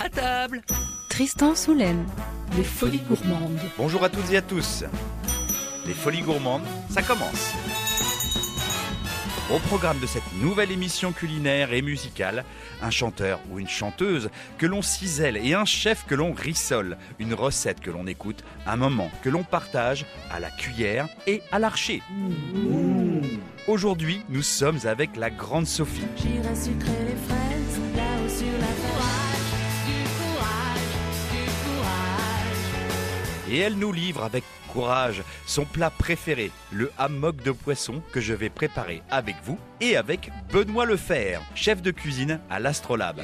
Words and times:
À 0.00 0.08
table 0.08 0.62
Tristan 1.08 1.56
Soulaine. 1.56 2.06
Les 2.56 2.62
folies 2.62 3.00
gourmandes. 3.08 3.58
Bonjour 3.76 4.04
à 4.04 4.08
toutes 4.08 4.30
et 4.30 4.36
à 4.36 4.42
tous. 4.42 4.84
Les 5.86 5.92
folies 5.92 6.22
gourmandes, 6.22 6.62
ça 6.88 7.02
commence. 7.02 7.52
Au 9.52 9.58
programme 9.58 9.98
de 9.98 10.06
cette 10.06 10.32
nouvelle 10.40 10.70
émission 10.70 11.10
culinaire 11.10 11.72
et 11.72 11.82
musicale, 11.82 12.44
un 12.80 12.90
chanteur 12.90 13.40
ou 13.50 13.58
une 13.58 13.68
chanteuse 13.68 14.30
que 14.56 14.66
l'on 14.66 14.82
cisèle 14.82 15.36
et 15.36 15.54
un 15.54 15.64
chef 15.64 16.04
que 16.06 16.14
l'on 16.14 16.32
rissole, 16.32 16.96
une 17.18 17.34
recette 17.34 17.80
que 17.80 17.90
l'on 17.90 18.06
écoute, 18.06 18.44
un 18.66 18.76
moment 18.76 19.10
que 19.22 19.30
l'on 19.30 19.42
partage 19.42 20.06
à 20.30 20.38
la 20.38 20.50
cuillère 20.50 21.08
et 21.26 21.42
à 21.50 21.58
l'archer. 21.58 22.02
Aujourd'hui, 23.66 24.22
nous 24.28 24.42
sommes 24.42 24.78
avec 24.84 25.16
la 25.16 25.30
grande 25.30 25.66
Sophie. 25.66 26.06
J'irai 26.16 26.54
sucrer 26.54 27.04
les 27.08 27.16
fraises 27.16 27.47
Et 33.50 33.58
elle 33.58 33.78
nous 33.78 33.92
livre 33.92 34.24
avec 34.24 34.44
courage 34.72 35.22
son 35.46 35.64
plat 35.64 35.90
préféré, 35.90 36.50
le 36.70 36.90
hammock 36.98 37.42
de 37.42 37.50
poisson 37.50 38.02
que 38.12 38.20
je 38.20 38.34
vais 38.34 38.50
préparer 38.50 39.02
avec 39.10 39.36
vous 39.42 39.58
et 39.80 39.96
avec 39.96 40.30
Benoît 40.52 40.84
Lefer, 40.84 41.38
chef 41.54 41.80
de 41.80 41.90
cuisine 41.90 42.40
à 42.50 42.60
l'Astrolabe. 42.60 43.22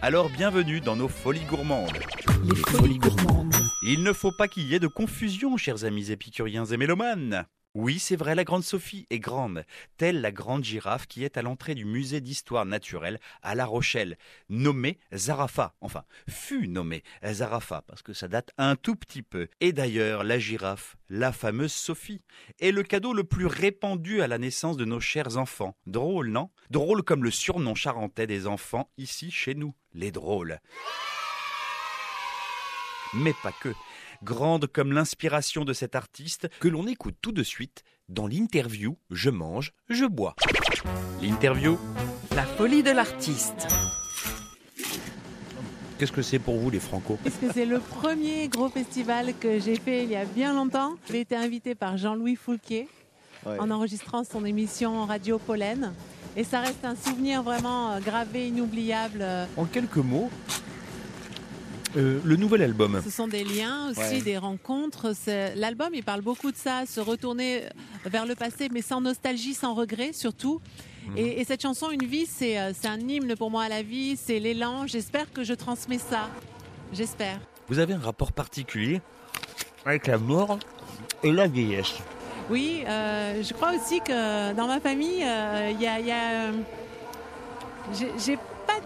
Alors 0.00 0.30
bienvenue 0.30 0.80
dans 0.80 0.96
nos 0.96 1.08
folies 1.08 1.44
gourmandes. 1.44 1.98
Les 2.44 2.56
folies 2.56 2.98
gourmandes. 2.98 3.54
Il 3.82 4.02
ne 4.02 4.12
faut 4.14 4.32
pas 4.32 4.48
qu'il 4.48 4.64
y 4.64 4.74
ait 4.74 4.80
de 4.80 4.86
confusion, 4.86 5.56
chers 5.56 5.84
amis 5.84 6.10
épicuriens 6.10 6.64
et 6.64 6.76
mélomanes. 6.78 7.44
Oui, 7.74 7.98
c'est 7.98 8.16
vrai, 8.16 8.34
la 8.34 8.44
grande 8.44 8.64
Sophie 8.64 9.06
est 9.10 9.18
grande, 9.18 9.64
telle 9.98 10.22
la 10.22 10.32
grande 10.32 10.64
girafe 10.64 11.06
qui 11.06 11.22
est 11.22 11.36
à 11.36 11.42
l'entrée 11.42 11.74
du 11.74 11.84
musée 11.84 12.20
d'histoire 12.20 12.64
naturelle 12.64 13.20
à 13.42 13.54
La 13.54 13.66
Rochelle, 13.66 14.16
nommée 14.48 14.98
Zarafa. 15.12 15.74
Enfin, 15.82 16.04
fut 16.28 16.66
nommée 16.66 17.02
Zarafa, 17.22 17.82
parce 17.82 18.02
que 18.02 18.14
ça 18.14 18.26
date 18.26 18.50
un 18.56 18.74
tout 18.74 18.96
petit 18.96 19.22
peu. 19.22 19.48
Et 19.60 19.72
d'ailleurs, 19.72 20.24
la 20.24 20.38
girafe, 20.38 20.96
la 21.10 21.30
fameuse 21.30 21.72
Sophie, 21.72 22.22
est 22.58 22.72
le 22.72 22.82
cadeau 22.82 23.12
le 23.12 23.24
plus 23.24 23.46
répandu 23.46 24.22
à 24.22 24.28
la 24.28 24.38
naissance 24.38 24.78
de 24.78 24.86
nos 24.86 25.00
chers 25.00 25.36
enfants. 25.36 25.76
Drôle, 25.86 26.30
non? 26.30 26.50
Drôle 26.70 27.02
comme 27.02 27.22
le 27.22 27.30
surnom 27.30 27.74
charentais 27.74 28.26
des 28.26 28.46
enfants 28.46 28.90
ici 28.96 29.30
chez 29.30 29.54
nous, 29.54 29.74
les 29.92 30.10
drôles. 30.10 30.58
Mais 33.14 33.34
pas 33.42 33.52
que 33.52 33.72
grande 34.22 34.66
comme 34.66 34.92
l'inspiration 34.92 35.64
de 35.64 35.72
cet 35.72 35.94
artiste 35.94 36.48
que 36.60 36.68
l'on 36.68 36.86
écoute 36.86 37.16
tout 37.20 37.32
de 37.32 37.42
suite 37.42 37.82
dans 38.08 38.26
l'interview 38.26 38.96
Je 39.10 39.30
mange, 39.30 39.72
je 39.88 40.04
bois. 40.04 40.34
L'interview 41.22 41.78
La 42.34 42.44
folie 42.44 42.82
de 42.82 42.90
l'artiste. 42.90 43.68
Qu'est-ce 45.98 46.12
que 46.12 46.22
c'est 46.22 46.38
pour 46.38 46.56
vous 46.56 46.70
les 46.70 46.78
Franco? 46.78 47.18
Parce 47.24 47.36
que 47.36 47.52
c'est 47.52 47.64
le 47.64 47.80
premier 47.80 48.48
gros 48.48 48.68
festival 48.68 49.34
que 49.38 49.58
j'ai 49.58 49.76
fait 49.76 50.04
il 50.04 50.10
y 50.10 50.16
a 50.16 50.24
bien 50.24 50.54
longtemps. 50.54 50.94
J'ai 51.10 51.20
été 51.20 51.34
invité 51.34 51.74
par 51.74 51.96
Jean-Louis 51.96 52.36
Foulquier 52.36 52.88
en 53.44 53.70
enregistrant 53.70 54.24
son 54.24 54.44
émission 54.44 55.04
Radio 55.06 55.38
Pollen. 55.38 55.92
Et 56.36 56.44
ça 56.44 56.60
reste 56.60 56.84
un 56.84 56.94
souvenir 56.94 57.42
vraiment 57.42 57.92
euh, 57.92 58.00
gravé, 58.00 58.46
inoubliable. 58.48 59.24
En 59.56 59.64
quelques 59.64 59.96
mots, 59.96 60.30
euh, 61.96 62.20
le 62.24 62.36
nouvel 62.36 62.62
album. 62.62 63.00
Ce 63.04 63.10
sont 63.10 63.28
des 63.28 63.44
liens 63.44 63.90
aussi, 63.90 64.00
Ouais. 64.00 64.20
des 64.20 64.38
rencontres. 64.38 65.14
C'est- 65.14 65.54
L'album, 65.56 65.88
il 65.94 66.02
parle 66.04 66.20
beaucoup 66.22 66.50
de 66.52 66.56
ça, 66.56 66.84
se 66.86 67.00
retourner 67.00 67.62
vers 68.04 68.26
le 68.26 68.34
passé, 68.34 68.68
mais 68.70 68.82
sans 68.82 69.00
nostalgie, 69.00 69.54
sans 69.54 69.74
regret 69.74 70.12
surtout. 70.12 70.60
Mhm. 71.08 71.16
Et, 71.18 71.40
et 71.40 71.44
cette 71.44 71.62
chanson, 71.62 71.90
Une 71.90 72.04
vie, 72.04 72.26
c'est 72.26 72.58
euh, 72.58 72.72
c'est 72.78 72.88
un 72.88 72.98
hymne 72.98 73.34
pour 73.36 73.50
moi 73.50 73.64
à 73.64 73.68
la 73.68 73.82
vie, 73.82 74.16
c'est 74.16 74.38
l'élan. 74.38 74.86
J'espère 74.86 75.32
que 75.32 75.42
je 75.44 75.54
transmets 75.54 75.98
ça. 75.98 76.28
J'espère. 76.92 77.38
Vous 77.68 77.78
avez 77.78 77.94
un 77.94 77.98
rapport 78.00 78.32
particulier 78.32 79.00
avec 79.86 80.06
la 80.06 80.18
mort 80.18 80.58
et 81.22 81.32
la 81.32 81.46
vieillesse. 81.46 81.94
Oui, 82.50 82.82
euh, 82.86 83.42
je 83.42 83.52
crois 83.52 83.72
aussi 83.74 84.00
que 84.00 84.52
dans 84.54 84.66
ma 84.66 84.80
famille, 84.80 85.22
euh, 85.22 85.70
il 85.72 85.80
y 85.80 85.86
a. 85.86 86.00
y 86.00 86.10
a, 86.10 86.30
euh, 86.48 86.52
j'ai- 87.94 88.12
J'ai 88.24 88.36
pas 88.66 88.80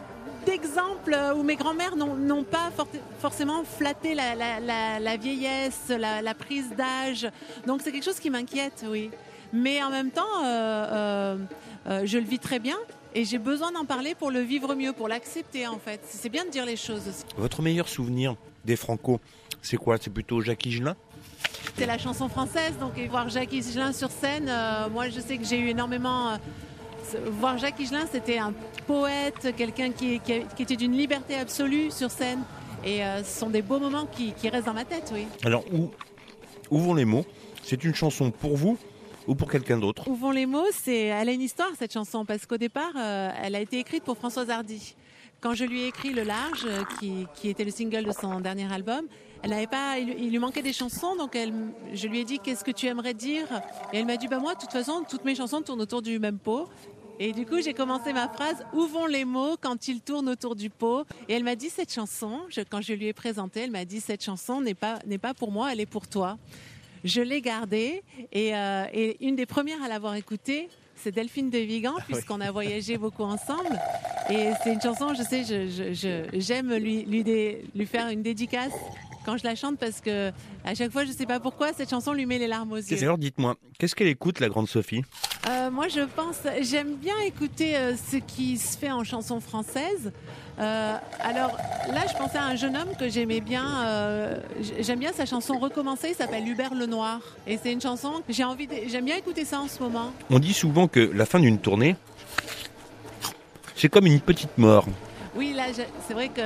d'exemple 0.45 1.17
où 1.37 1.43
mes 1.43 1.57
grands-mères 1.57 1.97
n'ont 1.97 2.45
pas 2.45 2.71
for- 2.77 2.89
forcément 3.21 3.65
flatté 3.65 4.15
la, 4.15 4.35
la- 4.35 4.61
la- 4.61 5.01
la 5.01 5.17
vieillesse, 5.17 5.89
la, 5.89 6.35
prise 6.35 6.71
d'âge. 6.77 7.29
Donc 7.67 7.81
c'est 7.83 7.93
quelque 7.93 8.05
chose 8.05 8.19
qui 8.21 8.31
m'inquiète, 8.31 8.85
oui. 8.89 9.11
Mais 9.53 9.83
en 9.83 9.91
même 9.91 10.11
temps, 10.11 10.23
euh, 10.45 10.47
euh, 10.47 11.37
euh, 11.89 12.03
je 12.05 12.19
le 12.19 12.25
vis 12.25 12.39
très 12.39 12.59
bien. 12.59 12.77
Et 13.15 13.27
j'ai 13.27 13.37
besoin 13.39 13.71
d'en 13.73 13.85
parler 13.85 14.15
pour 14.15 14.31
le 14.31 14.41
vivre 14.41 14.75
mieux, 14.75 14.95
pour 14.95 15.07
l'accepter 15.07 15.67
en 15.67 15.79
fait. 15.79 16.01
C'est 16.09 16.31
bien 16.31 16.47
de 16.47 16.51
dire 16.51 16.65
les 16.65 16.77
choses 16.77 17.03
aussi. 17.09 17.25
Votre 17.37 17.61
meilleur 17.61 17.87
souvenir 17.89 18.37
des 18.65 18.75
Franco, 18.77 19.21
c'est 19.61 19.77
quoi? 19.77 19.99
C'est 20.01 20.09
plutôt 20.09 20.41
Jacques 20.41 20.65
Higelin? 20.65 20.97
C'est 21.77 21.85
la 21.87 21.99
chanson 21.99 22.29
française, 22.31 22.73
donc 22.81 22.97
et 22.97 23.09
voir 23.09 23.29
Jacques 23.29 23.53
Higelin 23.53 23.93
sur 23.93 24.11
scène, 24.11 24.49
euh, 24.49 24.89
moi 24.89 25.11
je 25.11 25.21
sais 25.21 25.37
que 25.37 25.45
j'ai 25.45 25.59
eu 25.59 25.69
énormément. 25.69 26.39
Voir 27.41 27.59
Jacques 27.59 27.81
Higelin, 27.81 28.07
c'était 28.11 28.39
un 28.39 28.53
poète, 28.87 29.55
quelqu'un 29.57 29.91
qui, 29.91 30.21
qui, 30.21 30.43
qui 30.57 30.63
était 30.63 30.77
d'une 30.77 30.97
liberté 30.97 31.37
absolue 31.37 31.91
sur 31.91 32.11
scène. 32.11 32.43
Et 32.85 33.05
euh, 33.05 33.23
ce 33.23 33.41
sont 33.41 33.51
des 33.51 33.63
beaux 33.63 33.79
moments 33.79 34.07
qui, 34.07 34.33
qui 34.33 34.49
restent 34.49 34.67
dans 34.67 34.75
ma 34.75 34.85
tête, 34.85 35.13
oui. 35.15 35.27
Alors, 35.45 35.65
où, 35.73 35.91
où 36.71 36.79
vont 36.79 36.95
les 36.95 37.05
mots? 37.05 37.25
C'est 37.63 37.85
une 37.85 37.95
chanson 37.95 38.33
pour 38.33 38.57
vous 38.57 38.77
ou 39.29 39.37
pour 39.37 39.49
quelqu'un 39.49 39.79
d'autre? 39.79 40.09
Où 40.09 40.17
vont 40.17 40.33
les 40.33 40.47
mots? 40.47 40.67
C'est, 40.73 41.05
elle 41.05 41.29
a 41.29 41.33
une 41.33 41.43
histoire 41.43 41.71
cette 41.79 41.93
chanson 41.93 42.25
parce 42.25 42.45
qu'au 42.45 42.57
départ, 42.57 42.93
euh, 42.97 43.31
elle 43.41 43.55
a 43.55 43.61
été 43.61 43.79
écrite 43.79 44.03
pour 44.03 44.17
Françoise 44.17 44.51
Hardy. 44.51 44.97
Quand 45.41 45.55
je 45.55 45.65
lui 45.65 45.83
ai 45.83 45.87
écrit 45.89 46.11
Le 46.11 46.25
Large, 46.25 46.67
euh, 46.67 46.83
qui, 46.99 47.27
qui 47.37 47.49
était 47.49 47.65
le 47.65 47.71
single 47.71 48.05
de 48.05 48.13
son 48.13 48.41
dernier 48.41 48.73
album, 48.73 49.07
elle 49.45 49.51
n'avait 49.51 49.67
pas, 49.67 49.99
il, 49.99 50.11
il 50.21 50.31
lui 50.31 50.39
manquait 50.39 50.63
des 50.63 50.73
chansons, 50.73 51.17
donc 51.17 51.35
elle, 51.35 51.53
je 51.93 52.07
lui 52.07 52.21
ai 52.21 52.25
dit 52.25 52.39
qu'est-ce 52.39 52.63
que 52.63 52.71
tu 52.71 52.87
aimerais 52.87 53.15
dire, 53.15 53.47
et 53.93 53.99
elle 53.99 54.07
m'a 54.07 54.17
dit 54.17 54.29
bah 54.29 54.39
moi, 54.39 54.55
de 54.55 54.61
toute 54.61 54.71
façon, 54.71 55.03
toutes 55.09 55.25
mes 55.25 55.35
chansons 55.35 55.63
tournent 55.63 55.81
autour 55.81 56.01
du 56.01 56.21
même 56.21 56.39
pot. 56.39 56.69
Et 57.19 57.33
du 57.33 57.47
coup, 57.47 57.61
j'ai 57.63 57.75
commencé 57.75 58.13
ma 58.13 58.29
phrase 58.29 58.65
Où 58.73 58.87
vont 58.87 59.07
les 59.07 59.25
mots 59.25 59.57
quand 59.61 59.87
ils 59.89 60.01
tournent 60.01 60.29
autour 60.29 60.57
du 60.57 60.71
pot? 60.71 61.05
Et 61.29 61.35
elle 61.35 61.45
m'a 61.45 61.55
dit 61.57 61.71
cette 61.71 61.93
chanson. 61.93 62.41
je- 62.49 62.63
quand 62.63 62.81
je 62.81 62.93
lui 62.95 63.07
ai 63.07 63.13
présenté, 63.13 63.61
elle 63.61 63.71
m'a 63.71 63.85
dit 63.85 64.01
cette 64.01 64.25
chanson 64.25 64.61
n'est 64.61 64.75
pas 64.75 64.99
n'est 65.07 65.19
pas 65.19 65.35
pour 65.35 65.53
moi, 65.53 65.73
elle 65.73 65.81
est 65.81 65.87
pour 65.87 66.09
toi. 66.09 66.39
Je 67.05 67.21
l'ai 67.21 67.41
gardée 67.41 68.03
et, 68.33 68.55
euh, 68.57 68.85
et 68.93 69.25
une 69.27 69.35
des 69.37 69.47
premières 69.47 69.83
à 69.83 69.89
l'avoir 69.89 70.15
écoutée, 70.15 70.69
c'est 70.95 71.11
Delphine 71.13 71.51
de 71.51 71.59
Vigan, 71.59 71.95
puisqu'on 72.07 72.41
a 72.41 72.51
voyagé 72.53 72.97
beaucoup 72.97 73.25
ensemble. 73.25 73.77
Et 74.31 74.51
c'est 74.63 74.73
une 74.73 74.81
chanson, 74.81 75.13
je 75.15 75.23
sais, 75.25 75.43
je- 75.43 75.69
je- 75.69 75.93
je- 75.93 76.39
j'aime 76.41 76.73
lui, 76.75 77.03
lui, 77.03 77.25
dé- 77.25 77.65
lui 77.75 77.87
faire 77.87 78.09
une 78.09 78.23
dédicace 78.23 78.73
quand 79.25 79.37
je 79.37 79.45
la 79.45 79.55
chante 79.55 79.79
parce 79.79 80.01
que 80.01 80.31
à 80.65 80.75
chaque 80.75 80.91
fois, 80.93 81.05
je 81.05 81.13
sais 81.13 81.27
pas 81.27 81.41
pourquoi, 81.41 81.73
cette 81.73 81.91
chanson 81.91 82.13
lui 82.13 82.27
met 82.27 82.39
les 82.39 82.47
larmes 82.49 82.73
aux 82.73 82.77
yeux. 82.77 83.03
Alors 83.03 83.19
dites-moi, 83.19 83.57
qu'est-ce 83.79 83.95
qu'elle 83.95 84.09
écoute 84.09 84.41
la 84.41 84.49
grande 84.49 84.69
Sophie 84.69 85.03
Euh, 85.49 85.71
moi, 85.71 85.89
je 85.89 86.01
pense, 86.01 86.39
j'aime 86.63 86.95
bien 86.97 87.19
écouter 87.27 87.77
euh, 87.77 87.95
ce 87.97 88.17
qui 88.17 88.59
se 88.59 88.77
fait 88.79 88.91
en 88.91 89.05
chanson 89.05 89.41
française. 89.41 90.13
Euh, 90.59 90.95
alors 91.21 91.57
là, 91.93 92.03
je 92.11 92.17
pensais 92.17 92.39
à 92.39 92.45
un 92.45 92.57
jeune 92.57 92.77
homme 92.77 92.95
que 92.99 93.09
j'aimais 93.09 93.41
bien. 93.41 94.39
j'aime 94.81 94.99
bien 94.99 95.13
sa 95.13 95.25
chanson 95.27 95.59
Recommencer. 95.59 96.09
Il 96.11 96.15
s'appelle 96.15 96.47
Hubert 96.47 96.75
Lenoir. 96.75 97.21
Et 97.47 97.59
c'est 97.63 97.73
une 97.73 97.81
chanson 97.81 98.23
que 98.27 98.33
j'ai 98.33 98.45
envie. 98.45 98.67
de- 98.67 98.75
J'aime 98.89 99.05
bien 99.07 99.17
écouter 99.17 99.45
ça 99.45 99.61
en 99.61 99.69
ce 99.69 99.83
moment. 99.83 100.13
On 100.31 100.39
dit 100.39 100.53
souvent 100.53 100.89
que 100.89 101.01
la 101.01 101.25
fin 101.27 101.41
d'une 101.41 101.59
tournée, 101.59 101.97
c'est 103.77 103.89
comme 103.89 104.07
une 104.07 104.21
petite 104.21 104.57
mort. 104.59 104.87
Oui, 105.35 105.55
là, 105.55 105.65
je- 105.77 105.83
c'est 106.07 106.15
vrai 106.15 106.29
que 106.29 106.41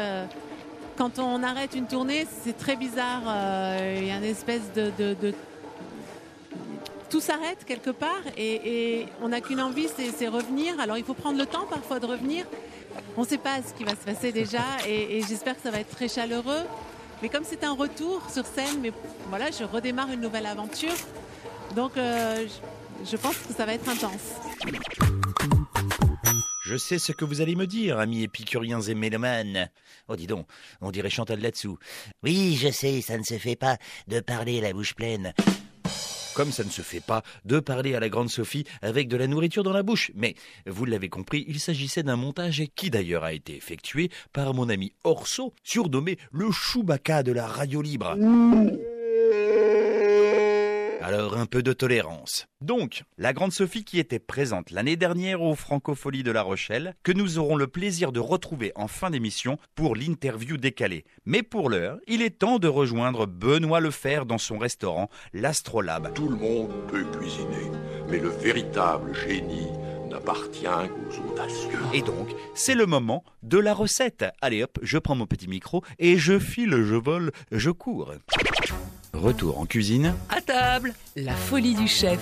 quand 0.97 1.19
on 1.19 1.43
arrête 1.43 1.75
une 1.75 1.87
tournée, 1.87 2.27
c'est 2.45 2.57
très 2.57 2.77
bizarre. 2.77 3.23
euh, 3.27 3.99
Il 3.99 4.07
y 4.07 4.11
a 4.11 4.17
une 4.17 4.25
espèce 4.25 4.73
de. 4.75 4.93
Tout 7.09 7.21
s'arrête 7.21 7.65
quelque 7.65 7.91
part 7.91 8.23
et, 8.37 9.07
on 9.23 9.29
n'a 9.29 9.41
qu'une 9.41 9.61
envie, 9.61 9.87
c'est 10.17 10.29
revenir. 10.29 10.79
Alors 10.81 10.99
il 10.99 11.05
faut 11.05 11.15
prendre 11.15 11.39
le 11.39 11.47
temps 11.47 11.67
parfois 11.69 12.01
de 12.01 12.07
revenir. 12.07 12.45
On 13.17 13.23
ne 13.23 13.27
sait 13.27 13.39
pas 13.39 13.59
ce 13.67 13.73
qui 13.75 13.85
va 13.85 13.93
se 13.93 14.05
passer 14.05 14.33
déjà 14.33 14.63
et, 14.89 15.23
j'espère 15.29 15.55
que 15.55 15.63
ça 15.63 15.71
va 15.71 15.81
être 15.81 15.95
très 15.95 16.09
chaleureux. 16.09 16.65
Mais 17.23 17.29
comme 17.29 17.45
c'est 17.45 17.65
un 17.65 17.73
retour 17.73 18.21
sur 18.31 18.45
scène, 18.45 18.81
mais 18.83 18.93
voilà, 19.31 19.47
je 19.51 19.65
redémarre 19.65 20.11
une 20.11 20.21
nouvelle 20.21 20.47
aventure. 20.47 20.93
Donc 21.75 21.97
euh, 21.97 22.47
je 23.05 23.17
pense 23.17 23.37
que 23.37 23.55
ça 23.55 23.65
va 23.65 23.75
être 23.75 23.89
intense. 23.89 25.16
Je 26.69 26.77
sais 26.77 26.99
ce 26.99 27.13
que 27.13 27.25
vous 27.25 27.41
allez 27.41 27.55
me 27.55 27.69
dire, 27.69 28.01
amis 28.01 28.25
épicuriens 28.25 28.81
et 28.81 28.97
mélomanes. 28.97 29.71
Oh, 30.09 30.17
dis 30.17 30.27
donc, 30.27 30.49
on 30.81 30.91
dirait 30.91 31.11
Chantal 31.11 31.39
là-dessous. 31.39 31.79
Oui, 32.25 32.59
je 32.61 32.73
sais, 32.73 33.01
ça 33.03 33.17
ne 33.17 33.23
se 33.23 33.39
fait 33.39 33.55
pas 33.55 33.79
de 34.09 34.19
parler 34.19 34.61
la 34.61 34.73
bouche 34.73 34.97
pleine. 34.97 35.33
Comme 36.35 36.51
ça 36.51 36.65
ne 36.65 36.71
se 36.71 36.83
fait 36.83 36.99
pas 36.99 37.23
de 37.45 37.61
parler 37.61 37.95
à 37.95 38.01
la 38.01 38.09
grande 38.09 38.31
Sophie 38.31 38.65
avec 38.83 39.07
de 39.07 39.17
la 39.17 39.29
nourriture 39.29 39.63
dans 39.63 39.73
la 39.73 39.85
bouche. 39.85 40.11
Mais, 40.17 40.35
vous 40.67 40.87
l'avez 40.87 41.09
compris, 41.09 41.45
il 41.47 41.61
s'agissait 41.61 42.03
d'un 42.03 42.17
montage 42.17 42.65
qui 42.75 42.91
d'ailleurs 42.91 43.23
a 43.23 43.33
été 43.33 43.55
effectué 43.55 44.11
par 44.33 44.53
mon 44.53 44.69
ami 44.69 44.93
Orso, 45.05 45.55
surnommé 45.63 46.19
le 46.33 46.51
Chewbacca 46.51 47.23
de 47.23 47.31
la 47.31 47.47
radio 47.47 47.81
libre. 47.81 48.17
Alors 51.09 51.37
un 51.37 51.47
peu 51.47 51.63
de 51.63 51.73
tolérance. 51.73 52.49
Donc, 52.61 53.05
la 53.17 53.33
grande 53.33 53.53
Sophie 53.53 53.85
qui 53.85 54.01
était 54.01 54.19
présente 54.19 54.73
l'année 54.73 54.97
dernière 54.97 55.41
aux 55.41 55.55
Francopholies 55.55 56.25
de 56.25 56.33
La 56.33 56.43
Rochelle, 56.43 56.97
que 57.05 57.13
nous 57.13 57.39
aurons 57.39 57.55
le 57.55 57.69
plaisir 57.69 58.11
de 58.11 58.19
retrouver 58.19 58.73
en 58.75 58.89
fin 58.89 59.11
d'émission 59.11 59.57
pour 59.77 59.95
l'interview 59.95 60.57
décalée. 60.57 61.05
Mais 61.25 61.45
pour 61.45 61.71
l'heure, 61.71 62.01
il 62.09 62.23
est 62.23 62.41
temps 62.41 62.59
de 62.59 62.67
rejoindre 62.67 63.27
Benoît 63.27 63.79
Lefer 63.79 64.23
dans 64.27 64.37
son 64.37 64.59
restaurant, 64.59 65.09
l'Astrolabe. 65.33 66.13
Tout 66.13 66.29
le 66.29 66.35
monde 66.35 66.73
peut 66.89 67.05
cuisiner, 67.05 67.71
mais 68.11 68.19
le 68.19 68.31
véritable 68.31 69.15
génie 69.15 69.69
n'appartient 70.11 70.65
qu'aux 70.65 71.31
audacieux. 71.31 71.79
Et 71.95 72.03
donc, 72.03 72.35
c'est 72.55 72.75
le 72.75 72.87
moment 72.87 73.23
de 73.45 73.59
la 73.59 73.75
recette. 73.75 74.25
Allez 74.41 74.65
hop, 74.65 74.77
je 74.83 74.99
prends 74.99 75.15
mon 75.15 75.27
petit 75.27 75.47
micro 75.47 75.85
et 76.01 76.19
je 76.19 76.41
file, 76.41 76.83
je 76.83 76.97
vole, 76.97 77.31
je 77.53 77.71
cours. 77.71 78.13
Retour 79.17 79.59
en 79.59 79.65
cuisine. 79.65 80.15
À 80.29 80.43
table 80.43 80.93
La 81.17 81.33
folie 81.33 81.75
du 81.75 81.87
chef. 81.87 82.21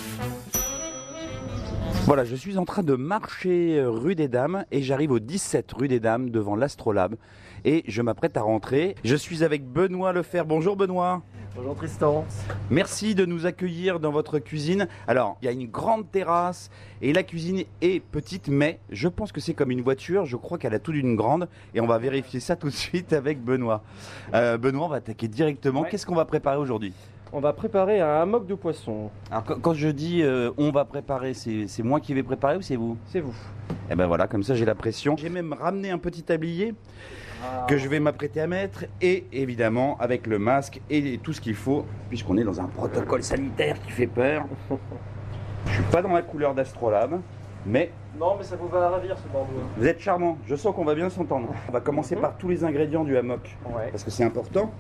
Voilà, 2.07 2.25
je 2.25 2.37
suis 2.37 2.57
en 2.57 2.65
train 2.65 2.83
de 2.83 2.95
marcher 2.95 3.79
euh, 3.79 3.91
rue 3.91 4.15
des 4.15 4.29
Dames 4.29 4.65
et 4.71 4.83
j'arrive 4.83 5.11
au 5.11 5.19
17 5.19 5.73
rue 5.73 5.89
des 5.89 5.99
Dames 5.99 6.31
devant 6.31 6.55
l'Astrolabe 6.55 7.17
et 7.65 7.83
je 7.89 8.01
m'apprête 8.01 8.37
à 8.37 8.43
rentrer. 8.43 8.95
Je 9.05 9.17
suis 9.17 9.43
avec 9.43 9.67
Benoît 9.67 10.13
Lefer. 10.13 10.43
Bonjour 10.47 10.77
Benoît. 10.77 11.23
Bonjour 11.57 11.77
Tristan. 11.77 12.25
Merci 12.69 13.15
de 13.15 13.25
nous 13.25 13.47
accueillir 13.47 14.01
dans 14.01 14.11
votre 14.11 14.41
cuisine. 14.41 14.89
Alors, 15.07 15.37
il 15.41 15.45
y 15.45 15.49
a 15.49 15.53
une 15.53 15.69
grande 15.69 16.11
terrasse 16.11 16.69
et 17.01 17.13
la 17.13 17.23
cuisine 17.23 17.63
est 17.81 18.03
petite, 18.03 18.49
mais 18.49 18.81
je 18.91 19.07
pense 19.07 19.31
que 19.31 19.41
c'est 19.41 19.55
comme 19.55 19.71
une 19.71 19.81
voiture. 19.81 20.25
Je 20.25 20.37
crois 20.37 20.59
qu'elle 20.59 20.75
a 20.75 20.81
tout 20.81 20.91
d'une 20.91 21.15
grande 21.15 21.49
et 21.73 21.81
on 21.81 21.87
va 21.87 21.99
vérifier 21.99 22.41
ça 22.41 22.57
tout 22.57 22.67
de 22.67 22.73
suite 22.73 23.13
avec 23.13 23.41
Benoît. 23.41 23.85
Euh, 24.35 24.59
Benoît, 24.59 24.87
on 24.87 24.89
va 24.89 24.97
attaquer 24.97 25.29
directement. 25.29 25.83
Ouais. 25.83 25.89
Qu'est-ce 25.91 26.07
qu'on 26.07 26.17
va 26.17 26.25
préparer 26.25 26.57
aujourd'hui? 26.57 26.93
On 27.33 27.39
va 27.39 27.53
préparer 27.53 28.01
un 28.01 28.23
hammock 28.23 28.49
de 28.49 28.57
poisson. 28.57 29.11
Alors, 29.31 29.45
quand, 29.45 29.61
quand 29.61 29.75
je 29.75 29.89
dis 29.89 30.23
euh, 30.23 30.51
on 30.57 30.73
va 30.73 30.85
préparer, 30.85 31.35
c'est 31.35 31.69
c'est 31.69 31.85
moi 31.85 32.01
qui 32.01 32.15
vais 32.15 32.25
préparer 32.25 32.57
ou 32.57 32.63
c'est 32.63 32.77
vous? 32.77 32.97
C'est 33.07 33.21
vous. 33.21 33.35
Eh 33.91 33.95
ben 33.95 34.07
voilà, 34.09 34.27
comme 34.27 34.43
ça 34.43 34.57
j'ai 34.57 34.65
la 34.65 34.75
pression. 34.75 35.17
J'ai 35.17 35.29
même 35.29 35.53
ramené 35.53 35.91
un 35.91 35.99
petit 35.99 36.25
tablier 36.25 36.75
que 37.69 37.77
je 37.79 37.89
vais 37.89 38.01
m'apprêter 38.01 38.41
à 38.41 38.47
mettre 38.47 38.85
et 39.01 39.27
évidemment 39.33 39.97
avec 40.01 40.27
le 40.27 40.39
masque 40.39 40.81
et 40.91 41.19
tout 41.23 41.33
ce 41.33 41.41
qu'il 41.41 41.55
faut 41.55 41.85
puisqu'on 42.09 42.37
est 42.37 42.45
dans 42.45 42.61
un 42.61 42.67
protocole 42.67 43.23
sanitaire 43.23 43.77
qui 43.83 43.91
fait 43.91 44.07
peur. 44.07 44.45
Je 45.67 45.73
suis 45.73 45.83
pas 45.85 46.03
dans 46.03 46.13
la 46.13 46.23
couleur 46.23 46.55
d'Astrolabe, 46.55 47.21
mais 47.67 47.91
Non, 48.21 48.35
mais 48.37 48.45
ça 48.45 48.57
vous 48.57 48.69
va 48.69 48.91
ravir 48.91 49.17
ce 49.19 49.27
Bordeaux. 49.33 49.51
vous 49.77 49.87
êtes 49.87 49.99
charmant. 50.01 50.37
Je 50.47 50.55
sens 50.57 50.75
qu'on 50.75 50.85
va 50.85 50.95
bien 50.95 51.09
s'entendre. 51.09 51.49
On 51.69 51.73
va 51.73 51.81
commencer 51.81 52.17
par 52.17 52.37
tous 52.37 52.49
les 52.49 52.63
ingrédients 52.65 53.03
du 53.05 53.17
hammock 53.17 53.57
Ouais. 53.67 53.89
parce 53.91 54.05
que 54.05 54.11
c'est 54.11 54.25
important. 54.25 54.71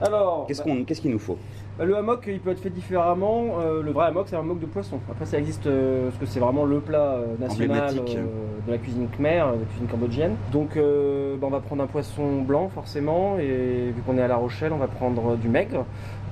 Alors, 0.00 0.44
Qu'est-ce 0.46 0.62
bah, 0.62 0.70
qu'on, 0.70 0.84
qu'est-ce 0.84 1.00
qu'il 1.00 1.10
nous 1.10 1.18
faut? 1.18 1.36
bah, 1.78 1.84
le 1.84 1.96
hammock, 1.96 2.24
il 2.28 2.38
peut 2.40 2.50
être 2.50 2.60
fait 2.60 2.70
différemment. 2.70 3.58
Euh, 3.60 3.82
le 3.82 3.90
vrai 3.90 4.06
hammock, 4.06 4.26
c'est 4.28 4.36
un 4.36 4.40
hammock 4.40 4.60
de 4.60 4.66
poisson. 4.66 5.00
Après, 5.10 5.26
ça 5.26 5.38
existe 5.38 5.66
euh, 5.66 6.08
parce 6.08 6.18
que 6.18 6.26
c'est 6.26 6.40
vraiment 6.40 6.64
le 6.64 6.80
plat 6.80 7.14
euh, 7.14 7.26
national 7.40 7.94
euh, 7.98 8.24
de 8.66 8.70
la 8.72 8.78
cuisine 8.78 9.08
khmer, 9.08 9.44
de 9.54 9.60
la 9.60 9.66
cuisine 9.66 9.86
cambodgienne. 9.90 10.36
Donc, 10.52 10.76
euh, 10.76 11.36
bah, 11.36 11.46
on 11.48 11.50
va 11.50 11.60
prendre 11.60 11.82
un 11.82 11.86
poisson 11.88 12.42
blanc 12.42 12.68
forcément, 12.72 13.38
et 13.38 13.92
vu 13.94 14.02
qu'on 14.06 14.16
est 14.18 14.22
à 14.22 14.28
La 14.28 14.36
Rochelle, 14.36 14.72
on 14.72 14.78
va 14.78 14.86
prendre 14.88 15.36
du 15.36 15.48
maigre. 15.48 15.84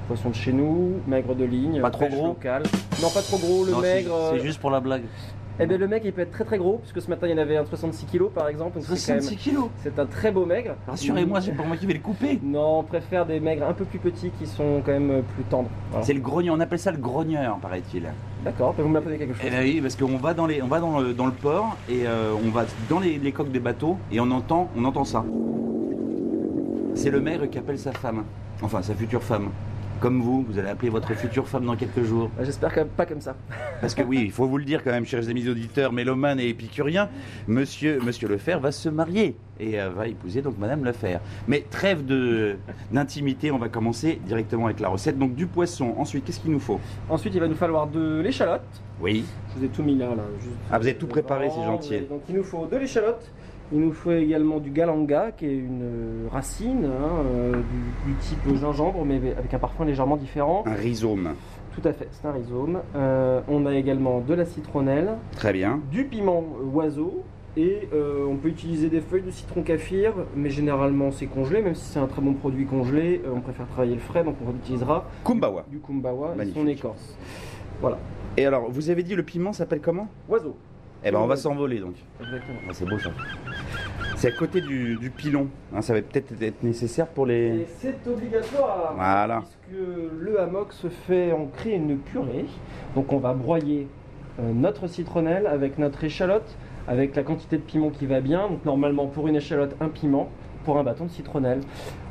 Poisson 0.06 0.28
de 0.30 0.34
chez 0.36 0.52
nous, 0.52 1.00
maigre 1.08 1.34
de 1.34 1.44
ligne, 1.44 1.80
Pas 1.80 1.90
trop 1.90 2.06
gros 2.06 2.26
locale. 2.28 2.62
Non, 3.02 3.10
pas 3.10 3.22
trop 3.22 3.38
gros. 3.38 3.64
Le 3.64 3.74
maigre. 3.82 4.14
euh, 4.14 4.38
juste 4.38 4.60
pour 4.60 4.70
la 4.70 4.78
blague. 4.78 5.02
Eh 5.58 5.66
bien, 5.66 5.78
le 5.78 5.88
maigre, 5.88 6.04
il 6.06 6.12
peut 6.12 6.20
être 6.20 6.32
très 6.32 6.44
très 6.44 6.58
gros, 6.58 6.78
puisque 6.82 7.00
ce 7.00 7.08
matin, 7.08 7.26
il 7.26 7.30
y 7.30 7.34
en 7.34 7.38
avait 7.38 7.56
un 7.56 7.64
66 7.64 8.06
kg 8.06 8.28
par 8.28 8.48
exemple. 8.48 8.74
donc 8.78 8.84
c'est 8.98 9.14
quand 9.14 9.20
même- 9.26 9.36
kilos. 9.38 9.68
C'est 9.82 9.98
un 9.98 10.04
très 10.06 10.30
beau 10.30 10.44
maigre. 10.44 10.74
Rassurez-moi, 10.86 11.40
c'est 11.40 11.52
pour 11.52 11.66
moi 11.66 11.76
qui 11.76 11.86
vais 11.86 11.94
le 11.94 12.00
couper. 12.00 12.38
Non, 12.42 12.80
on 12.80 12.82
préfère 12.82 13.24
des 13.24 13.40
maigres 13.40 13.66
un 13.66 13.72
peu 13.72 13.84
plus 13.86 13.98
petits 13.98 14.30
qui 14.38 14.46
sont 14.46 14.82
quand 14.84 14.92
même 14.92 15.22
plus 15.34 15.44
tendres. 15.44 15.70
Voilà. 15.90 16.04
C'est 16.04 16.12
le 16.12 16.20
grogneur, 16.20 16.54
on 16.56 16.60
appelle 16.60 16.78
ça 16.78 16.92
le 16.92 16.98
grogneur, 16.98 17.56
paraît-il. 17.58 18.04
D'accord, 18.44 18.74
vous 18.76 18.88
me 18.88 19.00
poser 19.00 19.16
quelque 19.16 19.32
chose. 19.34 19.42
Eh 19.46 19.50
ben 19.50 19.62
oui, 19.62 19.80
parce 19.80 19.96
qu'on 19.96 20.18
va 20.18 20.34
dans 20.34 20.46
les, 20.46 20.60
on 20.62 20.66
va 20.68 20.78
dans 20.78 21.00
le, 21.00 21.14
dans 21.14 21.26
le 21.26 21.32
port 21.32 21.76
et 21.88 22.06
euh, 22.06 22.32
on 22.44 22.50
va 22.50 22.64
dans 22.90 23.00
les, 23.00 23.18
les 23.18 23.32
coques 23.32 23.50
des 23.50 23.58
bateaux 23.58 23.96
et 24.12 24.20
on 24.20 24.30
entend, 24.30 24.68
on 24.76 24.84
entend 24.84 25.04
ça. 25.04 25.24
C'est 26.94 27.10
le 27.10 27.20
maire 27.20 27.48
qui 27.50 27.58
appelle 27.58 27.78
sa 27.78 27.92
femme, 27.92 28.24
enfin 28.62 28.82
sa 28.82 28.94
future 28.94 29.22
femme. 29.22 29.48
Comme 30.00 30.20
vous, 30.20 30.42
vous 30.42 30.58
allez 30.58 30.68
appeler 30.68 30.90
votre 30.90 31.14
future 31.14 31.48
femme 31.48 31.64
dans 31.64 31.74
quelques 31.74 32.02
jours. 32.02 32.30
Bah, 32.36 32.44
J'espère 32.44 32.72
que 32.72 32.80
pas 32.80 33.06
comme 33.06 33.20
ça. 33.22 33.34
Parce 33.80 33.94
que 33.94 34.02
oui, 34.02 34.20
il 34.24 34.30
faut 34.30 34.46
vous 34.46 34.58
le 34.58 34.64
dire 34.64 34.84
quand 34.84 34.90
même, 34.90 35.06
chers 35.06 35.28
amis 35.28 35.48
auditeurs, 35.48 35.92
mélomanes 35.92 36.38
et 36.38 36.48
épicuriens, 36.48 37.08
Monsieur, 37.48 37.98
Monsieur 38.04 38.28
Lefer 38.28 38.58
va 38.60 38.72
se 38.72 38.88
marier 38.90 39.36
et 39.58 39.80
euh, 39.80 39.88
va 39.88 40.06
épouser 40.06 40.42
donc 40.42 40.58
Madame 40.58 40.84
Lefer. 40.84 41.18
Mais 41.48 41.64
trêve 41.70 42.04
de 42.04 42.56
d'intimité, 42.92 43.50
on 43.50 43.58
va 43.58 43.68
commencer 43.70 44.20
directement 44.26 44.66
avec 44.66 44.80
la 44.80 44.88
recette. 44.88 45.18
Donc 45.18 45.34
du 45.34 45.46
poisson. 45.46 45.94
Ensuite, 45.96 46.24
qu'est-ce 46.26 46.40
qu'il 46.40 46.50
nous 46.52 46.60
faut? 46.60 46.78
Ensuite, 47.08 47.34
il 47.34 47.40
va 47.40 47.48
nous 47.48 47.54
falloir 47.54 47.86
de 47.86 48.20
l'échalote. 48.20 48.62
Oui. 49.00 49.24
Je 49.54 49.58
vous 49.60 49.64
ai 49.64 49.68
tout 49.68 49.82
mis 49.82 49.96
là. 49.96 50.08
là 50.10 50.22
juste- 50.40 50.52
Ah, 50.70 50.78
vous 50.78 50.86
avez 50.86 50.96
tout 50.96 51.06
préparé, 51.06 51.48
c'est 51.48 51.64
gentil. 51.64 52.00
Donc, 52.08 52.20
il 52.28 52.34
nous 52.34 52.44
faut 52.44 52.66
de 52.66 52.76
l'échalote. 52.76 53.30
Il 53.72 53.80
nous 53.80 53.92
faut 53.92 54.12
également 54.12 54.58
du 54.58 54.70
galanga, 54.70 55.32
qui 55.32 55.46
est 55.46 55.56
une 55.56 55.82
euh, 55.82 56.28
racine 56.30 56.84
hein, 56.84 57.22
euh, 57.26 57.52
du, 57.52 58.12
du 58.12 58.18
type 58.20 58.56
gingembre, 58.56 59.04
mais 59.04 59.16
avec 59.36 59.52
un 59.52 59.58
parfum 59.58 59.84
légèrement 59.84 60.16
différent. 60.16 60.62
Un 60.66 60.74
rhizome. 60.74 61.30
Tout 61.74 61.86
à 61.88 61.92
fait, 61.92 62.08
c'est 62.12 62.26
un 62.26 62.32
rhizome. 62.32 62.78
Euh, 62.94 63.40
on 63.48 63.66
a 63.66 63.74
également 63.74 64.20
de 64.20 64.34
la 64.34 64.44
citronnelle, 64.44 65.10
Très 65.32 65.52
bien. 65.52 65.80
du 65.90 66.04
piment 66.04 66.44
oiseau 66.72 67.22
et 67.56 67.88
euh, 67.92 68.24
on 68.28 68.36
peut 68.36 68.48
utiliser 68.48 68.88
des 68.88 69.00
feuilles 69.00 69.22
de 69.22 69.30
citron 69.30 69.62
kaffir, 69.62 70.12
mais 70.36 70.48
généralement 70.50 71.10
c'est 71.10 71.26
congelé, 71.26 71.60
même 71.62 71.74
si 71.74 71.84
c'est 71.86 71.98
un 71.98 72.06
très 72.06 72.22
bon 72.22 72.34
produit 72.34 72.66
congelé, 72.66 73.20
on 73.34 73.40
préfère 73.40 73.66
travailler 73.66 73.94
le 73.94 74.00
frais, 74.00 74.22
donc 74.24 74.36
on 74.46 74.54
utilisera 74.54 75.08
Kumbawa. 75.24 75.64
du 75.70 75.78
kumbawa 75.80 76.32
et 76.34 76.36
Magnifique. 76.36 76.60
son 76.62 76.68
écorce. 76.68 77.18
Voilà, 77.80 77.98
Et 78.36 78.46
alors, 78.46 78.70
vous 78.70 78.90
avez 78.90 79.02
dit 79.02 79.14
le 79.16 79.22
piment 79.22 79.52
s'appelle 79.52 79.80
comment? 79.80 80.06
Oiseau, 80.28 80.54
Eh 81.04 81.10
ben, 81.10 81.18
on 81.18 81.26
va 81.26 81.36
s'envoler 81.36 81.78
donc. 81.78 81.94
exactement. 82.20 82.58
Ah, 82.68 82.72
c'est 82.72 82.84
beau 82.88 82.98
ça. 82.98 83.10
C'est 84.16 84.28
à 84.28 84.36
côté 84.36 84.60
du, 84.60 84.96
du 84.96 85.10
pilon. 85.10 85.48
hein, 85.74 85.82
ça 85.82 85.92
va 85.92 86.00
peut-être 86.02 86.32
être 86.42 86.62
nécessaire 86.62 87.06
pour 87.06 87.26
les. 87.26 87.60
Et 87.60 87.66
c'est 87.78 88.06
obligatoire, 88.06 88.94
Voilà. 88.96 89.40
puisque 89.42 89.78
le 90.18 90.40
hammock 90.40 90.72
se 90.72 90.88
fait, 90.88 91.32
on 91.32 91.46
crée 91.46 91.72
une 91.74 91.98
purée, 91.98 92.46
donc 92.94 93.12
on 93.12 93.18
va 93.18 93.34
broyer 93.34 93.88
euh, 94.40 94.52
notre 94.54 94.86
citronnelle 94.86 95.46
avec 95.46 95.78
notre 95.78 96.02
échalote, 96.02 96.56
avec 96.88 97.14
la 97.14 97.22
quantité 97.24 97.56
de 97.58 97.62
piment 97.62 97.90
qui 97.90 98.06
va 98.06 98.20
bien, 98.20 98.48
donc 98.48 98.64
normalement 98.64 99.06
pour 99.06 99.28
une 99.28 99.36
échalote 99.36 99.76
un 99.80 99.88
piment, 99.88 100.28
pour 100.66 100.76
un 100.78 100.82
bâton 100.82 101.04
de 101.04 101.10
citronnelle, 101.10 101.60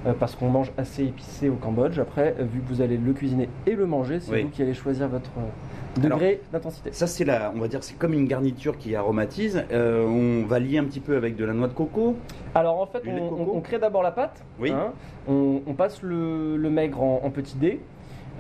euh, 0.07 0.13
parce 0.17 0.33
qu'on 0.33 0.47
mange 0.47 0.71
assez 0.77 1.03
épicé 1.03 1.49
au 1.49 1.55
Cambodge. 1.55 1.99
Après, 1.99 2.35
euh, 2.39 2.43
vu 2.45 2.61
que 2.61 2.67
vous 2.69 2.81
allez 2.81 2.95
le 2.97 3.11
cuisiner 3.11 3.49
et 3.67 3.75
le 3.75 3.85
manger, 3.85 4.21
c'est 4.21 4.31
Oui. 4.31 4.43
vous 4.43 4.49
qui 4.49 4.61
allez 4.61 4.73
choisir 4.73 5.09
votre 5.09 5.29
euh, 5.37 6.01
degré 6.01 6.39
d'intensité. 6.53 6.91
Ça, 6.93 7.05
c'est 7.05 7.25
la, 7.25 7.51
on 7.53 7.59
va 7.59 7.67
dire, 7.67 7.83
c'est 7.83 7.97
comme 7.97 8.13
une 8.13 8.27
garniture 8.27 8.77
qui 8.77 8.95
aromatise. 8.95 9.61
Euh, 9.73 10.05
on 10.07 10.47
va 10.47 10.59
lier 10.59 10.77
un 10.77 10.85
petit 10.85 11.01
peu 11.01 11.17
avec 11.17 11.35
de 11.35 11.43
la 11.43 11.51
noix 11.53 11.67
de 11.67 11.73
coco. 11.73 12.15
Alors 12.55 12.79
en 12.79 12.85
fait, 12.85 13.01
on, 13.05 13.29
coco 13.29 13.51
on- 13.53 13.57
on 13.57 13.61
crée 13.61 13.77
d'abord 13.77 14.03
la 14.03 14.11
pâte. 14.11 14.41
Oui. 14.57 14.71
hein. 14.71 14.93
on, 15.27 15.61
on 15.67 15.73
passe 15.73 16.01
le, 16.01 16.55
le 16.55 16.69
maigre 16.69 17.01
en, 17.03 17.21
en 17.25 17.29
petits 17.29 17.57
dés. 17.57 17.81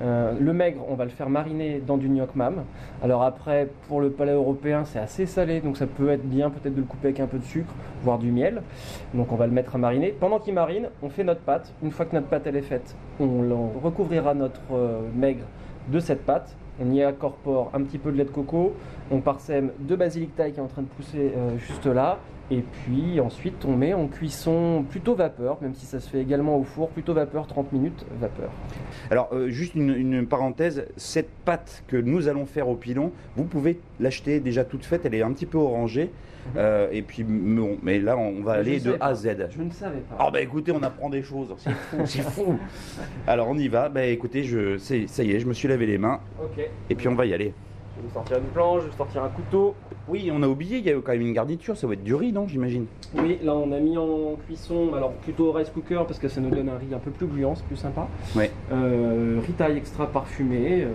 Euh, 0.01 0.33
le 0.39 0.53
maigre, 0.53 0.81
on 0.89 0.95
va 0.95 1.05
le 1.05 1.09
faire 1.09 1.29
mariner 1.29 1.81
dans 1.85 1.97
du 1.97 2.09
gnoc 2.09 2.35
mam. 2.35 2.63
Alors 3.01 3.23
après, 3.23 3.69
pour 3.87 4.01
le 4.01 4.09
palais 4.09 4.33
européen, 4.33 4.83
c'est 4.85 4.99
assez 4.99 5.25
salé, 5.25 5.61
donc 5.61 5.77
ça 5.77 5.87
peut 5.87 6.09
être 6.09 6.27
bien 6.27 6.49
peut-être 6.49 6.75
de 6.75 6.81
le 6.81 6.85
couper 6.85 7.07
avec 7.07 7.19
un 7.19 7.27
peu 7.27 7.37
de 7.37 7.43
sucre, 7.43 7.73
voire 8.03 8.19
du 8.19 8.31
miel. 8.31 8.61
Donc 9.13 9.31
on 9.31 9.35
va 9.35 9.47
le 9.47 9.53
mettre 9.53 9.75
à 9.75 9.77
mariner. 9.77 10.13
Pendant 10.19 10.39
qu'il 10.39 10.53
marine, 10.53 10.89
on 11.01 11.09
fait 11.09 11.23
notre 11.23 11.41
pâte. 11.41 11.73
Une 11.81 11.91
fois 11.91 12.05
que 12.05 12.15
notre 12.15 12.27
pâte 12.27 12.43
elle 12.45 12.57
est 12.57 12.61
faite, 12.61 12.95
on 13.19 13.69
recouvrira 13.81 14.33
notre 14.33 14.61
euh, 14.73 15.01
maigre 15.15 15.45
de 15.87 15.99
cette 15.99 16.25
pâte. 16.25 16.55
On 16.81 16.91
y 16.91 17.01
incorpore 17.01 17.71
un 17.73 17.81
petit 17.83 17.97
peu 17.97 18.11
de 18.11 18.17
lait 18.17 18.25
de 18.25 18.29
coco. 18.29 18.73
On 19.11 19.21
parsème 19.21 19.71
de 19.79 19.95
basilic 19.95 20.35
thaï 20.35 20.51
qui 20.51 20.59
est 20.59 20.63
en 20.63 20.67
train 20.67 20.81
de 20.81 20.87
pousser 20.87 21.33
euh, 21.35 21.57
juste 21.57 21.85
là. 21.85 22.19
Et 22.51 22.61
puis 22.61 23.19
ensuite, 23.19 23.65
on 23.65 23.75
met 23.75 23.95
en 23.95 24.07
cuisson 24.07 24.85
plutôt 24.87 25.15
vapeur, 25.15 25.57
même 25.61 25.73
si 25.73 25.87
ça 25.87 25.99
se 25.99 26.07
fait 26.09 26.21
également 26.21 26.57
au 26.57 26.63
four, 26.63 26.89
plutôt 26.89 27.13
vapeur, 27.15 27.47
30 27.47 27.73
minutes 27.73 28.05
vapeur. 28.19 28.51
Alors, 29.09 29.29
euh, 29.33 29.49
juste 29.49 29.73
une, 29.73 29.89
une 29.89 30.27
parenthèse, 30.27 30.85
cette 30.95 31.31
pâte 31.43 31.83
que 31.87 31.97
nous 31.97 32.27
allons 32.27 32.45
faire 32.45 32.69
au 32.69 32.75
pilon, 32.75 33.11
vous 33.35 33.45
pouvez 33.45 33.79
l'acheter 33.99 34.39
déjà 34.39 34.63
toute 34.63 34.85
faite, 34.85 35.05
elle 35.05 35.15
est 35.15 35.23
un 35.23 35.31
petit 35.31 35.47
peu 35.47 35.57
orangée. 35.57 36.11
Euh, 36.57 36.87
et 36.91 37.01
puis, 37.01 37.23
bon, 37.23 37.77
mais 37.81 37.99
là, 37.99 38.17
on 38.17 38.41
va 38.41 38.53
aller 38.53 38.79
de 38.79 38.95
A 38.99 39.07
à. 39.07 39.15
Z. 39.15 39.47
Je 39.49 39.61
ne 39.61 39.71
savais 39.71 39.99
pas. 40.01 40.17
Ah 40.19 40.29
bah 40.31 40.41
écoutez, 40.41 40.71
on 40.71 40.83
apprend 40.83 41.09
des 41.09 41.23
choses, 41.23 41.53
c'est 41.57 41.71
fou, 41.71 41.97
c'est 42.05 42.21
fou. 42.21 42.57
Alors 43.27 43.47
on 43.49 43.57
y 43.57 43.67
va, 43.67 43.89
bah 43.89 44.05
écoutez, 44.05 44.43
je, 44.43 44.77
ça 44.77 45.23
y 45.23 45.31
est, 45.31 45.39
je 45.39 45.47
me 45.47 45.53
suis 45.53 45.67
lavé 45.67 45.85
les 45.85 45.97
mains 45.97 46.19
Ok. 46.41 46.64
Et 46.89 46.95
puis 46.95 47.07
on 47.07 47.15
va 47.15 47.25
y 47.25 47.33
aller. 47.33 47.57
Je 47.97 48.07
vais 48.07 48.13
sortir 48.13 48.37
une 48.37 48.43
planche, 48.45 48.81
je 48.83 48.87
vais 48.89 48.97
sortir 48.97 49.23
un 49.23 49.29
couteau. 49.29 49.73
Oui, 50.07 50.29
on 50.31 50.43
a 50.43 50.47
oublié, 50.47 50.77
il 50.79 50.85
y 50.85 50.89
a 50.89 50.93
quand 50.95 51.13
même 51.13 51.21
une 51.21 51.33
garniture, 51.33 51.75
ça 51.77 51.87
va 51.87 51.93
être 51.93 52.03
du 52.03 52.13
riz, 52.13 52.31
non, 52.31 52.47
j'imagine? 52.47 52.85
Oui, 53.17 53.39
là 53.41 53.55
on 53.55 53.71
a 53.71 53.79
mis 53.79 53.97
en 53.97 54.35
cuisson, 54.45 54.93
alors 54.93 55.13
plutôt 55.13 55.47
au 55.47 55.51
rice 55.53 55.69
cooker 55.69 56.03
parce 56.05 56.19
que 56.19 56.27
ça 56.27 56.41
nous 56.41 56.49
donne 56.49 56.69
un 56.69 56.77
riz 56.77 56.93
un 56.93 56.99
peu 56.99 57.09
plus 57.11 57.25
gluant, 57.25 57.55
c'est 57.55 57.65
plus 57.65 57.77
sympa. 57.77 58.07
Ouais. 58.35 58.51
Euh, 58.71 59.39
riz 59.45 59.53
taille 59.53 59.77
extra 59.77 60.07
parfumé, 60.07 60.83
euh, 60.83 60.89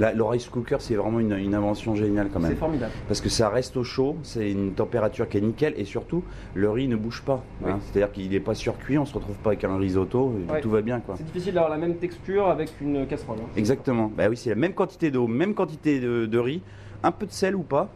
Là, 0.00 0.12
le 0.12 0.24
rice 0.24 0.48
cooker, 0.48 0.78
c'est 0.80 0.94
vraiment 0.96 1.20
une, 1.20 1.32
une 1.32 1.54
invention 1.54 1.94
géniale 1.94 2.28
quand 2.32 2.40
c'est 2.40 2.48
même. 2.48 2.56
formidable. 2.56 2.92
Parce 3.06 3.20
que 3.20 3.28
ça 3.28 3.48
reste 3.50 3.76
au 3.76 3.84
chaud, 3.84 4.16
c'est 4.22 4.50
une 4.50 4.72
température 4.72 5.28
qui 5.28 5.36
est 5.38 5.42
nickel 5.42 5.74
et 5.76 5.84
surtout, 5.84 6.24
le 6.54 6.70
riz 6.70 6.88
ne 6.88 6.96
bouge 6.96 7.22
pas. 7.22 7.42
Oui. 7.62 7.70
hein. 7.70 7.78
C'est-à-dire 7.84 8.10
qu'il 8.10 8.30
n'est 8.30 8.40
pas 8.40 8.54
surcuit, 8.54 8.98
on 8.98 9.04
se 9.04 9.14
retrouve 9.14 9.36
pas 9.36 9.50
avec 9.50 9.64
un 9.64 9.76
risotto, 9.76 10.32
Ouais. 10.50 10.60
tout 10.60 10.70
va 10.70 10.80
bien 10.82 11.00
quoi. 11.00 11.14
C'est 11.18 11.26
difficile 11.26 11.54
d'avoir 11.54 11.70
la 11.70 11.78
même 11.78 11.96
texture 11.96 12.48
avec 12.48 12.70
une 12.80 13.06
casserole. 13.06 13.36
hein. 13.40 13.48
Exactement. 13.56 14.10
Bah 14.16 14.24
oui, 14.28 14.36
c'est 14.36 14.50
la 14.50 14.56
même 14.56 14.72
quantité 14.74 15.10
d'eau, 15.10 15.26
même 15.28 15.54
quantité 15.54 16.00
de, 16.00 16.26
de 16.32 16.38
riz, 16.40 16.62
un 17.04 17.12
peu 17.12 17.26
de 17.26 17.32
sel 17.32 17.54
ou 17.54 17.62
pas? 17.62 17.88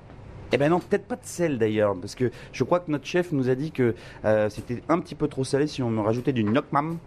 Eh 0.52 0.58
ben 0.58 0.68
non, 0.70 0.78
peut-être 0.78 1.06
pas 1.08 1.16
de 1.16 1.24
sel 1.24 1.58
d'ailleurs, 1.58 1.96
parce 2.00 2.14
que 2.14 2.30
je 2.52 2.62
crois 2.62 2.78
que 2.78 2.88
notre 2.92 3.04
chef 3.06 3.32
nous 3.32 3.48
a 3.50 3.56
dit 3.56 3.72
que 3.72 3.96
euh, 4.24 4.48
c'était 4.48 4.80
un 4.88 5.00
petit 5.00 5.16
peu 5.16 5.26
trop 5.26 5.42
salé 5.42 5.66
si 5.66 5.82
on 5.82 5.90
me 5.90 6.00
rajoutait 6.00 6.32
du 6.32 6.44
gnocchmam, 6.44 6.98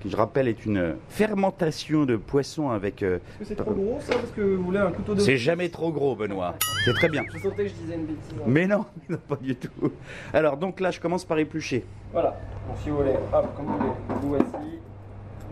qui 0.00 0.08
je 0.10 0.16
rappelle 0.16 0.48
est 0.48 0.64
une 0.64 0.96
fermentation 1.10 2.04
de 2.04 2.16
poisson 2.16 2.70
avec. 2.70 3.02
euh, 3.02 3.16
Est-ce 3.16 3.38
que 3.38 3.44
c'est 3.44 3.54
trop 3.56 3.72
gros 3.74 3.98
ça? 4.00 4.14
Parce 4.14 4.30
que 4.30 4.40
vous 4.40 4.62
voulez 4.64 4.78
un 4.78 4.90
couteau 4.92 5.14
de. 5.14 5.20
C'est 5.20 5.36
jamais 5.36 5.68
trop 5.68 5.90
gros, 5.92 6.16
Benoît. 6.16 6.54
C'est 6.86 6.94
très 6.94 7.08
bien. 7.10 7.22
Je 7.34 7.38
sentais 7.38 7.64
que 7.64 7.68
je 7.68 7.74
disais 7.74 7.94
une 7.96 8.06
bêtise. 8.06 8.32
hein. 8.38 8.42
Mais 8.46 8.66
non, 8.66 8.86
non, 9.10 9.18
pas 9.28 9.36
du 9.36 9.54
tout. 9.56 9.92
Alors 10.32 10.56
donc 10.56 10.80
là, 10.80 10.90
je 10.90 10.98
commence 11.00 11.24
par 11.26 11.38
éplucher. 11.38 11.84
Voilà, 12.12 12.30
donc 12.66 12.76
si 12.82 12.88
vous 12.88 12.96
voulez, 12.98 13.14
hop, 13.32 13.46
comme 13.56 13.66
vous 13.66 13.76
voulez, 13.78 13.90
vous 14.22 14.28
voici. 14.28 14.78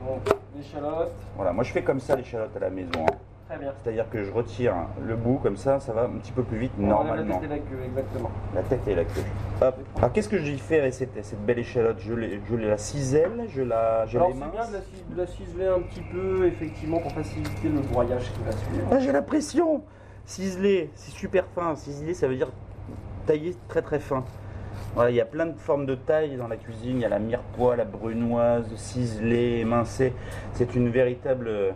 Donc, 0.07 0.35
l'échalote, 0.57 1.13
Voilà, 1.37 1.53
moi 1.53 1.65
je 1.65 1.73
fais 1.73 1.83
comme 1.83 2.01
ça 2.01 2.17
l'échalote 2.17 2.55
à 2.57 2.61
la 2.61 2.71
maison. 2.71 2.91
hein. 3.07 3.15
Très 3.49 3.59
bien. 3.59 3.73
C'est-à-dire 3.83 4.09
que 4.11 4.25
je 4.25 4.33
retire 4.33 4.75
le 5.07 5.17
bout 5.17 5.39
comme 5.43 5.57
ça, 5.57 5.81
ça 5.81 5.93
va 5.93 6.05
un 6.05 6.19
petit 6.19 6.33
peu 6.33 6.43
plus 6.43 6.59
vite 6.59 6.73
On 6.79 6.87
normalement. 6.87 7.35
La 7.35 7.41
tête 7.41 7.45
et 7.45 7.49
la 7.49 7.59
queue, 7.59 7.85
exactement. 7.85 8.31
La 8.55 8.63
tête 8.63 8.89
et 8.89 8.95
la 8.95 9.05
queue. 9.05 9.23
Hop. 9.61 9.77
Alors 9.97 10.13
qu'est-ce 10.13 10.29
que 10.29 10.39
j'y 10.39 10.59
fais 10.59 10.81
avec 10.81 10.95
cette, 10.95 11.25
cette 11.25 11.45
belle 11.45 11.59
échalote? 11.59 11.99
Je, 12.01 12.15
la 12.57 12.79
cisèle, 12.79 13.47
je 13.49 13.63
la, 13.63 14.07
je 14.07 14.19
Alors 14.19 14.31
c'est 14.33 14.39
bien 14.39 14.67
de 14.67 14.73
la, 14.73 14.81
de 15.15 15.21
la 15.21 15.27
ciseler 15.27 15.67
un 15.67 15.81
petit 15.81 16.03
peu, 16.13 16.47
effectivement, 16.47 16.99
pour 16.99 17.13
faciliter 17.13 17.69
le 17.69 17.81
broyage 17.81 18.33
qui 18.33 18.43
va 18.45 18.53
suivre. 18.53 18.89
Ah, 18.91 18.99
j'ai 18.99 19.13
la 19.13 19.23
pression 19.23 19.83
Ciselé, 20.27 20.91
c'est 20.95 21.13
super 21.13 21.45
fin. 21.55 21.77
Ciselé, 21.77 22.15
ça 22.15 22.27
veut 22.27 22.37
dire 22.37 22.51
tailler 23.27 23.55
très 23.69 23.83
très 23.83 23.99
fin. 23.99 24.25
Voilà, 24.95 25.11
il 25.11 25.17
y 25.17 25.21
a 25.21 25.27
plein 25.27 25.47
de 25.47 25.59
formes 25.59 25.87
de 25.87 25.95
taille 25.95 26.37
dans 26.37 26.49
la 26.49 26.57
cuisine. 26.57 26.97
Il 26.97 27.01
y 27.01 27.05
a 27.05 27.09
la 27.09 27.19
mirepoix, 27.19 27.77
la 27.77 27.85
brunoise, 27.85 28.65
ciselée, 28.77 29.59
émincée. 29.61 30.15
C'est 30.55 30.75
une 30.75 30.89
véritable, 30.89 31.75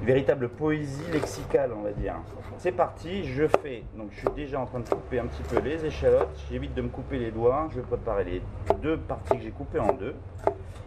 une 0.00 0.06
véritable 0.06 0.48
poésie 0.48 1.10
lexicale, 1.12 1.70
on 1.76 1.82
va 1.82 1.90
dire. 1.92 2.14
C'est 2.58 2.72
parti, 2.72 3.24
je 3.24 3.46
fais. 3.62 3.82
Donc, 3.96 4.08
je 4.12 4.18
suis 4.20 4.28
déjà 4.36 4.60
en 4.60 4.66
train 4.66 4.80
de 4.80 4.88
couper 4.88 5.18
un 5.18 5.26
petit 5.26 5.42
peu 5.42 5.60
les 5.60 5.84
échalotes. 5.84 6.28
J'évite 6.50 6.74
de 6.74 6.82
me 6.82 6.88
couper 6.88 7.18
les 7.18 7.30
doigts. 7.30 7.68
Je 7.70 7.76
vais 7.76 7.82
préparer 7.86 8.24
les 8.24 8.42
deux 8.82 8.96
parties 8.96 9.36
que 9.36 9.42
j'ai 9.42 9.50
coupées 9.50 9.80
en 9.80 9.92
deux. 9.92 10.14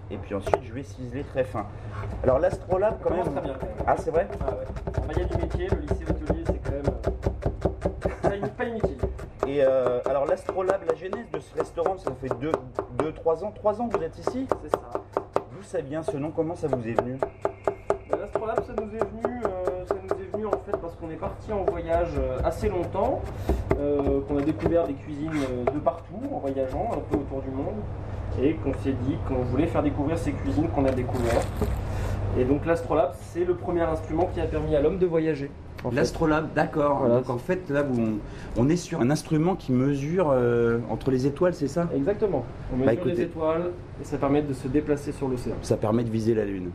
Et 0.09 0.17
puis 0.17 0.35
ensuite, 0.35 0.59
je 0.63 0.73
vais 0.73 0.83
ciseler 0.83 1.23
très 1.23 1.43
fin. 1.45 1.65
Alors, 2.23 2.39
l'astrolabe, 2.39 2.97
quand 3.01 3.09
Commence 3.09 3.25
même. 3.27 3.35
très 3.35 3.43
bien 3.43 3.53
quand 3.59 3.67
même. 3.67 3.85
Ah, 3.87 3.95
c'est 3.97 4.11
vrai 4.11 4.27
Ah 4.41 4.53
ouais. 4.53 5.15
Y 5.17 5.21
a 5.21 5.25
du 5.25 5.37
métier, 5.37 5.67
le 5.69 5.77
lycée 5.81 6.05
hôtelier 6.09 6.43
c'est 6.45 6.59
quand 6.63 6.71
même 6.71 6.83
euh, 6.87 8.09
pas, 8.21 8.29
in- 8.35 8.47
pas 8.49 8.63
inutile. 8.65 8.97
Et 9.47 9.63
euh, 9.63 9.99
alors 10.09 10.25
l'astrolabe, 10.25 10.81
la 10.87 10.95
genèse 10.95 11.29
de 11.31 11.39
ce 11.39 11.53
restaurant, 11.57 11.97
ça 11.97 12.11
fait 12.21 12.27
2-3 12.29 13.43
ans. 13.43 13.51
3 13.53 13.81
ans 13.81 13.87
que 13.89 13.97
vous 13.97 14.03
êtes 14.03 14.17
ici 14.17 14.47
C'est 14.63 14.69
ça. 14.69 14.81
D'où 15.53 15.61
ça 15.63 15.79
vient 15.81 16.03
ce 16.03 16.15
nom? 16.17 16.31
Comment 16.31 16.55
ça 16.55 16.67
vous 16.67 16.85
est 16.87 16.93
venu? 17.01 17.17
L'astrolabe 18.33 18.63
ça 18.65 18.73
nous 18.81 18.95
est 18.95 19.03
venu, 19.03 19.41
euh, 19.45 19.85
ça 19.85 19.95
nous 19.95 20.15
est 20.15 20.31
venu 20.31 20.45
en 20.45 20.51
fait 20.51 20.77
parce 20.81 20.95
qu'on 20.95 21.09
est 21.09 21.17
parti 21.17 21.51
en 21.51 21.63
voyage 21.63 22.13
euh, 22.17 22.39
assez 22.45 22.69
longtemps, 22.69 23.21
euh, 23.77 24.21
qu'on 24.21 24.37
a 24.37 24.41
découvert 24.41 24.87
des 24.87 24.93
cuisines 24.93 25.31
de 25.73 25.79
partout 25.79 26.21
en 26.33 26.39
voyageant 26.39 26.91
un 26.93 26.99
peu 27.11 27.17
autour 27.17 27.41
du 27.41 27.49
monde 27.49 27.75
et 28.41 28.53
qu'on 28.53 28.71
s'est 28.83 28.95
dit 29.05 29.17
qu'on 29.27 29.43
voulait 29.43 29.67
faire 29.67 29.83
découvrir 29.83 30.17
ces 30.17 30.31
cuisines 30.31 30.69
qu'on 30.69 30.85
a 30.85 30.91
découvertes. 30.91 31.45
Et 32.39 32.45
donc 32.45 32.65
l'astrolabe 32.65 33.11
c'est 33.19 33.43
le 33.43 33.55
premier 33.55 33.81
instrument 33.81 34.29
qui 34.33 34.39
a 34.39 34.45
permis 34.45 34.77
à 34.77 34.81
l'homme 34.81 34.97
de 34.97 35.05
voyager. 35.05 35.51
en. 35.83 35.91
L'astrolabe, 35.91 36.47
d'accord. 36.55 36.99
Voilà. 36.99 37.15
Donc 37.17 37.29
en 37.29 37.37
fait, 37.37 37.69
là, 37.69 37.83
on, 38.57 38.69
est 38.69 38.77
sur 38.77 39.01
un 39.01 39.09
instrument 39.09 39.55
qui 39.55 39.73
mesure 39.73 40.31
euh, 40.31 40.79
entre 40.89 41.11
les 41.11 41.25
étoiles, 41.27 41.53
c'est 41.53 41.67
ça? 41.67 41.89
Exactement. 41.93 42.45
On 42.71 42.77
mesure 42.77 42.85
Bah, 42.85 42.93
écoutez. 42.93 43.15
les 43.15 43.21
étoiles 43.23 43.71
et 44.01 44.05
ça 44.05 44.17
permet 44.17 44.41
de 44.41 44.53
se 44.53 44.69
déplacer 44.69 45.11
sur 45.11 45.27
l'océan. 45.27 45.55
Ça 45.63 45.75
permet 45.75 46.05
de 46.05 46.09
viser 46.09 46.33
la 46.33 46.45
Lune. 46.45 46.71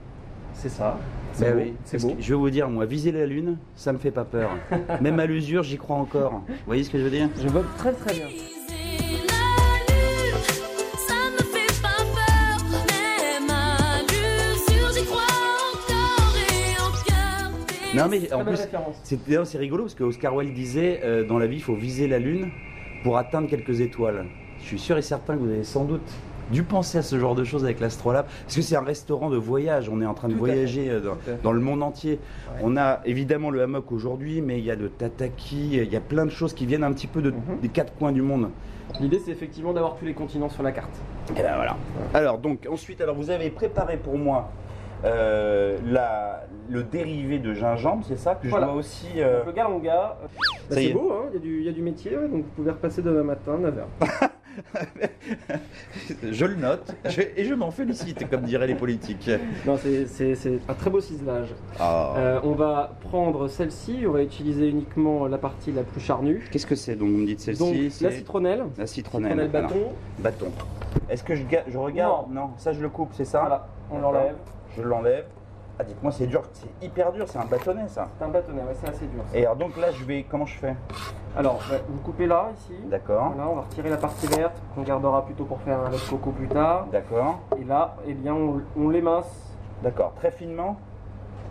C'est 0.59 0.69
ça. 0.69 0.99
C'est 1.33 1.53
beau. 1.53 1.59
oui, 1.59 1.75
C'est 1.85 1.99
parce 1.99 2.05
beau. 2.11 2.17
que 2.17 2.23
Je 2.23 2.29
vais 2.31 2.35
vous 2.39 2.51
dire, 2.51 2.69
moi, 2.69 2.87
viser 2.87 3.13
la 3.13 3.27
Lune, 3.27 3.59
ça 3.75 3.93
me 3.93 3.99
fait 3.99 4.11
pas 4.11 4.25
peur. 4.25 4.51
Même 5.01 5.21
à 5.21 5.27
l'usure, 5.27 5.63
j'y 5.63 5.77
crois 5.77 5.97
encore. 5.97 6.43
Vous 6.49 6.55
voyez 6.67 6.83
ce 6.83 6.91
que 6.91 6.99
je 6.99 7.05
veux 7.05 7.11
dire? 7.11 7.29
Je 7.41 7.49
vote 7.49 7.67
très 7.79 7.93
très 7.93 8.15
bien. 8.15 8.27
Non, 17.95 18.09
mais 18.11 18.31
en 18.33 18.45
plus, 18.45 18.59
c'est 19.45 19.59
rigolo 19.59 19.85
parce 19.85 19.95
que 19.95 20.05
Oscar 20.05 20.35
Wilde 20.35 20.53
disait 20.53 21.01
euh, 21.03 21.25
dans 21.25 21.39
la 21.39 21.47
vie, 21.47 21.57
il 21.57 21.63
faut 21.63 21.75
viser 21.75 22.07
la 22.09 22.19
Lune 22.19 22.51
pour 23.03 23.17
atteindre 23.17 23.49
quelques 23.49 23.81
étoiles. 23.81 24.27
Je 24.61 24.65
suis 24.67 24.79
sûr 24.79 24.99
et 24.99 25.03
certain 25.03 25.35
que 25.35 25.41
vous 25.41 25.49
avez 25.51 25.65
sans 25.65 25.85
doute 25.85 26.03
dû 26.51 26.63
penser 26.63 26.99
à 26.99 27.03
ce 27.03 27.19
genre 27.19 27.35
de 27.35 27.45
choses 27.45 27.65
avec 27.65 27.81
l'astrolabe 27.81 28.27
parce 28.45 28.57
que 28.57 28.63
c'est 28.63 28.77
un 28.77 28.83
restaurant 28.83 29.31
de 29.31 29.37
voyage. 29.37 29.89
On 29.89 30.01
est 30.01 30.07
en 30.07 30.15
train 30.15 30.29
de 30.29 30.33
Tout 30.35 30.39
voyager 30.39 30.91
euh, 30.91 31.01
dans, 31.43 31.53
le 31.53 31.61
monde 31.61 31.83
entier. 31.83 32.13
Ouais. 32.55 32.61
On 32.63 32.77
a 32.77 33.01
évidemment 33.05 33.51
le 33.51 33.63
hammock 33.63 33.91
aujourd'hui, 33.93 34.41
mais 34.43 34.59
il 34.59 34.65
y 34.65 34.71
a 34.71 34.75
le 34.77 34.89
tataki, 34.89 35.77
il 35.77 35.93
y 35.93 35.97
a 35.97 36.01
plein 36.01 36.25
de 36.25 36.31
choses 36.31 36.53
qui 36.55 36.67
viennent 36.67 36.85
un 36.85 36.93
petit 36.93 37.07
peu 37.09 37.23
de- 37.23 37.31
Mhm. 37.31 37.61
des 37.63 37.69
quatre 37.69 37.95
coins 37.97 38.13
du 38.13 38.23
monde. 38.23 38.51
L'idée 39.01 39.19
c'est 39.19 39.33
effectivement 39.33 39.73
d'avoir 39.73 39.97
tous 39.97 40.05
les 40.05 40.15
continents 40.15 40.49
sur 40.49 40.63
la 40.63 40.71
carte. 40.73 40.95
Et 41.31 41.43
ben 41.43 41.55
voilà. 41.57 41.77
Alors 42.15 42.39
donc 42.39 42.67
ensuite, 42.71 43.01
alors 43.01 43.17
vous 43.17 43.31
avez 43.31 43.51
préparé 43.51 43.97
pour 43.97 44.17
moi 44.17 44.51
euh, 45.05 45.77
la, 45.85 46.45
le 46.71 46.83
dérivé 46.83 47.39
de 47.39 47.53
gingembre, 47.53 48.05
c'est 48.09 48.17
ça 48.19 48.35
que 48.37 48.49
Voilà. 48.49 48.67
je 48.67 48.71
dois 48.71 48.81
aussi. 48.81 49.09
euh, 49.19 49.45
le 49.45 49.53
galanga, 49.53 50.17
bah, 50.23 50.27
y 50.71 50.75
c'est 50.75 50.85
est. 50.87 50.93
beau, 50.93 51.13
hein, 51.13 51.27
il 51.31 51.35
y, 51.35 51.37
a 51.37 51.41
du- 51.41 51.59
il 51.61 51.67
y 51.67 51.69
a 51.69 51.73
du 51.73 51.83
métier, 51.83 52.17
ouais, 52.17 52.29
donc 52.29 52.45
vous 52.45 52.51
pouvez 52.57 52.71
repasser 52.71 53.03
demain 53.03 53.23
matin, 53.25 53.59
9h. 53.61 54.29
je 56.31 56.45
le 56.45 56.55
note 56.57 56.95
je- 57.07 57.23
et 57.37 57.45
je 57.45 57.55
m'en 57.55 57.71
félicite, 57.71 58.29
comme 58.29 58.43
diraient 58.43 58.67
les 58.67 58.75
politiques. 58.75 59.31
Non, 59.67 59.77
c'est- 59.77 60.07
c'est 60.07 60.35
c'est 60.35 60.59
un 60.69 60.75
très 60.75 60.91
beau 60.91 61.01
ciselage. 61.01 61.49
Ah. 61.79 62.15
Euh, 62.17 62.41
on 62.45 62.53
va 62.53 62.97
prendre 63.01 63.49
celle-ci, 63.49 64.05
on 64.07 64.13
va 64.13 64.23
utiliser 64.23 64.69
uniquement 64.69 65.27
la 65.27 65.39
partie 65.39 65.73
la 65.73 65.83
plus 65.83 66.01
charnue. 66.01 66.47
Qu'est-ce 66.51 66.67
que 66.67 66.75
c'est 66.75 66.97
donc 66.97 67.09
Vous 67.11 67.17
me 67.19 67.27
dites 67.27 67.41
celle-ci 67.41 67.91
la 68.03 68.11
citronnelle, 68.11 68.65
la 68.79 68.87
citronnelle. 68.87 69.33
citronnelle 69.33 69.57
Alors, 69.57 69.71
bâton, 69.71 69.93
bâton. 70.47 70.47
Est-ce 71.11 71.23
que 71.25 71.35
je, 71.35 71.43
je 71.69 71.79
regarde? 71.79 72.31
Non. 72.33 72.51
ça 72.57 72.73
je 72.73 72.81
le 72.81 72.89
coupe, 72.89 73.11
c'est 73.13 73.25
ça? 73.25 73.41
Voilà, 73.41 73.69
on 73.91 73.99
l'enlève. 73.99 74.35
Je 74.77 74.83
l'enlève. 74.83 75.25
Ah, 75.79 75.85
dites-moi, 75.85 76.11
c'est 76.11 76.27
dur, 76.27 76.43
c'est 76.55 76.69
hyper 76.87 77.13
dur, 77.13 77.27
c'est 77.29 77.39
un 77.39 77.45
bâtonnet 77.45 77.87
ça. 77.89 78.09
C'est 78.19 78.25
un 78.25 78.29
bâtonnet, 78.29 78.63
ouais, 78.63 78.75
c'est 78.83 78.89
assez 78.89 79.07
dur. 79.07 79.23
ça. 79.31 79.37
Et 79.39 79.45
alors 79.45 79.57
donc 79.57 79.77
là, 79.77 79.91
je 79.93 80.05
vais, 80.05 80.25
comment 80.29 80.47
je 80.47 80.57
fais? 80.57 80.75
Alors, 81.37 81.61
vous 81.89 81.99
coupez 81.99 82.27
là, 82.27 82.49
ici. 82.57 82.73
D'accord, 82.87 83.33
Voilà, 83.35 83.51
on 83.51 83.57
va 83.57 83.61
retirer 83.63 83.91
la 83.91 83.99
partie 83.99 84.27
verte 84.27 84.57
qu'on 84.75 84.83
gardera 84.83 85.25
plutôt 85.27 85.45
pour 85.45 85.61
faire 85.61 85.79
un 85.81 85.91
lait 85.91 85.99
de 85.99 86.09
coco 86.11 86.31
plus 86.31 86.49
tard. 86.49 86.87
d'accord, 86.91 87.41
Et 87.61 87.65
là, 87.65 87.95
eh 88.07 88.15
bien, 88.15 88.35
on, 88.35 88.63
on 88.75 88.89
l'émince. 88.89 89.55
d'accord, 89.83 90.15
très 90.17 90.31
finement. 90.31 90.79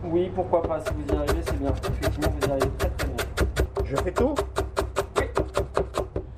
Oui, 0.03 0.31
pourquoi 0.33 0.63
pas, 0.63 0.79
si 0.79 0.91
vous 0.93 1.13
y 1.13 1.15
arrivez, 1.17 1.41
c'est 1.43 1.59
bien. 1.59 1.69
Effectivement, 1.69 2.29
vous 2.39 2.47
y 2.47 2.51
arrivez 2.51 2.69
très 2.79 2.89
très 2.89 3.07
bien. 3.07 3.25
Je 3.83 3.95
fais 3.97 4.11
tout? 4.11 4.33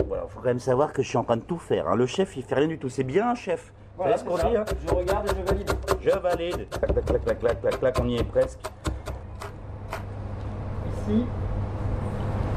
Voilà, 0.08 0.24
faut 0.28 0.40
quand 0.40 0.46
même 0.48 0.60
savoir 0.60 0.92
que 0.92 1.02
je 1.02 1.08
suis 1.08 1.18
en 1.18 1.24
train 1.24 1.38
de 1.38 1.42
tout 1.42 1.58
faire. 1.58 1.88
hein. 1.88 1.96
Le 1.96 2.06
chef, 2.06 2.36
il 2.36 2.44
fait 2.44 2.56
rien 2.56 2.68
du 2.68 2.78
tout. 2.80 2.90
C'est 2.90 3.04
bien 3.06 3.30
un 3.30 3.36
chef. 3.36 3.74
Voilà, 3.98 4.18
ce 4.18 4.24
qu'on 4.24 4.36
dit 4.36 4.56
hein 4.56 4.64
Je 4.88 4.94
regarde 4.94 5.26
et 5.26 5.30
je 5.30 5.52
valide. 5.52 5.72
Je 6.02 6.10
valide. 6.20 6.70
Clac, 6.70 6.94
clac, 6.94 7.06
clac, 7.06 7.24
clac, 7.24 7.40
clac, 7.40 7.62
clac, 7.62 7.80
clac, 7.80 7.98
on 8.02 8.08
y 8.08 8.16
est 8.18 8.24
presque. 8.24 8.60
Ici, 11.10 11.24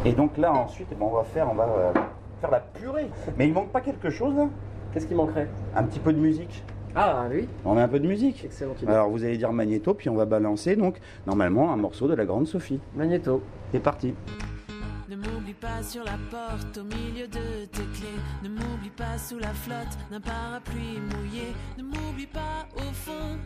Et 0.04 0.12
donc 0.12 0.36
là, 0.36 0.52
ensuite, 0.52 0.88
eh 0.92 0.94
ben, 0.94 1.06
on 1.10 1.14
va 1.14 1.24
faire, 1.24 1.48
on 1.50 1.54
va 1.54 1.64
euh, 1.64 1.92
faire 2.40 2.50
la 2.50 2.60
purée. 2.60 3.06
Mais 3.38 3.46
il 3.48 3.54
manque 3.54 3.70
pas 3.70 3.80
quelque 3.80 4.10
chose 4.10 4.34
là? 4.36 4.48
Qu'est-ce 4.92 5.06
qui 5.06 5.14
manquerait? 5.14 5.48
Un 5.74 5.84
petit 5.84 6.00
peu 6.00 6.12
de 6.12 6.18
musique. 6.18 6.62
Ah 6.94 7.26
oui, 7.30 7.48
On 7.64 7.76
a 7.76 7.82
un 7.84 7.88
peu 7.88 8.00
de 8.00 8.06
musique. 8.08 8.44
excellent. 8.44 8.74
Alors 8.88 9.08
vous 9.08 9.22
allez 9.24 9.38
dire 9.38 9.52
magnéto, 9.52 9.94
puis 9.94 10.08
on 10.10 10.16
va 10.16 10.24
balancer 10.24 10.74
donc 10.74 10.98
normalement 11.26 11.72
un 11.72 11.76
morceau 11.76 12.08
de 12.08 12.14
la 12.14 12.24
Grande 12.24 12.48
Sophie. 12.48 12.80
Magnéto. 12.96 13.42
C'est 13.70 13.78
parti. 13.78 14.14
Ne 15.50 15.54
m'oublie 15.54 15.68
pas 15.68 15.82
sur 15.82 16.04
la 16.04 16.16
porte 16.30 16.78
au 16.78 16.84
milieu 16.84 17.26
de 17.26 17.64
tes 17.64 17.84
clés. 17.98 18.20
Ne 18.44 18.50
m'oublie 18.50 18.90
pas 18.90 19.18
sous 19.18 19.36
la 19.40 19.52
flotte 19.52 19.98
d'un 20.08 20.20
parapluie 20.20 21.00
mouillé. 21.00 21.52
Ne 21.76 21.82
m'oublie 21.82 22.28
pas 22.28 22.68
au 22.76 22.92
fond 22.92 23.36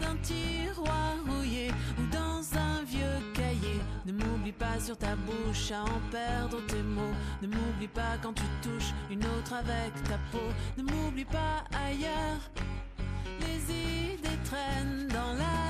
d'un 0.00 0.16
tiroir 0.22 1.12
rouillé 1.28 1.70
ou 1.98 2.06
dans 2.10 2.40
un 2.58 2.82
vieux 2.84 3.20
cahier. 3.34 3.80
Ne 4.06 4.12
m'oublie 4.12 4.52
pas 4.52 4.80
sur 4.80 4.96
ta 4.96 5.14
bouche 5.14 5.72
à 5.72 5.82
en 5.82 6.00
perdre 6.10 6.64
tes 6.68 6.82
mots. 6.82 7.14
Ne 7.42 7.48
m'oublie 7.48 7.88
pas 7.88 8.16
quand 8.22 8.32
tu 8.32 8.44
touches 8.62 8.94
une 9.10 9.24
autre 9.26 9.52
avec 9.52 9.92
ta 10.04 10.16
peau. 10.32 10.48
Ne 10.78 10.84
m'oublie 10.84 11.26
pas 11.26 11.64
ailleurs. 11.86 12.40
Les 13.40 14.14
idées 14.14 14.42
traînent 14.44 15.08
dans 15.08 15.34
la 15.34 15.63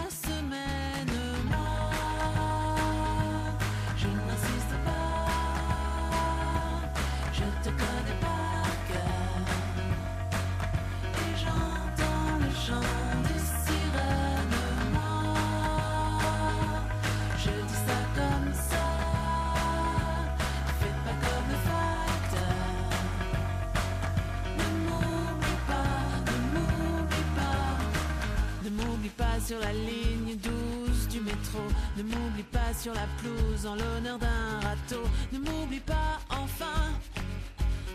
sur 29.47 29.59
la 29.59 29.73
ligne 29.73 30.37
12 30.37 31.09
du 31.09 31.21
métro. 31.21 31.61
Ne 31.97 32.03
m'oublie 32.03 32.45
pas 32.45 32.73
sur 32.79 32.95
la 32.95 33.07
pelouse 33.21 33.67
en 33.67 33.75
l'honneur 33.75 34.19
d'un 34.19 34.61
râteau. 34.63 35.03
Ne 35.33 35.39
m'oublie 35.39 35.81
pas 35.81 36.19
enfin 36.31 36.93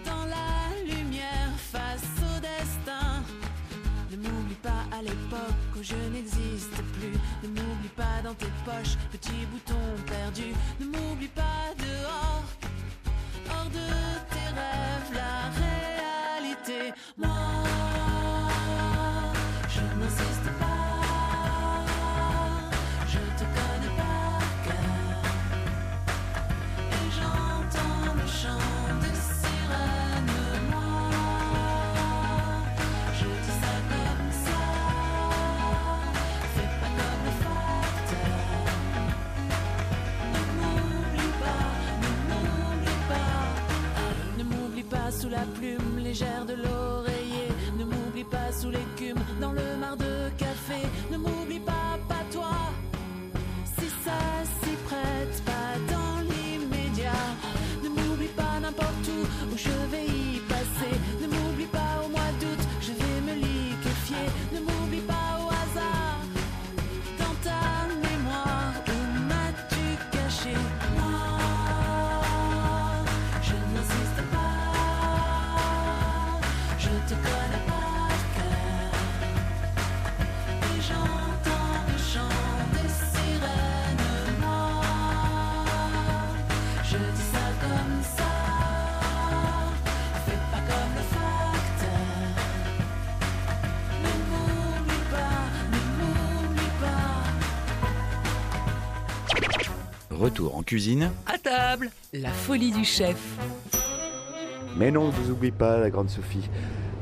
dans 0.05 0.25
la 0.25 0.83
lumière 0.85 1.51
face 1.57 2.03
au 2.21 2.39
destin. 2.39 3.23
Ne 4.11 4.17
m'oublie 4.17 4.61
pas 4.61 4.85
à 4.97 5.01
l'époque 5.01 5.71
où 5.77 5.83
je 5.83 5.95
n'existe 6.13 6.81
plus. 6.93 7.15
Ne 7.43 7.47
m'oublie 7.47 7.95
pas 7.95 8.21
dans 8.23 8.35
tes 8.35 8.51
poches, 8.65 8.95
petit 9.11 9.45
bouton 9.51 9.81
perdu. 10.05 10.53
Ne 10.79 10.85
m'oublie 10.85 11.29
pas 11.29 11.73
dehors, 11.77 12.43
hors 13.49 13.69
de 13.69 14.38
sous 45.19 45.27
la 45.29 45.43
plume 45.59 45.99
légère 46.01 46.45
de 46.45 46.53
l'oreiller. 46.53 47.49
Ne 47.77 47.83
m'oublie 47.83 48.23
pas 48.23 48.53
sous 48.53 48.69
l'écume 48.69 49.19
dans 49.41 49.51
le 49.51 49.75
mar 49.77 49.97
de 49.97 50.29
café. 50.37 50.81
Ne 51.11 51.17
m'oublie 51.17 51.48
Retour 100.29 100.55
en 100.55 100.61
cuisine. 100.61 101.09
À 101.25 101.39
table, 101.39 101.89
la 102.13 102.29
folie 102.29 102.71
du 102.71 102.83
chef. 102.85 103.17
Mais 104.77 104.91
non, 104.91 105.07
ne 105.07 105.11
vous 105.11 105.31
oublie 105.31 105.49
pas, 105.49 105.79
la 105.79 105.89
grande 105.89 106.07
Sophie. 106.07 106.47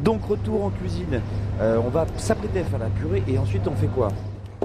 Donc, 0.02 0.24
retour 0.24 0.64
en 0.64 0.70
cuisine. 0.70 1.20
Euh, 1.60 1.78
on 1.86 1.90
va 1.90 2.06
s'apprêter 2.16 2.62
à 2.62 2.64
faire 2.64 2.80
la 2.80 2.86
purée 2.86 3.24
et 3.28 3.38
ensuite 3.38 3.68
on 3.68 3.76
fait 3.76 3.88
quoi? 3.88 4.08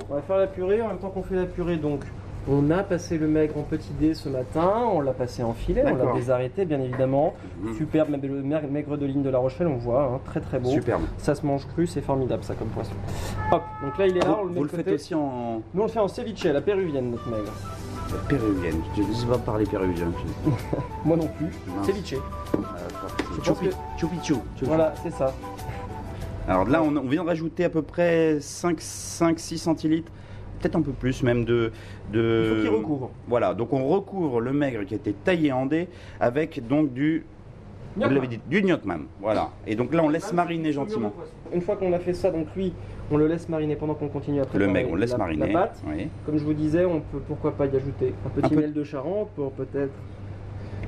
On 0.08 0.14
va 0.14 0.22
faire 0.22 0.36
la 0.36 0.46
purée 0.46 0.80
en 0.80 0.86
même 0.86 0.98
temps 0.98 1.10
qu'on 1.10 1.24
fait 1.24 1.34
la 1.34 1.46
purée. 1.46 1.76
Donc, 1.76 2.04
on 2.48 2.70
a 2.70 2.84
passé 2.84 3.18
le 3.18 3.26
maigre 3.26 3.58
en 3.58 3.62
petit 3.62 3.90
dé 3.98 4.14
ce 4.14 4.28
matin, 4.28 4.84
on 4.92 5.00
l'a 5.00 5.12
passé 5.12 5.42
en 5.42 5.54
filet, 5.54 5.82
on 5.84 5.96
l'a 5.96 6.12
désarrêté 6.12 6.64
bien 6.64 6.80
évidemment. 6.80 7.34
Superbe, 7.76 8.10
même 8.10 8.20
le 8.22 8.42
maigre 8.42 8.96
de 8.96 9.06
ligne 9.06 9.24
de 9.24 9.30
la 9.30 9.38
Rochelle, 9.38 9.66
on 9.66 9.78
voit, 9.78 10.04
hein, 10.04 10.20
très 10.24 10.40
très 10.40 10.60
beau. 10.60 10.70
Superbe. 10.70 11.02
Ça 11.18 11.34
se 11.34 11.44
mange 11.44 11.66
cru, 11.66 11.88
c'est 11.88 12.00
formidable 12.00 12.44
ça 12.44 12.54
comme 12.54 12.68
poisson. 12.68 12.94
Hop, 13.50 13.62
donc 13.82 13.98
là 13.98 14.06
il 14.06 14.16
est 14.16 14.20
là, 14.20 14.38
on 14.40 14.44
le 14.44 14.48
Vous, 14.50 14.54
met 14.54 14.58
vous 14.58 14.64
le 14.64 14.68
faites 14.68 14.88
aussi 14.88 15.16
en 15.16 15.62
Nous 15.74 15.82
on 15.82 15.86
le 15.86 15.90
fait 15.90 15.98
en 15.98 16.06
ceviche, 16.06 16.46
à 16.46 16.52
la 16.52 16.60
péruvienne 16.60 17.10
notre 17.10 17.28
maigre. 17.28 17.52
Péruvienne. 18.28 18.80
Je 18.96 19.02
ne 19.02 19.12
sais 19.12 19.26
pas 19.26 19.38
parler 19.38 19.64
péruvien. 19.66 20.12
Moi 21.04 21.16
non 21.16 21.28
plus. 21.28 21.48
Ceviche. 21.84 22.14
Je 22.14 23.48
pense 23.50 23.58
que- 23.58 23.66
Choupi 24.00 24.16
chou. 24.22 24.40
Voilà, 24.62 24.94
c'est 25.02 25.10
ça. 25.12 25.34
Alors 26.48 26.66
là, 26.68 26.82
on, 26.82 26.96
on 26.96 27.02
vient 27.08 27.22
de 27.22 27.28
rajouter 27.28 27.64
à 27.64 27.70
peu 27.70 27.82
près 27.82 28.38
5-6 28.38 29.58
centilitres, 29.58 30.10
peut-être 30.60 30.76
un 30.76 30.82
peu 30.82 30.92
plus 30.92 31.22
même 31.22 31.44
de. 31.44 31.70
de... 32.12 32.42
Il 32.44 32.56
faut 32.56 32.60
qu'il 32.62 32.78
recouvre. 32.80 33.10
Voilà, 33.28 33.54
donc 33.54 33.72
on 33.72 33.86
recouvre 33.86 34.40
le 34.40 34.52
maigre 34.52 34.82
qui 34.84 34.94
a 34.94 34.96
été 34.96 35.12
taillé 35.12 35.52
en 35.52 35.66
dés 35.66 35.88
avec 36.20 36.66
donc 36.66 36.92
du. 36.92 37.24
Vous 37.96 38.08
l'avez 38.08 38.26
dit, 38.26 38.40
du 38.48 38.62
gnocchman. 38.62 39.00
Voilà. 39.20 39.50
Et 39.66 39.74
donc 39.74 39.92
là, 39.92 40.02
on 40.02 40.08
laisse 40.08 40.32
mariner 40.32 40.72
gentiment. 40.72 41.12
Une 41.52 41.60
fois 41.60 41.76
qu'on 41.76 41.92
a 41.92 41.98
fait 41.98 42.14
ça, 42.14 42.30
donc 42.30 42.46
lui, 42.56 42.72
on 43.10 43.16
le 43.18 43.26
laisse 43.26 43.48
mariner 43.48 43.76
pendant 43.76 43.94
qu'on 43.94 44.08
continue 44.08 44.38
à 44.40 44.42
Le 44.44 44.48
préparer 44.48 44.72
maigre, 44.72 44.88
on 44.92 44.94
le 44.94 45.00
laisse 45.02 45.12
la, 45.12 45.18
mariner. 45.18 45.46
la 45.52 45.52
pâte. 45.52 45.82
Oui. 45.86 46.08
Comme 46.24 46.38
je 46.38 46.44
vous 46.44 46.54
disais, 46.54 46.84
on 46.86 47.00
peut 47.00 47.20
pourquoi 47.26 47.52
pas 47.52 47.66
y 47.66 47.76
ajouter 47.76 48.14
un 48.26 48.28
petit 48.30 48.46
Un 48.46 48.48
peu- 48.48 48.56
miel 48.56 48.72
de 48.72 48.84
Charente 48.84 49.28
pour 49.36 49.52
peut-être. 49.52 49.92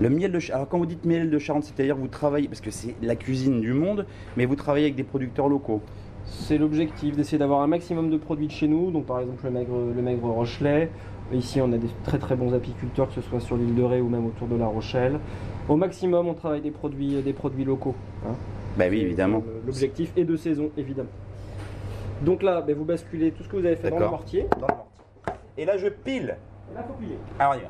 Le 0.00 0.08
miel 0.10 0.32
de 0.32 0.38
Charente. 0.38 0.56
Alors 0.56 0.68
quand 0.68 0.78
vous 0.78 0.86
dites 0.86 1.04
miel 1.04 1.30
de 1.30 1.38
Charente, 1.38 1.64
c'est-à-dire 1.64 1.96
vous 1.96 2.08
travaillez, 2.08 2.48
parce 2.48 2.60
que 2.62 2.70
c'est 2.70 2.94
la 3.02 3.16
cuisine 3.16 3.60
du 3.60 3.72
monde, 3.74 4.06
mais 4.36 4.46
vous 4.46 4.56
travaillez 4.56 4.86
avec 4.86 4.96
des 4.96 5.04
producteurs 5.04 5.48
locaux. 5.48 5.82
C'est 6.26 6.56
l'objectif 6.56 7.16
d'essayer 7.16 7.36
d'avoir 7.38 7.60
un 7.60 7.66
maximum 7.66 8.08
de 8.08 8.16
produits 8.16 8.46
de 8.46 8.52
chez 8.52 8.66
nous. 8.66 8.90
Donc 8.90 9.04
par 9.04 9.20
exemple 9.20 9.44
le 9.44 9.50
maigre, 9.50 9.74
le 9.94 10.02
maigre 10.02 10.26
Rochelet. 10.30 10.90
Ici 11.32 11.60
on 11.60 11.72
a 11.72 11.78
des 11.78 11.88
très 12.04 12.18
très 12.18 12.36
bons 12.36 12.52
apiculteurs, 12.54 13.08
que 13.08 13.14
ce 13.14 13.20
soit 13.22 13.40
sur 13.40 13.56
l'île 13.56 13.74
de 13.74 13.82
Ré 13.82 14.00
ou 14.00 14.08
même 14.08 14.26
autour 14.26 14.46
de 14.46 14.56
La 14.56 14.66
Rochelle. 14.66 15.18
Au 15.68 15.76
maximum 15.76 16.28
on 16.28 16.34
travaille 16.34 16.60
des 16.60 16.70
produits, 16.70 17.20
des 17.22 17.32
produits 17.32 17.64
locaux. 17.64 17.94
hein. 18.26 18.34
Bah 18.76 18.84
oui, 18.90 19.00
évidemment. 19.00 19.42
Euh, 19.46 19.60
L'objectif 19.66 20.12
est 20.16 20.24
de 20.24 20.36
saison 20.36 20.70
évidemment. 20.76 21.08
Donc 22.22 22.42
là, 22.42 22.60
ben, 22.60 22.76
vous 22.76 22.84
basculez 22.84 23.32
tout 23.32 23.42
ce 23.42 23.48
que 23.48 23.56
vous 23.56 23.64
avez 23.66 23.76
fait 23.76 23.90
dans 23.90 23.98
le 23.98 24.08
mortier. 24.08 24.46
Dans 24.60 24.66
le 24.66 24.74
mortier. 24.74 25.34
Et 25.58 25.64
là, 25.64 25.76
je 25.76 25.88
pile. 25.88 26.36
Et 26.70 26.74
là, 26.74 26.82
faut 26.86 26.94
plier. 26.94 27.16
Alors, 27.38 27.54
on 27.54 27.58
y 27.58 27.62
va. 27.62 27.68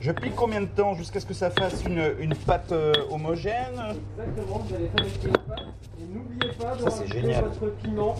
Je 0.00 0.10
pile 0.10 0.32
combien 0.34 0.60
de 0.62 0.66
temps 0.66 0.94
jusqu'à 0.94 1.20
ce 1.20 1.26
que 1.26 1.34
ça 1.34 1.50
fasse 1.50 1.84
une, 1.84 2.02
une 2.18 2.34
pâte 2.34 2.72
euh, 2.72 2.92
homogène? 3.10 3.80
Exactement, 4.18 4.58
vous 4.58 4.74
allez 4.74 4.88
fabriquer 4.88 5.28
une 5.28 5.32
pâte. 5.32 5.62
Et 6.00 6.12
n'oubliez 6.12 6.52
pas 6.54 6.74
de 6.74 6.80
Ça, 6.90 7.00
rajouter 7.02 7.34
votre 7.60 7.74
piment. 7.76 8.16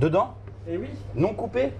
Dedans? 0.00 0.34
Et 0.70 0.76
oui. 0.76 0.88
Non 1.14 1.32
coupé 1.34 1.70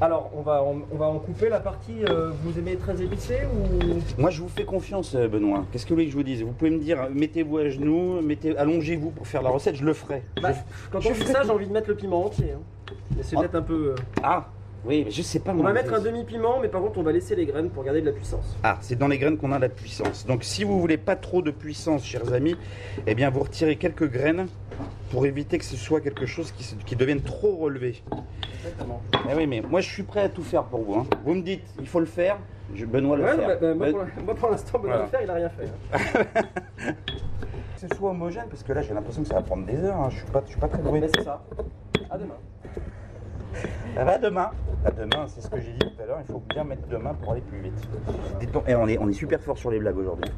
Alors, 0.00 0.30
on 0.36 0.42
va, 0.42 0.62
on, 0.62 0.82
on 0.92 0.96
va 0.96 1.06
en 1.06 1.18
couper 1.18 1.48
la 1.48 1.60
partie. 1.60 2.04
euh, 2.04 2.30
vous 2.42 2.58
aimez 2.58 2.76
très 2.76 3.00
épicé 3.02 3.38
ou? 3.52 4.20
Moi, 4.20 4.30
je 4.30 4.42
vous 4.42 4.48
fais 4.48 4.64
confiance, 4.64 5.14
euh, 5.14 5.28
Benoît. 5.28 5.64
Qu'est-ce 5.72 5.84
que 5.84 5.90
vous 5.90 5.94
voulez 5.96 6.06
que 6.06 6.12
je 6.12 6.16
vous 6.16 6.22
dise? 6.22 6.42
Vous 6.42 6.52
pouvez 6.52 6.70
me 6.70 6.78
dire, 6.78 7.02
euh, 7.02 7.08
mettez-vous 7.12 7.58
à 7.58 7.68
genoux, 7.68 8.20
mettez, 8.20 8.56
allongez-vous 8.56 9.10
pour 9.10 9.26
faire 9.26 9.42
la 9.42 9.50
recette, 9.50 9.76
je 9.76 9.84
le 9.84 9.94
ferai. 9.94 10.22
Bah, 10.42 10.52
Je- 10.52 10.58
Quand 10.92 11.00
je 11.00 11.08
on 11.08 11.14
fait 11.14 11.24
ça, 11.32 11.42
j'ai 11.42 11.50
envie 11.50 11.66
de 11.66 11.72
mettre 11.72 11.88
le 11.88 11.96
piment 11.96 12.26
entier. 12.26 12.52
hein. 12.52 12.92
Mais 13.16 13.22
c'est 13.22 13.36
Ah. 13.36 13.40
peut-être 13.40 13.54
un 13.56 13.62
peu. 13.62 13.94
euh, 13.96 14.02
Ah, 14.22 14.46
oui, 14.84 15.04
mais 15.06 15.10
je 15.10 15.22
sais 15.22 15.38
pas. 15.40 15.52
On 15.52 15.62
va 15.62 15.72
mettre 15.72 15.94
un 15.94 16.00
demi-piment, 16.00 16.60
mais 16.60 16.68
par 16.68 16.82
contre, 16.82 16.98
on 16.98 17.02
va 17.02 17.12
laisser 17.12 17.34
les 17.34 17.46
graines 17.46 17.70
pour 17.70 17.82
garder 17.82 18.00
de 18.02 18.06
la 18.06 18.12
puissance. 18.12 18.56
Ah, 18.62 18.76
c'est 18.82 18.96
dans 18.98 19.08
les 19.08 19.18
graines 19.18 19.38
qu'on 19.38 19.52
a 19.52 19.58
la 19.58 19.68
puissance. 19.70 20.26
Donc, 20.26 20.44
si 20.44 20.64
vous 20.64 20.78
voulez 20.80 20.98
pas 20.98 21.16
trop 21.16 21.40
de 21.42 21.50
puissance, 21.50 22.04
chers 22.04 22.32
amis, 22.32 22.56
eh 23.06 23.14
bien, 23.14 23.30
vous 23.30 23.40
retirez 23.40 23.76
quelques 23.76 24.08
graines 24.10 24.46
pour 25.10 25.26
éviter 25.26 25.58
que 25.58 25.64
ce 25.64 25.76
soit 25.76 26.00
quelque 26.00 26.26
chose 26.26 26.52
qui, 26.84 26.96
devienne 26.96 27.20
trop 27.22 27.56
relevé. 27.56 28.02
Exactement. 28.58 29.00
Eh 29.30 29.34
oui, 29.34 29.46
mais 29.46 29.60
moi, 29.62 29.80
je 29.80 29.88
suis 29.88 30.02
prêt 30.02 30.22
à 30.22 30.28
tout 30.28 30.42
faire 30.42 30.64
pour 30.64 30.82
vous. 30.82 30.94
hein. 31.00 31.06
Vous 31.24 31.34
me 31.34 31.42
dites, 31.42 31.64
il 31.80 31.86
faut 31.86 32.00
le 32.00 32.06
faire. 32.06 32.38
Je, 32.74 32.84
Benoît 32.84 33.16
le 33.16 33.24
Ouais, 33.24 33.36
faire. 33.36 33.48
bah, 33.48 33.56
bah, 33.60 33.74
moi, 33.74 34.04
Ben- 34.26 34.34
pour, 34.36 34.50
l'instant, 34.50 34.78
Benoît 34.78 34.96
Voilà. 34.96 35.04
le 35.04 35.08
faire, 35.10 35.20
il 35.22 35.30
a 35.30 35.34
rien 35.34 35.48
fait. 35.48 35.68
hein. 35.92 36.92
Que 37.80 37.88
ce 37.88 37.96
soit 37.96 38.10
homogène, 38.10 38.46
parce 38.50 38.64
que 38.64 38.72
là, 38.72 38.82
j'ai 38.82 38.92
l'impression 38.92 39.22
que 39.22 39.28
ça 39.28 39.34
va 39.36 39.42
prendre 39.42 39.64
des 39.64 39.76
heures. 39.78 39.94
hein. 40.00 40.08
Je 40.10 40.16
suis 40.16 40.26
pas, 40.26 40.42
je 40.44 40.50
suis 40.50 40.58
pas 40.60 40.66
très 40.66 40.82
doué. 40.82 40.98
Mais 41.00 41.08
c'est 41.14 41.22
ça. 41.22 41.44
À 42.10 42.18
demain. 42.18 42.34
Ça 43.94 44.04
va 44.04 44.18
demain? 44.18 44.50
À 44.84 44.90
demain, 44.90 45.26
c'est 45.28 45.40
ce 45.40 45.48
que 45.48 45.60
j'ai 45.60 45.72
dit 45.72 45.78
tout 45.78 46.02
à 46.02 46.06
l'heure. 46.06 46.18
Il 46.20 46.26
faut 46.32 46.42
bien 46.48 46.64
mettre 46.64 46.86
demain 46.88 47.14
pour 47.14 47.32
aller 47.32 47.40
plus 47.40 47.60
vite. 47.60 47.88
Dites-donc- 48.40 48.64
eh, 48.66 48.74
on, 48.74 48.88
est, 48.88 48.98
on 48.98 49.08
est 49.08 49.12
super 49.12 49.40
fort 49.40 49.56
sur 49.56 49.70
les 49.70 49.78
blagues 49.78 49.96
aujourd'hui. 49.98 50.28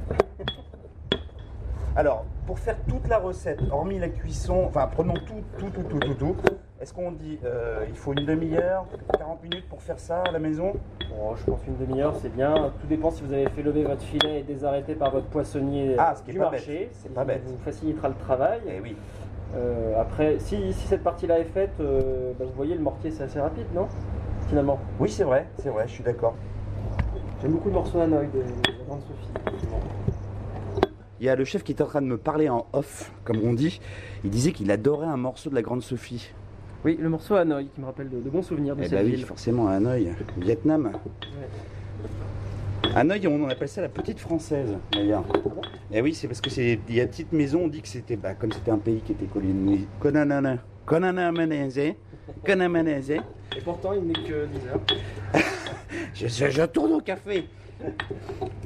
Alors, 1.96 2.24
pour 2.46 2.58
faire 2.58 2.76
toute 2.88 3.08
la 3.08 3.18
recette, 3.18 3.60
hormis 3.70 3.98
la 3.98 4.08
cuisson, 4.08 4.64
enfin, 4.66 4.88
prenons 4.90 5.14
tout, 5.14 5.42
tout, 5.58 5.70
tout, 5.70 5.82
tout, 5.82 5.98
tout, 5.98 6.14
tout. 6.14 6.36
Est-ce 6.80 6.94
qu'on 6.94 7.10
dit 7.12 7.38
euh, 7.44 7.84
il 7.88 7.96
faut 7.96 8.12
une 8.12 8.24
demi-heure, 8.24 8.86
40 9.18 9.42
minutes 9.42 9.68
pour 9.68 9.82
faire 9.82 9.98
ça 9.98 10.22
à 10.22 10.30
la 10.30 10.38
maison? 10.38 10.72
Bon, 11.10 11.34
je 11.36 11.44
pense 11.44 11.60
une 11.66 11.76
demi-heure, 11.76 12.14
c'est 12.22 12.32
bien. 12.34 12.54
Tout 12.80 12.86
dépend 12.86 13.10
si 13.10 13.22
vous 13.22 13.32
avez 13.32 13.48
fait 13.50 13.62
lever 13.62 13.82
votre 13.84 14.02
filet 14.02 14.40
et 14.40 14.42
désarrêté 14.44 14.94
par 14.94 15.10
votre 15.10 15.26
poissonnier 15.26 15.96
Ah, 15.98 16.14
ce 16.16 16.22
qui 16.22 16.30
est 16.30 16.34
du 16.34 16.38
pas 16.38 16.50
marché. 16.52 16.78
bête. 16.78 16.90
C'est 16.94 17.12
pas 17.12 17.24
bête. 17.24 17.42
vous 17.44 17.58
facilitera 17.58 18.08
le 18.08 18.14
travail. 18.14 18.60
Eh 18.68 18.80
oui. 18.80 18.96
Euh, 19.56 20.00
après, 20.00 20.38
si, 20.38 20.72
si 20.72 20.86
cette 20.86 21.02
partie-là 21.02 21.40
est 21.40 21.44
faite, 21.44 21.72
euh, 21.80 22.32
bah, 22.38 22.44
vous 22.46 22.54
voyez, 22.56 22.76
le 22.76 22.80
mortier, 22.82 23.10
c'est 23.10 23.24
assez 23.24 23.40
rapide, 23.40 23.66
non? 23.74 23.88
Finalement. 24.48 24.78
Oui, 25.00 25.10
c'est 25.10 25.24
vrai, 25.24 25.48
c'est 25.58 25.70
vrai, 25.70 25.84
je 25.86 25.92
suis 25.92 26.04
d'accord. 26.04 26.34
J'aime 27.42 27.52
beaucoup 27.52 27.68
le 27.68 27.74
morceau 27.74 27.98
Hanoï 28.00 28.28
de, 28.28 28.38
de 28.38 28.78
la 28.78 28.84
grande 28.86 29.00
Sophie. 29.02 29.66
Il 31.20 31.26
y 31.26 31.28
a 31.28 31.36
le 31.36 31.44
chef 31.44 31.62
qui 31.62 31.72
est 31.72 31.82
en 31.82 31.86
train 31.86 32.00
de 32.02 32.06
me 32.06 32.16
parler 32.16 32.48
en 32.48 32.66
off, 32.72 33.12
comme 33.24 33.38
on 33.44 33.52
dit. 33.52 33.80
Il 34.24 34.30
disait 34.30 34.52
qu'il 34.52 34.70
adorait 34.70 35.06
un 35.06 35.16
morceau 35.18 35.50
de 35.50 35.54
la 35.54 35.62
Grande 35.62 35.82
Sophie. 35.82 36.30
Oui, 36.84 36.96
le 36.98 37.10
morceau 37.10 37.34
Hanoï 37.34 37.68
qui 37.74 37.80
me 37.80 37.86
rappelle 37.86 38.08
de, 38.08 38.20
de 38.20 38.30
bons 38.30 38.42
souvenirs 38.42 38.74
de 38.74 38.80
Eh 38.80 38.84
cette 38.88 38.94
bah 38.98 39.04
oui, 39.04 39.12
ville. 39.16 39.26
forcément, 39.26 39.68
à 39.68 39.72
Hanoï, 39.72 40.08
Vietnam. 40.38 40.92
Hanoï, 42.94 43.26
on 43.28 43.48
appelle 43.48 43.68
ça 43.68 43.82
la 43.82 43.88
petite 43.90 44.18
française, 44.18 44.70
d'ailleurs. 44.92 45.24
Et 45.92 46.00
oui, 46.00 46.14
c'est 46.14 46.26
parce 46.26 46.40
que 46.40 46.48
c'est 46.50 46.80
il 46.88 46.94
y 46.94 47.00
a 47.00 47.02
une 47.02 47.08
petite 47.10 47.32
maison, 47.32 47.62
on 47.64 47.68
dit 47.68 47.82
que 47.82 47.88
c'était, 47.88 48.16
bah, 48.16 48.34
comme 48.34 48.52
c'était 48.52 48.70
un 48.70 48.78
pays 48.78 49.00
qui 49.04 49.12
était 49.12 49.26
colonisé, 49.26 49.86
Konanana, 50.00 50.56
Konanamanese, 50.86 51.94
Konanamanese. 52.44 53.10
Et 53.10 53.60
pourtant, 53.62 53.92
il 53.92 54.04
n'est 54.04 54.12
que 54.14 54.46
10 54.46 54.66
heures. 54.68 54.80
Je, 56.14 56.26
je- 56.28 56.50
je 56.50 56.62
tourne 56.64 56.92
au 56.92 57.00
café. 57.00 57.44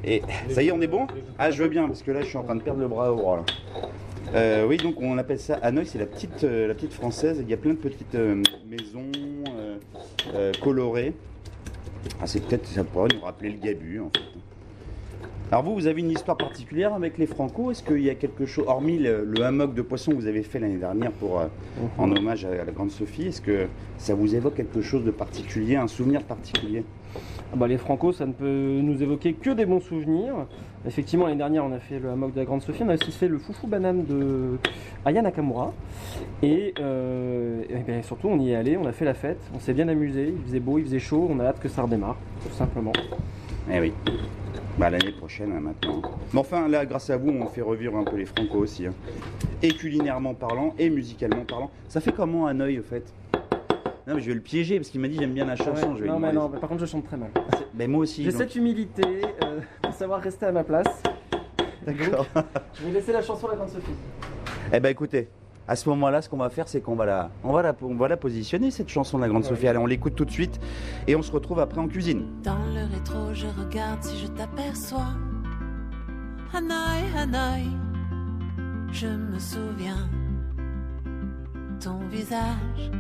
Et 0.05 0.22
ça 0.50 0.62
y 0.62 0.68
est, 0.68 0.72
on 0.72 0.81
est 0.81 0.87
bon? 0.87 1.07
Ah, 1.38 1.50
je 1.50 1.62
veux 1.62 1.68
bien, 1.68 1.87
parce 1.87 2.03
que 2.03 2.11
là, 2.11 2.20
je 2.20 2.27
suis 2.27 2.37
en 2.37 2.42
train 2.42 2.57
de 2.57 2.62
perdre 2.62 2.81
le 2.81 2.88
bras 2.88 3.12
au 3.12 3.16
bras. 3.16 3.44
Euh, 4.35 4.66
oui, 4.66 4.77
donc 4.79 5.00
on 5.00 5.16
appelle 5.18 5.38
ça 5.38 5.55
Hanoï, 5.62 5.87
c'est 5.87 5.98
la 5.98 6.07
petite, 6.07 6.44
euh, 6.44 6.66
la 6.66 6.74
petite 6.74 6.92
française. 6.92 7.38
Il 7.40 7.48
y 7.48 7.55
a 7.55 7.57
plein 7.57 7.72
de 7.72 7.79
petites 7.79 8.14
euh, 8.14 8.42
maisons 8.68 9.11
colorées. 10.62 11.12
Ah, 12.20 12.27
c'est 12.27 12.40
peut-être, 12.44 12.66
ça 12.66 12.85
pourrait 12.85 13.09
nous 13.14 13.20
rappeler 13.20 13.50
le 13.50 13.59
Gabu, 13.59 14.00
en 14.00 14.11
fait. 14.11 14.22
Alors 15.50 15.62
vous, 15.62 15.74
vous 15.74 15.87
avez 15.87 16.00
une 16.00 16.11
histoire 16.11 16.37
particulière 16.37 16.94
avec 16.94 17.16
les 17.16 17.27
Franco? 17.27 17.70
Est-ce 17.70 17.83
qu'il 17.83 18.03
y 18.03 18.11
a 18.11 18.14
quelque 18.14 18.44
chose, 18.44 18.64
hormis 18.66 18.98
le, 18.98 19.24
le 19.24 19.66
de 19.66 19.83
poisson 19.83 20.11
que 20.11 20.16
vous 20.16 20.27
avez 20.27 20.42
fait 20.42 20.59
l'année 20.59 20.79
dernière 20.79 21.12
pour, 21.12 21.38
euh, 21.38 21.46
en 21.96 22.11
hommage 22.11 22.44
à, 22.44 22.48
à 22.48 22.64
la 22.64 22.72
Grande 22.72 22.90
Sophie, 22.90 23.29
est-ce 23.29 23.40
que 23.40 23.66
ça 23.98 24.14
vous 24.14 24.35
évoque 24.35 24.55
quelque 24.57 24.83
chose 24.83 25.05
de 25.05 25.11
particulier, 25.11 25.77
un 25.77 25.87
souvenir 25.87 26.22
particulier? 26.22 26.85
Bah, 27.54 27.68
les 27.68 27.78
Franco, 27.78 28.12
ça 28.12 28.26
ne 28.26 28.33
peut 28.33 28.80
nous 28.83 29.02
évoquer 29.02 29.33
que 29.35 29.50
des 29.50 29.66
bons 29.66 29.80
souvenirs. 29.80 30.35
Effectivement, 30.87 31.26
l'année 31.26 31.38
dernière, 31.38 31.64
on 31.64 31.72
a 31.72 31.78
fait 31.78 31.98
le 31.98 32.11
hammock 32.11 32.35
de 32.35 32.38
la 32.40 32.44
Grande 32.44 32.62
Sophie. 32.62 32.83
On 32.85 32.88
a 32.88 32.94
aussi 32.94 33.12
fait 33.12 33.28
le 33.28 33.38
foufou 33.38 33.66
banane 33.66 34.04
de 34.04 34.59
Aya 35.04 35.22
Nakamura. 35.22 35.72
Et, 36.42 36.74
euh, 36.80 37.62
ben, 37.87 38.02
surtout, 38.02 38.28
on 38.28 38.38
y 38.38 38.50
est 38.50 38.54
allé, 38.57 38.76
on 38.76 38.87
a 38.87 38.92
fait 38.92 39.04
la 39.04 39.14
fête. 39.14 39.40
On 39.54 39.61
s'est 39.61 39.72
bien 39.72 39.88
amusé. 39.88 40.35
Il 40.37 40.44
faisait 40.44 40.61
beau, 40.61 40.78
il 40.78 40.85
faisait 40.85 40.98
chaud. 40.98 41.28
On 41.30 41.40
a 41.40 41.44
hâte 41.44 41.61
que 41.61 41.68
ça 41.68 41.83
redémarre, 41.83 42.16
tout 42.42 42.52
simplement. 42.54 42.92
Eh 43.72 43.80
oui. 43.80 43.92
Bah, 44.76 44.90
l'année 44.90 45.12
prochaine, 45.12 45.52
hein, 45.57 45.61
maintenant. 45.61 46.02
Mais 46.33 46.40
enfin, 46.40 46.68
là, 46.68 46.85
grâce 46.85 47.09
à 47.09 47.16
vous, 47.16 47.30
on 47.30 47.46
fait 47.46 47.62
revivre 47.62 47.96
un 47.96 48.04
peu 48.04 48.16
les 48.16 48.24
Franco 48.26 48.59
aussi. 48.59 48.87
hein. 48.87 48.92
Et 49.62 49.68
culinairement 49.68 50.35
parlant, 50.35 50.74
et 50.78 50.90
musicalement 50.90 51.44
parlant. 51.48 51.70
Ça 51.88 52.00
fait 52.00 52.12
comment 52.12 52.46
un 52.48 52.59
œil, 52.61 52.80
au 52.80 52.83
fait? 52.83 53.04
Non, 54.06 54.14
mais 54.16 54.20
je 54.20 54.26
vais 54.28 54.34
le 54.34 54.40
piéger, 54.40 54.76
parce 54.78 54.90
qu'il 54.90 55.00
m'a 55.00 55.08
dit 55.08 55.16
j'aime 55.18 55.32
bien 55.32 55.46
la 55.46 55.56
chanson. 55.56 55.92
Ouais, 55.92 55.96
je 55.98 56.02
vais 56.04 56.08
non, 56.08 56.18
mais 56.18 56.32
non, 56.32 56.50
mais 56.52 56.58
par 56.58 56.68
contre, 56.68 56.82
je 56.82 56.86
chante 56.86 57.04
très 57.06 57.16
mal. 57.16 57.30
Mais 57.74 57.86
moi 57.86 58.00
aussi. 58.00 58.22
J'ai 58.22 58.30
donc- 58.30 58.40
cette 58.40 58.54
humilité 58.54 59.02
euh, 59.42 59.60
de 59.88 59.92
savoir 59.94 60.20
rester 60.20 60.46
à 60.46 60.52
ma 60.52 60.62
place. 60.64 61.02
D'accord. 61.86 62.26
Je 62.74 62.84
vais 62.86 62.92
laisser 62.92 63.12
la 63.12 63.22
chanson 63.22 63.46
à 63.46 63.50
la 63.50 63.56
Grande 63.56 63.68
Sophie. 63.70 63.92
Eh 64.72 64.80
ben 64.80 64.88
écoutez, 64.90 65.28
à 65.68 65.76
ce 65.76 65.88
moment-là, 65.90 66.20
ce 66.22 66.28
qu'on 66.28 66.36
va 66.38 66.48
faire, 66.50 66.68
c'est 66.68 66.80
qu'on 66.80 66.94
va 66.96 67.04
la, 67.06 67.30
on 67.42 67.52
va 67.52 67.62
la, 67.62 67.74
on 67.82 67.94
va 67.94 68.08
la 68.08 68.16
positionner 68.16 68.70
cette 68.70 68.88
chanson 68.88 69.16
de 69.18 69.22
la 69.22 69.28
Grande 69.28 69.44
Sophie. 69.44 69.68
Allez, 69.68 69.78
on 69.78 69.86
l'écoute 69.86 70.14
tout 70.14 70.24
de 70.26 70.30
suite 70.30 70.58
et 71.06 71.16
on 71.16 71.22
se 71.22 71.32
retrouve 71.32 71.60
après 71.60 71.78
en 71.80 71.88
cuisine. 71.88 72.26
Dans 72.42 72.56
le 72.74 72.90
rétro, 72.94 73.32
je 73.34 73.46
regarde 73.58 74.02
si 74.02 74.18
je 74.18 74.26
t'aperçois. 74.28 75.08
Hanoï, 76.52 77.04
Hanoï, 77.18 77.68
je 78.92 79.06
me 79.08 79.38
souviens. 79.38 80.08
Ton 81.80 81.98
visage, 82.10 82.90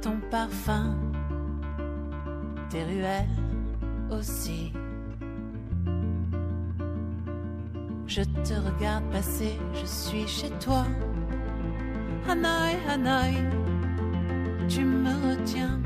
ton 0.00 0.20
parfum, 0.30 0.94
tes 2.70 2.84
ruelles 2.84 3.26
aussi. 4.10 4.72
Je 8.06 8.22
te 8.22 8.54
regarde 8.54 9.04
passer, 9.10 9.58
je 9.74 9.86
suis 9.86 10.26
chez 10.26 10.50
toi. 10.60 10.84
Hanoï, 12.28 12.76
Hanoï, 12.88 13.36
tu 14.68 14.84
me 14.84 15.10
retiens. 15.28 15.80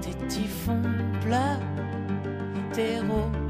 Tes 0.00 0.14
typhons 0.28 0.82
pleurent, 1.20 1.60
tes 2.72 2.98
rômes, 3.00 3.44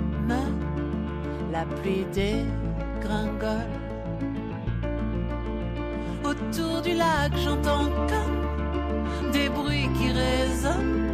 la 1.53 1.65
pluie 1.77 2.07
dégringole. 2.13 3.71
Autour 6.25 6.81
du 6.83 6.95
lac, 6.95 7.33
j'entends 7.37 7.91
comme 8.09 8.44
des 9.35 9.49
bruits 9.49 9.91
qui 9.99 10.09
résonnent, 10.13 11.11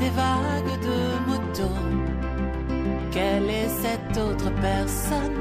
des 0.00 0.12
vagues 0.20 0.76
de 0.88 0.98
motos. 1.28 1.82
Quelle 3.12 3.48
est 3.48 3.68
cette 3.68 4.16
autre 4.18 4.50
personne? 4.60 5.38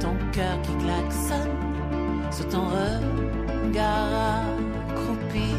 Ton 0.00 0.14
cœur 0.32 0.56
qui 0.62 0.74
klaxonne 0.84 1.56
sous 2.32 2.48
ton 2.54 2.64
regard 2.78 4.46
accroupi. 4.90 5.50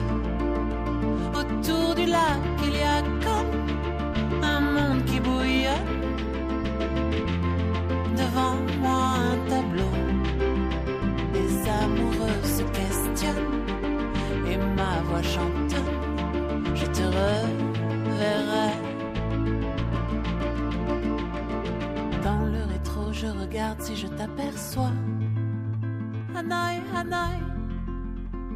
Autour 1.40 1.96
du 1.96 2.06
lac, 2.06 2.44
il 2.68 2.76
y 2.84 2.88
a 2.98 3.02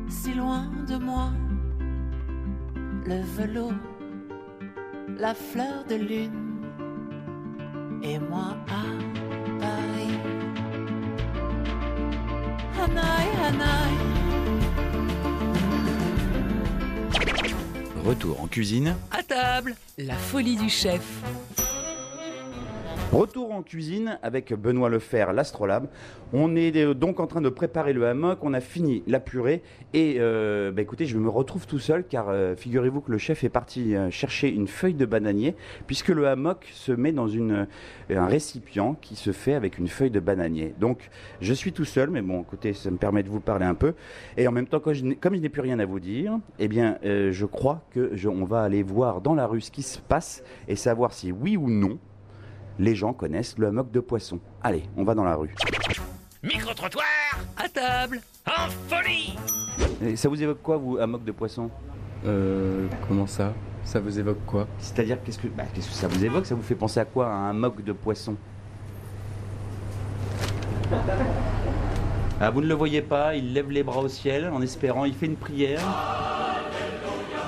Si 0.09 0.33
loin 0.33 0.65
de 0.87 0.97
moi. 0.97 1.29
Le 3.05 3.21
velours, 3.21 3.73
la 5.17 5.33
fleur 5.33 5.85
de 5.89 5.95
lune, 5.95 6.31
et 8.03 8.19
moi 8.19 8.57
à 8.67 8.83
Paris. 9.59 10.17
Hanaï, 12.81 13.27
Hanaï. 13.45 13.93
Retour 18.03 18.41
en 18.41 18.47
cuisine. 18.47 18.95
À 19.11 19.23
table, 19.23 19.75
la 19.97 20.15
folie 20.15 20.55
du 20.57 20.69
chef. 20.69 21.01
Retour 23.13 23.53
en 23.53 23.63
cuisine 23.63 24.19
avec 24.21 24.53
Benoît 24.53 24.89
Lefer, 24.89 25.27
l'astrolabe. 25.33 25.87
On 26.33 26.57
est 26.57 26.93
donc 26.93 27.21
en 27.21 27.25
train 27.25 27.39
de 27.39 27.47
préparer 27.47 27.93
le 27.93 28.05
hammock, 28.05 28.39
on 28.41 28.53
a 28.53 28.59
fini 28.59 29.01
la 29.07 29.21
purée 29.21 29.63
et 29.93 30.17
euh, 30.19 30.73
bah 30.73 30.81
écoutez, 30.81 31.05
je 31.05 31.17
me 31.17 31.29
retrouve 31.29 31.65
tout 31.67 31.79
seul 31.79 32.03
car 32.03 32.27
euh, 32.27 32.55
figurez-vous 32.57 32.99
que 32.99 33.11
le 33.11 33.17
chef 33.17 33.45
est 33.45 33.49
parti 33.49 33.95
euh, 33.95 34.11
chercher 34.11 34.49
une 34.49 34.67
feuille 34.67 34.93
de 34.93 35.05
bananier 35.05 35.55
puisque 35.87 36.09
le 36.09 36.27
hammock 36.27 36.67
se 36.73 36.91
met 36.91 37.13
dans 37.13 37.29
une, 37.29 37.65
euh, 38.11 38.19
un 38.19 38.25
récipient 38.25 38.95
qui 38.95 39.15
se 39.15 39.31
fait 39.31 39.53
avec 39.53 39.77
une 39.77 39.87
feuille 39.87 40.11
de 40.11 40.19
bananier. 40.19 40.75
Donc 40.77 41.09
je 41.39 41.53
suis 41.53 41.71
tout 41.71 41.85
seul, 41.85 42.09
mais 42.09 42.21
bon, 42.21 42.41
écoutez, 42.41 42.73
ça 42.73 42.91
me 42.91 42.97
permet 42.97 43.23
de 43.23 43.29
vous 43.29 43.39
parler 43.39 43.65
un 43.65 43.75
peu. 43.75 43.93
Et 44.35 44.49
en 44.49 44.51
même 44.51 44.67
temps, 44.67 44.81
comme 44.81 44.93
je 44.93 45.39
n'ai 45.39 45.49
plus 45.49 45.61
rien 45.61 45.79
à 45.79 45.85
vous 45.85 46.01
dire, 46.01 46.37
eh 46.59 46.67
bien, 46.67 46.97
euh, 47.05 47.31
je 47.31 47.45
crois 47.45 47.83
que 47.91 48.11
on 48.27 48.43
va 48.43 48.63
aller 48.63 48.83
voir 48.83 49.21
dans 49.21 49.33
la 49.33 49.47
rue 49.47 49.61
ce 49.61 49.71
qui 49.71 49.81
se 49.81 49.99
passe 49.99 50.43
et 50.67 50.75
savoir 50.75 51.13
si 51.13 51.31
oui 51.31 51.55
ou 51.55 51.69
non 51.69 51.97
les 52.79 52.95
gens 52.95 53.13
connaissent 53.13 53.57
le 53.57 53.67
hammock 53.67 53.91
de 53.91 53.99
poisson. 53.99 54.39
Allez, 54.63 54.83
on 54.95 55.03
va 55.03 55.15
dans 55.15 55.23
la 55.23 55.35
rue. 55.35 55.53
Micro-trottoir 56.43 57.05
À 57.57 57.67
table, 57.67 58.21
en 58.45 58.69
folie 58.87 59.35
Et 60.01 60.15
ça 60.15 60.29
vous 60.29 60.41
évoque 60.41 60.61
quoi, 60.61 60.77
vous, 60.77 60.97
hammock 60.97 61.23
de 61.23 61.31
poisson? 61.31 61.69
Euh, 62.25 62.87
comment 63.07 63.27
ça? 63.27 63.53
Ça 63.83 63.99
vous 63.99 64.19
évoque 64.19 64.45
quoi? 64.45 64.67
C'est-à-dire, 64.79 65.17
qu'est-ce 65.23 65.39
que, 65.39 65.47
bah, 65.47 65.63
qu'est-ce 65.73 65.87
que 65.87 65.93
ça 65.93 66.07
vous 66.07 66.23
évoque? 66.23 66.45
Ça 66.45 66.55
vous 66.55 66.61
fait 66.61 66.75
penser 66.75 66.99
à 66.99 67.05
quoi, 67.05 67.27
un 67.27 67.49
hammock 67.49 67.83
de 67.83 67.93
poisson? 67.93 68.35
Ah, 72.39 72.51
vous 72.51 72.61
ne 72.61 72.67
le 72.67 72.75
voyez 72.75 73.01
pas, 73.01 73.35
il 73.35 73.53
lève 73.53 73.71
les 73.71 73.83
bras 73.83 73.99
au 73.99 74.07
ciel 74.07 74.49
en 74.53 74.61
espérant, 74.61 75.05
il 75.05 75.13
fait 75.13 75.25
une 75.25 75.35
prière. 75.35 75.81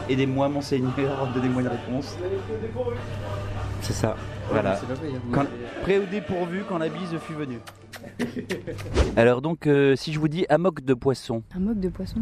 Aidez-moi, 0.10 0.50
monseigneur, 0.50 1.28
donnez-moi 1.34 1.62
une 1.62 1.68
réponse. 1.68 2.18
C'est 3.82 3.94
ça. 3.94 4.16
Voilà. 4.52 4.76
Hein. 4.76 5.20
Quand, 5.32 5.46
prêt 5.82 5.98
ou 6.00 6.06
dépourvu 6.06 6.64
quand 6.68 6.78
la 6.78 6.90
bise 6.90 7.16
fut 7.22 7.34
venue. 7.34 7.60
Alors 9.16 9.42
donc, 9.42 9.68
euh, 9.68 9.96
si 9.96 10.14
je 10.14 10.20
vous 10.20 10.28
dis 10.28 10.46
hammock 10.50 10.84
de 10.84 10.94
poisson, 10.94 11.44
Un 11.56 11.60
moque 11.60 11.80
de 11.80 11.90
poisson 11.90 12.22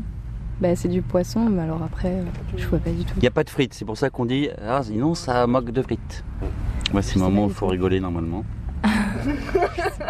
Bah 0.60 0.76
c'est 0.76 0.88
du 0.88 1.02
poisson, 1.02 1.50
mais 1.50 1.62
alors 1.64 1.82
après, 1.84 2.10
euh, 2.10 2.24
je 2.56 2.66
vois 2.68 2.80
pas 2.80 2.90
du 2.90 3.04
tout. 3.06 3.14
il 3.18 3.22
n'y 3.22 3.28
a 3.28 3.32
pas 3.32 3.44
de 3.44 3.50
frites, 3.50 3.74
c'est 3.74 3.86
pour 3.86 3.98
ça 3.98 4.10
qu'on 4.10 4.26
dit, 4.26 4.50
ah 4.66 4.82
sinon 4.84 5.14
ça 5.14 5.44
hammock 5.44 5.72
de 5.72 5.82
frites. 5.82 6.24
Ouais, 6.94 7.02
c'est 7.02 7.16
le 7.16 7.22
moment 7.22 7.46
où 7.46 7.50
il 7.50 7.54
faut 7.54 7.68
rigoler 7.68 8.00
normalement. 8.00 8.44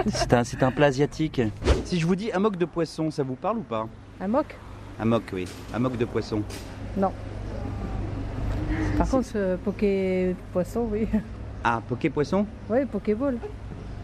c'est 0.08 0.34
un, 0.34 0.44
c'est 0.44 0.64
un 0.64 0.72
plat 0.72 0.88
asiatique. 0.88 1.42
Si 1.86 2.00
je 2.00 2.06
vous 2.06 2.16
dis 2.16 2.32
hammock 2.32 2.56
de 2.58 2.66
poisson, 2.66 3.12
ça 3.12 3.24
vous 3.24 3.36
parle 3.36 3.58
ou 3.58 3.64
pas? 3.64 3.88
Un 4.22 4.28
moque 4.28 4.56
Hammock, 5.00 5.24
oui. 5.34 5.46
Hammock 5.74 5.98
de 5.98 6.06
poisson. 6.06 6.42
Non. 6.98 7.12
Par 8.98 9.08
contre, 9.10 9.30
euh, 9.36 9.58
poké 9.64 10.36
poisson, 10.54 10.88
oui. 10.92 11.08
Ah, 11.70 11.82
poké 11.86 12.10
poisson 12.10 12.46
Oui, 12.70 12.86
pokéball. 12.86 13.38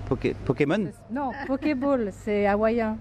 Poké- 0.09 0.35
Pokémon 0.43 0.91
Non, 1.09 1.31
Pokéball, 1.47 2.09
c'est 2.11 2.45
hawaïen. 2.45 2.97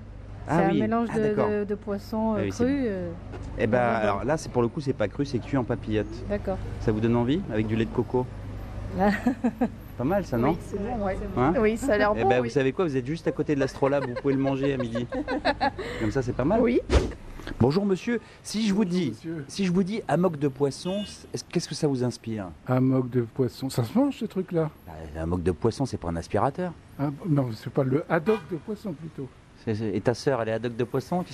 Ah 0.46 0.58
c'est 0.60 0.70
oui. 0.72 0.78
un 0.78 0.80
mélange 0.84 1.08
Ah, 1.12 1.18
de, 1.18 1.58
de, 1.58 1.64
de 1.64 1.74
poissons 1.74 2.34
euh, 2.34 2.38
Ah 2.38 2.42
oui, 2.44 2.52
c'est- 2.52 2.64
crus. 2.64 2.84
euh, 2.86 3.10
Eh 3.58 3.66
ben, 3.66 3.80
alors 3.80 4.24
là, 4.24 4.36
c'est 4.36 4.52
pour 4.52 4.62
le 4.62 4.68
coup, 4.68 4.80
c'est 4.80 4.92
pas 4.92 5.08
cru, 5.08 5.24
c'est 5.24 5.40
cuit 5.40 5.56
en 5.56 5.64
papillote. 5.64 6.06
D'accord. 6.30 6.58
Ça 6.78 6.92
vous 6.92 7.00
donne 7.00 7.16
envie 7.16 7.40
Avec 7.52 7.66
du 7.66 7.74
lait 7.74 7.86
de 7.86 7.90
coco 7.90 8.24
Là. 8.96 9.10
Pas 9.98 10.04
mal 10.04 10.24
ça, 10.24 10.38
non 10.38 10.50
Oui, 10.50 10.56
c'est 10.64 10.78
bon, 10.80 11.04
ouais. 11.06 11.18
Hein 11.36 11.54
Oui, 11.58 11.76
ça 11.76 11.94
a 11.94 11.98
l'air 11.98 12.12
Eh 12.16 12.22
bon. 12.22 12.28
ben, 12.28 12.40
oui. 12.40 12.48
vous 12.48 12.54
savez 12.54 12.72
quoi 12.72 12.84
Vous 12.84 12.96
êtes 12.96 13.06
juste 13.06 13.26
à 13.26 13.32
côté 13.32 13.56
de 13.56 13.60
l'Astrolabe, 13.60 14.04
vous 14.06 14.14
pouvez 14.14 14.34
le 14.34 14.40
manger 14.40 14.74
à 14.74 14.76
midi. 14.76 15.08
Comme 16.00 16.12
ça, 16.12 16.22
c'est 16.22 16.34
pas 16.36 16.44
mal. 16.44 16.60
Oui. 16.60 16.80
Bonjour 17.60 17.84
monsieur, 17.84 18.20
si 18.42 18.66
je 18.68 18.74
vous 18.74 18.84
dis, 18.84 19.14
si 19.48 19.64
je 19.64 19.72
vous 19.72 19.82
dis 19.82 20.00
amok 20.08 20.38
de 20.38 20.48
poisson, 20.48 21.02
est-ce- 21.32 21.44
qu'est-ce 21.50 21.68
que 21.68 21.74
ça 21.74 21.86
vous 21.88 22.04
inspire 22.04 22.48
Amok 22.66 23.10
de 23.10 23.22
poisson, 23.22 23.68
ça 23.70 23.84
se 23.84 23.96
mange 23.98 24.16
ce 24.16 24.24
truc-là? 24.26 24.70
Bah, 24.86 24.92
Amok 25.22 25.42
de 25.42 25.52
poisson, 25.52 25.84
c'est 25.86 25.96
pas 25.96 26.08
un 26.08 26.16
aspirateur. 26.16 26.72
Ah, 26.98 27.10
Non, 27.28 27.48
c'est 27.54 27.72
pas 27.72 27.84
le 27.84 28.04
haddock 28.08 28.40
de 28.50 28.56
poisson 28.56 28.92
plutôt. 28.92 29.28
C'est- 29.64 29.74
c'est- 29.76 29.94
Et 29.96 30.00
ta 30.00 30.14
sœur, 30.14 30.42
elle 30.42 30.48
est 30.48 30.52
haddock 30.52 30.76
de 30.76 30.84
poisson 30.84 31.22
que- 31.24 31.32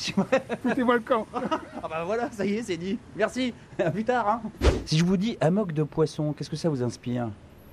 Foutez-moi 0.69 0.95
le 0.97 1.01
camp 1.03 1.27
Ah 1.83 1.89
bah 1.89 2.05
voilà, 2.05 2.31
ça 2.31 2.45
y 2.45 2.55
est, 2.55 2.63
c'est 2.63 2.77
dit. 2.77 2.99
Merci, 3.17 3.53
à 3.79 3.91
plus 3.91 4.05
tard. 4.05 4.29
hein. 4.29 4.69
Si 4.85 4.99
je 4.99 5.05
vous 5.05 5.17
dis 5.17 5.37
amok 5.41 5.73
de 5.73 5.83
poisson, 5.83 6.33
qu'est-ce 6.33 6.51
que 6.51 6.57
ça 6.57 6.69
vous 6.69 6.83
inspire? 6.83 7.31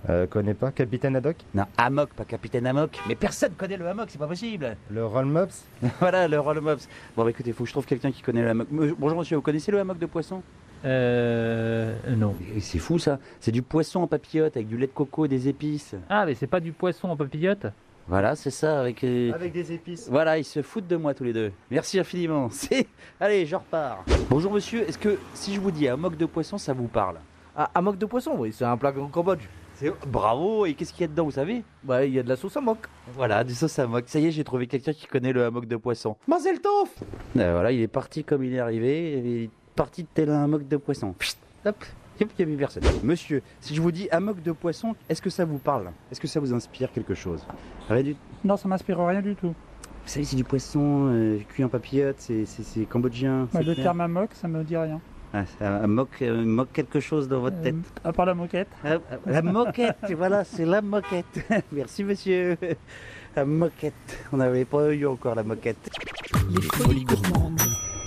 Euh, 0.10 0.28
connais 0.28 0.54
pas 0.54 0.72
Capitaine 0.72 1.16
Haddock? 1.16 1.38
Non, 1.56 1.66
amok, 1.78 2.10
pas 2.14 2.26
capitaine 2.26 2.68
amok. 2.68 3.00
Mais 3.08 3.16
personne 3.16 3.54
connaît 3.58 3.78
le 3.78 3.88
hammock, 3.88 4.08
c'est 4.10 4.20
pas 4.20 4.28
possible. 4.28 4.78
Le 4.92 5.06
roll 5.06 5.26
mops 5.26 5.66
voilà, 6.00 6.28
le 6.28 6.40
roll 6.40 6.60
mops. 6.62 6.88
Bon, 7.18 7.24
bah 7.24 7.30
écoutez, 7.32 7.50
il 7.50 7.54
faut 7.54 7.64
que 7.64 7.68
je 7.70 7.74
trouve 7.74 7.86
quelqu'un 7.88 8.12
qui 8.12 8.22
connaît 8.22 8.44
le 8.44 8.50
hammock. 8.50 8.68
Me- 8.72 8.94
Bonjour 8.94 9.18
monsieur, 9.18 9.36
vous 9.38 9.42
connaissez 9.42 9.72
le 9.72 9.80
hammock 9.80 9.98
de 9.98 10.06
poisson? 10.06 10.44
Euh. 10.86 11.96
Non. 12.16 12.36
Et 12.56 12.60
C'est 12.60 12.78
fou 12.80 13.00
ça. 13.00 13.20
C'est 13.40 13.52
du 13.52 13.62
poisson 13.64 14.02
en 14.02 14.08
papillote 14.08 14.56
avec 14.56 14.68
du 14.68 14.78
lait 14.78 14.88
de 14.88 14.92
coco 14.92 15.26
et 15.26 15.28
des 15.28 15.48
épices. 15.48 15.96
Ah, 16.10 16.26
mais 16.26 16.36
c'est 16.36 16.46
pas 16.48 16.60
du 16.60 16.72
poisson 16.72 17.10
en 17.10 17.18
papillote? 17.18 17.66
Voilà, 18.08 18.36
c'est 18.36 18.52
ça, 18.52 18.80
avec. 18.82 19.04
euh, 19.04 19.32
Avec 19.34 19.52
des 19.52 19.72
épices. 19.72 20.08
Voilà, 20.12 20.38
ils 20.38 20.44
se 20.44 20.62
foutent 20.62 20.88
de 20.88 20.96
moi 20.96 21.16
tous 21.16 21.24
les 21.24 21.34
deux. 21.34 21.52
Merci 21.72 21.98
infiniment. 22.00 22.50
C'est... 22.52 22.86
Allez, 23.20 23.48
je 23.48 23.56
repars. 23.56 24.06
Bonjour 24.30 24.52
monsieur, 24.54 24.88
est-ce 24.88 25.00
que 25.00 25.18
si 25.34 25.56
je 25.56 25.60
vous 25.60 25.72
dis 25.72 25.90
hammock 25.90 26.16
de 26.16 26.28
poisson, 26.28 26.60
ça 26.60 26.74
vous 26.74 26.88
parle? 26.88 27.16
Ah, 27.58 27.72
amok 27.74 27.98
de 27.98 28.06
poisson, 28.06 28.36
oui, 28.38 28.54
c'est 28.56 28.66
un 28.66 28.78
plat 28.78 28.94
en 29.00 29.08
Cambodge. 29.08 29.42
Bravo, 30.08 30.66
et 30.66 30.74
qu'est-ce 30.74 30.94
qu'il 30.94 31.02
y 31.02 31.04
a 31.04 31.08
dedans, 31.08 31.26
vous 31.26 31.32
savez? 31.32 31.64
Bah, 31.84 32.06
il 32.06 32.14
y 32.14 32.20
a 32.20 32.24
de 32.24 32.30
la 32.30 32.36
sauce 32.36 32.56
amok. 32.58 32.88
Voilà, 33.14 33.44
du 33.44 33.54
sauce 33.54 33.78
hammock. 33.80 34.06
Ça 34.08 34.20
y 34.20 34.28
est, 34.28 34.32
j'ai 34.32 34.44
trouvé 34.44 34.68
quelqu'un 34.68 34.94
qui 34.94 35.06
connaît 35.08 35.34
le 35.34 35.46
hammock 35.46 35.66
de 35.68 35.76
poisson. 35.76 36.16
Mazel 36.28 36.60
tov 36.62 36.90
Euh, 37.38 37.52
Voilà, 37.54 37.72
il 37.72 37.82
est 37.82 37.88
parti 37.88 38.24
comme 38.24 38.44
il 38.44 38.54
est 38.54 38.60
arrivé. 38.60 39.20
Il 39.20 39.44
est 39.44 39.50
parti 39.76 40.06
tel 40.06 40.30
un 40.30 40.44
hammock 40.46 40.68
de 40.68 40.78
poisson. 40.78 41.14
Psst, 41.20 41.38
hop, 41.66 41.84
il 42.20 42.28
n'y 42.28 42.44
a 42.44 42.46
plus 42.46 42.56
personne. 42.58 42.84
Monsieur, 43.04 43.42
si 43.60 43.76
je 43.76 43.82
vous 43.82 43.92
dis 43.92 44.08
hammock 44.12 44.42
de 44.42 44.52
poisson, 44.54 44.96
est-ce 45.10 45.22
que 45.22 45.30
ça 45.30 45.44
vous 45.46 45.58
parle? 45.58 45.92
Est-ce 46.12 46.22
que 46.22 46.28
ça 46.28 46.40
vous 46.40 46.54
inspire 46.54 46.92
quelque 46.92 47.14
chose? 47.14 47.46
Rien 47.90 48.04
du 48.04 48.16
Non, 48.44 48.56
ça 48.58 48.68
m'inspire 48.70 48.98
rien 49.06 49.22
du 49.22 49.36
tout. 49.36 49.50
Vous 50.06 50.12
savez, 50.12 50.24
c'est 50.26 50.36
du 50.36 50.44
poisson 50.44 51.08
euh, 51.10 51.40
cuit 51.50 51.64
en 51.64 51.68
papillote, 51.70 52.16
c'est, 52.20 52.46
cambodgien. 52.88 53.48
Bah, 53.52 53.60
le 53.62 53.74
clair. 53.74 53.86
terme 53.86 54.02
amok, 54.02 54.30
ça 54.34 54.48
me 54.48 54.64
dit 54.64 54.78
rien. 54.78 55.02
Ah, 55.38 55.44
ça 55.60 55.86
moque, 55.86 56.22
euh, 56.22 56.46
moque 56.46 56.72
quelque 56.72 57.02
chose 57.02 57.28
dans 57.28 57.42
votre 57.42 57.58
Euh, 57.58 57.64
tête. 57.64 57.76
à 58.06 58.14
part 58.14 58.26
la 58.26 58.34
moquette. 58.34 58.70
Ah, 58.86 59.00
ah, 59.12 59.16
La 59.26 59.42
moquette, 59.42 59.98
voilà, 60.18 60.46
c'est 60.46 60.64
la 60.66 60.82
moquette. 60.82 61.26
Merci 61.74 62.06
monsieur. 62.06 62.58
La 63.36 63.44
moquette. 63.44 63.94
On 64.32 64.38
n'avait 64.38 64.64
pas 64.64 64.94
eu 64.94 65.06
encore 65.06 65.36
la 65.36 65.44
moquette. 65.44 65.90
Les 66.52 66.62
folies 66.62 67.04
gourmandes. 67.04 67.60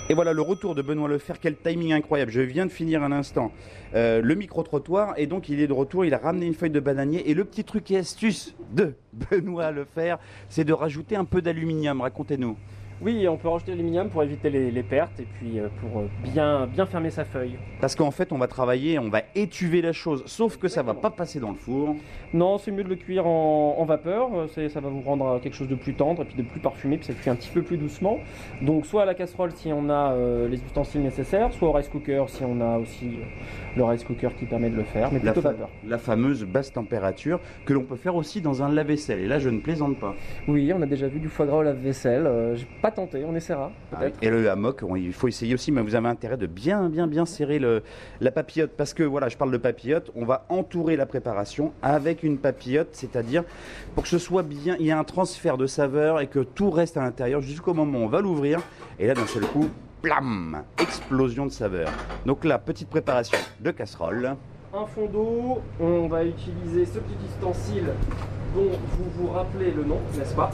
Et 0.09 0.15
voilà 0.15 0.33
le 0.33 0.41
retour 0.41 0.73
de 0.73 0.81
Benoît 0.81 1.07
Lefer. 1.07 1.33
Quel 1.39 1.55
timing 1.55 1.93
incroyable. 1.93 2.31
Je 2.31 2.41
viens 2.41 2.65
de 2.65 2.71
finir 2.71 3.03
un 3.03 3.11
instant 3.11 3.51
euh, 3.93 4.23
le 4.23 4.33
micro-trottoir 4.33 5.13
et 5.17 5.27
donc 5.27 5.49
il 5.49 5.59
est 5.59 5.67
de 5.67 5.73
retour. 5.73 6.03
Il 6.05 6.15
a 6.15 6.17
ramené 6.17 6.47
une 6.47 6.55
feuille 6.55 6.71
de 6.71 6.79
bananier. 6.79 7.29
Et 7.29 7.35
le 7.35 7.45
petit 7.45 7.63
truc 7.63 7.91
et 7.91 7.97
astuce 7.97 8.55
de 8.73 8.95
Benoît 9.13 9.69
Lefer, 9.69 10.15
c'est 10.49 10.63
de 10.63 10.73
rajouter 10.73 11.15
un 11.15 11.25
peu 11.25 11.43
d'aluminium. 11.43 12.01
Racontez-nous. 12.01 12.57
Oui, 13.01 13.27
on 13.27 13.37
peut 13.37 13.47
rajouter 13.47 13.71
l'aluminium 13.71 14.09
pour 14.09 14.23
éviter 14.23 14.49
les, 14.49 14.71
les 14.71 14.83
pertes 14.83 15.19
et 15.19 15.25
puis 15.39 15.59
euh, 15.59 15.67
pour 15.79 16.01
euh, 16.01 16.05
bien, 16.23 16.67
bien 16.67 16.85
fermer 16.85 17.09
sa 17.09 17.23
feuille. 17.23 17.57
Parce 17.79 17.95
qu'en 17.95 18.11
fait, 18.11 18.31
on 18.33 18.37
va 18.37 18.47
travailler, 18.47 18.99
on 18.99 19.09
va 19.09 19.21
étuver 19.35 19.81
la 19.81 19.93
chose. 19.93 20.23
Sauf 20.25 20.57
que 20.57 20.67
ça 20.67 20.83
va 20.83 20.93
pas 20.93 21.09
passer 21.09 21.39
dans 21.39 21.49
le 21.51 21.55
four. 21.55 21.95
Non, 22.33 22.57
c'est 22.57 22.71
mieux 22.71 22.83
de 22.83 22.89
le 22.89 22.95
cuire 22.95 23.25
en, 23.25 23.75
en 23.79 23.85
vapeur, 23.85 24.29
euh, 24.35 24.67
ça 24.69 24.79
va 24.81 24.89
vous 24.89 25.01
rendre 25.01 25.39
quelque 25.41 25.55
chose 25.55 25.67
de 25.69 25.75
plus 25.75 25.93
tendre 25.93 26.23
et 26.23 26.25
puis 26.25 26.35
de 26.35 26.43
plus 26.43 26.59
parfumé, 26.59 26.97
puis 26.97 27.05
ça 27.07 27.13
cuit 27.13 27.29
un 27.29 27.35
petit 27.35 27.49
peu 27.49 27.61
plus 27.61 27.77
doucement. 27.77 28.19
Donc 28.61 28.85
soit 28.85 29.03
à 29.03 29.05
la 29.05 29.13
casserole 29.13 29.51
si 29.55 29.71
on 29.73 29.89
a 29.89 30.11
euh, 30.11 30.47
les 30.49 30.57
ustensiles 30.57 31.01
nécessaires, 31.01 31.53
soit 31.53 31.69
au 31.69 31.71
rice 31.71 31.87
cooker 31.87 32.25
si 32.27 32.43
on 32.43 32.59
a 32.61 32.77
aussi 32.79 33.05
euh, 33.07 33.23
le 33.77 33.83
rice 33.85 34.03
cooker 34.03 34.29
qui 34.37 34.45
permet 34.45 34.69
de 34.69 34.75
le 34.75 34.83
faire, 34.83 35.09
mais 35.11 35.19
La, 35.23 35.31
plutôt 35.31 35.41
fa- 35.47 35.53
vapeur. 35.53 35.69
la 35.87 35.97
fameuse 35.97 36.43
basse 36.43 36.73
température 36.73 37.39
que 37.65 37.73
l'on 37.73 37.83
peut 37.83 37.95
faire 37.95 38.15
aussi 38.15 38.41
dans 38.41 38.61
un 38.61 38.69
lave-vaisselle. 38.71 39.19
Et 39.19 39.27
là, 39.27 39.39
je 39.39 39.49
ne 39.49 39.59
plaisante 39.59 39.97
pas. 39.97 40.15
Oui, 40.47 40.71
on 40.75 40.81
a 40.81 40.85
déjà 40.85 41.07
vu 41.07 41.19
du 41.19 41.29
foie 41.29 41.45
gras 41.45 41.57
au 41.57 41.63
lave-vaisselle, 41.63 42.27
euh, 42.27 42.55
j'ai 42.55 42.67
pas 42.81 42.88
tenté, 42.91 43.23
on 43.25 43.35
essaiera 43.35 43.71
peut-être. 43.91 44.17
Et 44.21 44.29
le 44.29 44.49
hammock, 44.49 44.83
on- 44.87 44.95
il 44.95 45.13
faut 45.13 45.27
essayer 45.27 45.53
aussi, 45.53 45.71
mais 45.71 45.81
vous 45.81 45.95
avez 45.95 46.07
intérêt 46.07 46.37
de 46.37 46.47
bien, 46.47 46.89
bien, 46.89 47.07
bien 47.07 47.25
serrer 47.25 47.59
le, 47.59 47.83
la 48.21 48.31
papillote. 48.31 48.71
Parce 48.77 48.93
que 48.93 49.03
voilà, 49.03 49.29
je 49.29 49.37
parle 49.37 49.51
de 49.51 49.57
papillote, 49.57 50.11
on 50.15 50.25
va 50.25 50.45
entourer 50.49 50.95
la 50.95 51.05
préparation 51.05 51.71
avec 51.81 52.23
une 52.23 52.37
papillote, 52.37 52.89
c'est-à-dire 52.91 53.43
pour 53.93 54.03
que 54.03 54.09
ce 54.09 54.17
soit 54.17 54.43
bien, 54.43 54.75
il 54.79 54.85
y 54.85 54.91
a 54.91 54.99
un 54.99 55.03
transfert 55.03 55.57
de 55.57 55.67
saveur 55.67 56.19
et 56.21 56.27
que 56.27 56.39
tout 56.39 56.69
reste 56.69 56.97
à 56.97 57.01
l'intérieur 57.01 57.41
jusqu'au 57.41 57.73
moment 57.73 57.99
où 57.99 58.03
on 58.03 58.07
va 58.07 58.21
l'ouvrir. 58.21 58.59
Et 58.99 59.07
là, 59.07 59.13
d'un 59.13 59.27
seul 59.27 59.43
coup, 59.43 59.69
plam, 60.01 60.63
explosion 60.81 61.45
de 61.45 61.51
saveur. 61.51 61.89
Donc 62.25 62.45
là, 62.45 62.57
petite 62.57 62.89
préparation 62.89 63.37
de 63.59 63.71
casserole. 63.71 64.35
Un 64.73 64.85
fond 64.85 65.07
d'eau, 65.07 65.61
on 65.79 66.07
va 66.07 66.23
utiliser 66.23 66.85
ce 66.85 66.99
petit 66.99 67.17
ustensile 67.25 67.85
dont 68.55 68.69
vous 68.97 69.09
vous 69.17 69.27
rappelez 69.31 69.71
le 69.71 69.83
nom, 69.83 69.97
n'est-ce 70.17 70.35
pas? 70.35 70.51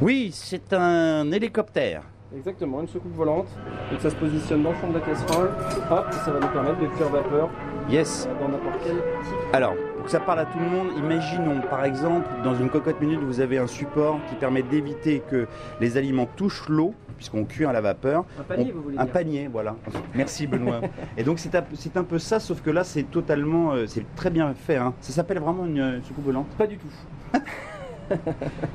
Oui, 0.00 0.30
c'est 0.32 0.72
un 0.72 1.30
hélicoptère. 1.30 2.02
Exactement, 2.34 2.80
une 2.80 2.88
soucoupe 2.88 3.14
volante. 3.14 3.46
Que 3.90 4.00
ça 4.00 4.08
se 4.10 4.16
positionne 4.16 4.62
dans 4.62 4.70
le 4.70 4.76
fond 4.76 4.88
de 4.88 4.94
la 4.94 5.00
casserole. 5.00 5.50
Hop, 5.90 6.06
ça 6.12 6.30
va 6.32 6.40
nous 6.40 6.48
permettre 6.52 6.80
de 6.80 6.86
cuire 6.86 7.08
vapeur 7.10 7.50
Yes. 7.90 8.26
dans 8.40 8.48
n'importe 8.48 8.78
quel 8.84 8.96
type. 8.96 9.36
Alors, 9.52 9.74
pour 9.96 10.04
que 10.06 10.10
ça 10.10 10.20
parle 10.20 10.38
à 10.40 10.46
tout 10.46 10.58
le 10.58 10.64
monde, 10.64 10.88
imaginons 10.96 11.60
par 11.68 11.84
exemple, 11.84 12.26
dans 12.42 12.54
une 12.54 12.70
cocotte 12.70 13.00
minute, 13.00 13.20
vous 13.20 13.40
avez 13.40 13.58
un 13.58 13.66
support 13.66 14.18
qui 14.28 14.34
permet 14.36 14.62
d'éviter 14.62 15.22
que 15.30 15.46
les 15.80 15.96
aliments 15.98 16.26
touchent 16.36 16.68
l'eau, 16.68 16.94
puisqu'on 17.16 17.44
cuit 17.44 17.66
à 17.66 17.72
la 17.72 17.80
vapeur. 17.82 18.24
Un 18.40 18.42
panier, 18.44 18.72
On- 18.72 18.76
vous 18.76 18.82
voulez 18.84 18.98
Un 18.98 19.06
panier, 19.06 19.48
voilà. 19.52 19.76
Merci 20.14 20.46
Benoît. 20.46 20.80
Et 21.18 21.24
donc 21.24 21.38
c'est 21.38 21.54
un, 21.96 22.04
peu 22.04 22.18
ça, 22.18 22.40
sauf 22.40 22.62
que 22.62 22.70
là 22.70 22.82
c'est 22.82 23.02
totalement, 23.04 23.72
euh, 23.72 23.86
c'est 23.86 24.06
très 24.16 24.30
bien 24.30 24.54
fait. 24.54 24.76
hein. 24.76 24.94
Ça 25.00 25.12
s'appelle 25.12 25.38
vraiment 25.38 25.66
une 25.66 25.80
euh, 25.80 26.00
soucoupe 26.02 26.24
volante 26.24 26.46
Pas 26.56 26.66
du 26.66 26.78
tout. 26.78 26.88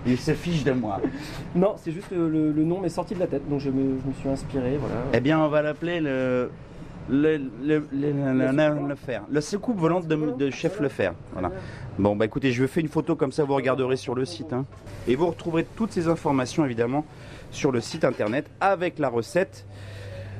Il 0.06 0.18
se 0.18 0.34
fiche 0.34 0.64
de 0.64 0.72
moi. 0.72 1.00
Non, 1.56 1.76
c'est 1.78 1.92
juste 1.92 2.12
euh, 2.14 2.30
le, 2.30 2.52
le 2.52 2.64
nom 2.64 2.80
m'est 2.80 2.90
sorti 2.90 3.14
de 3.16 3.20
la 3.20 3.28
tête, 3.28 3.48
donc 3.50 3.60
je 3.60 3.70
me, 3.70 3.98
je 4.04 4.08
me 4.08 4.14
suis 4.14 4.30
inspiré, 4.30 4.78
voilà. 4.78 4.96
Eh 5.14 5.20
bien, 5.20 5.40
on 5.40 5.48
va 5.48 5.62
l'appeler 5.62 6.00
le. 6.00 6.50
Le, 7.10 7.38
le, 7.38 7.48
le, 7.64 7.88
le, 7.94 8.52
le- 8.52 8.88
le 8.90 8.96
fer. 8.96 9.22
Le 9.32 9.40
soucoupe 9.40 9.78
volante 9.80 10.08
de, 10.10 10.16
de 10.18 10.50
chef 10.50 10.82
Lefer. 10.82 11.12
Voilà. 11.32 11.52
Bon, 11.98 12.18
bah 12.18 12.26
écoutez, 12.26 12.52
je 12.52 12.68
fais 12.68 12.82
une 12.82 12.90
photo 12.90 13.16
comme 13.16 13.32
ça, 13.32 13.46
vous 13.46 13.56
regarderez 13.56 13.96
sur 13.96 14.14
le 14.14 14.26
site. 14.26 14.52
hein. 14.52 14.66
Et 15.08 15.16
vous 15.16 15.28
retrouverez 15.28 15.66
toutes 15.78 15.94
ces 15.94 16.10
informations 16.10 16.66
évidemment 16.66 17.06
sur 17.50 17.72
le 17.72 17.80
site 17.80 18.04
internet 18.04 18.46
avec 18.60 19.00
la 19.00 19.08
recette 19.08 19.66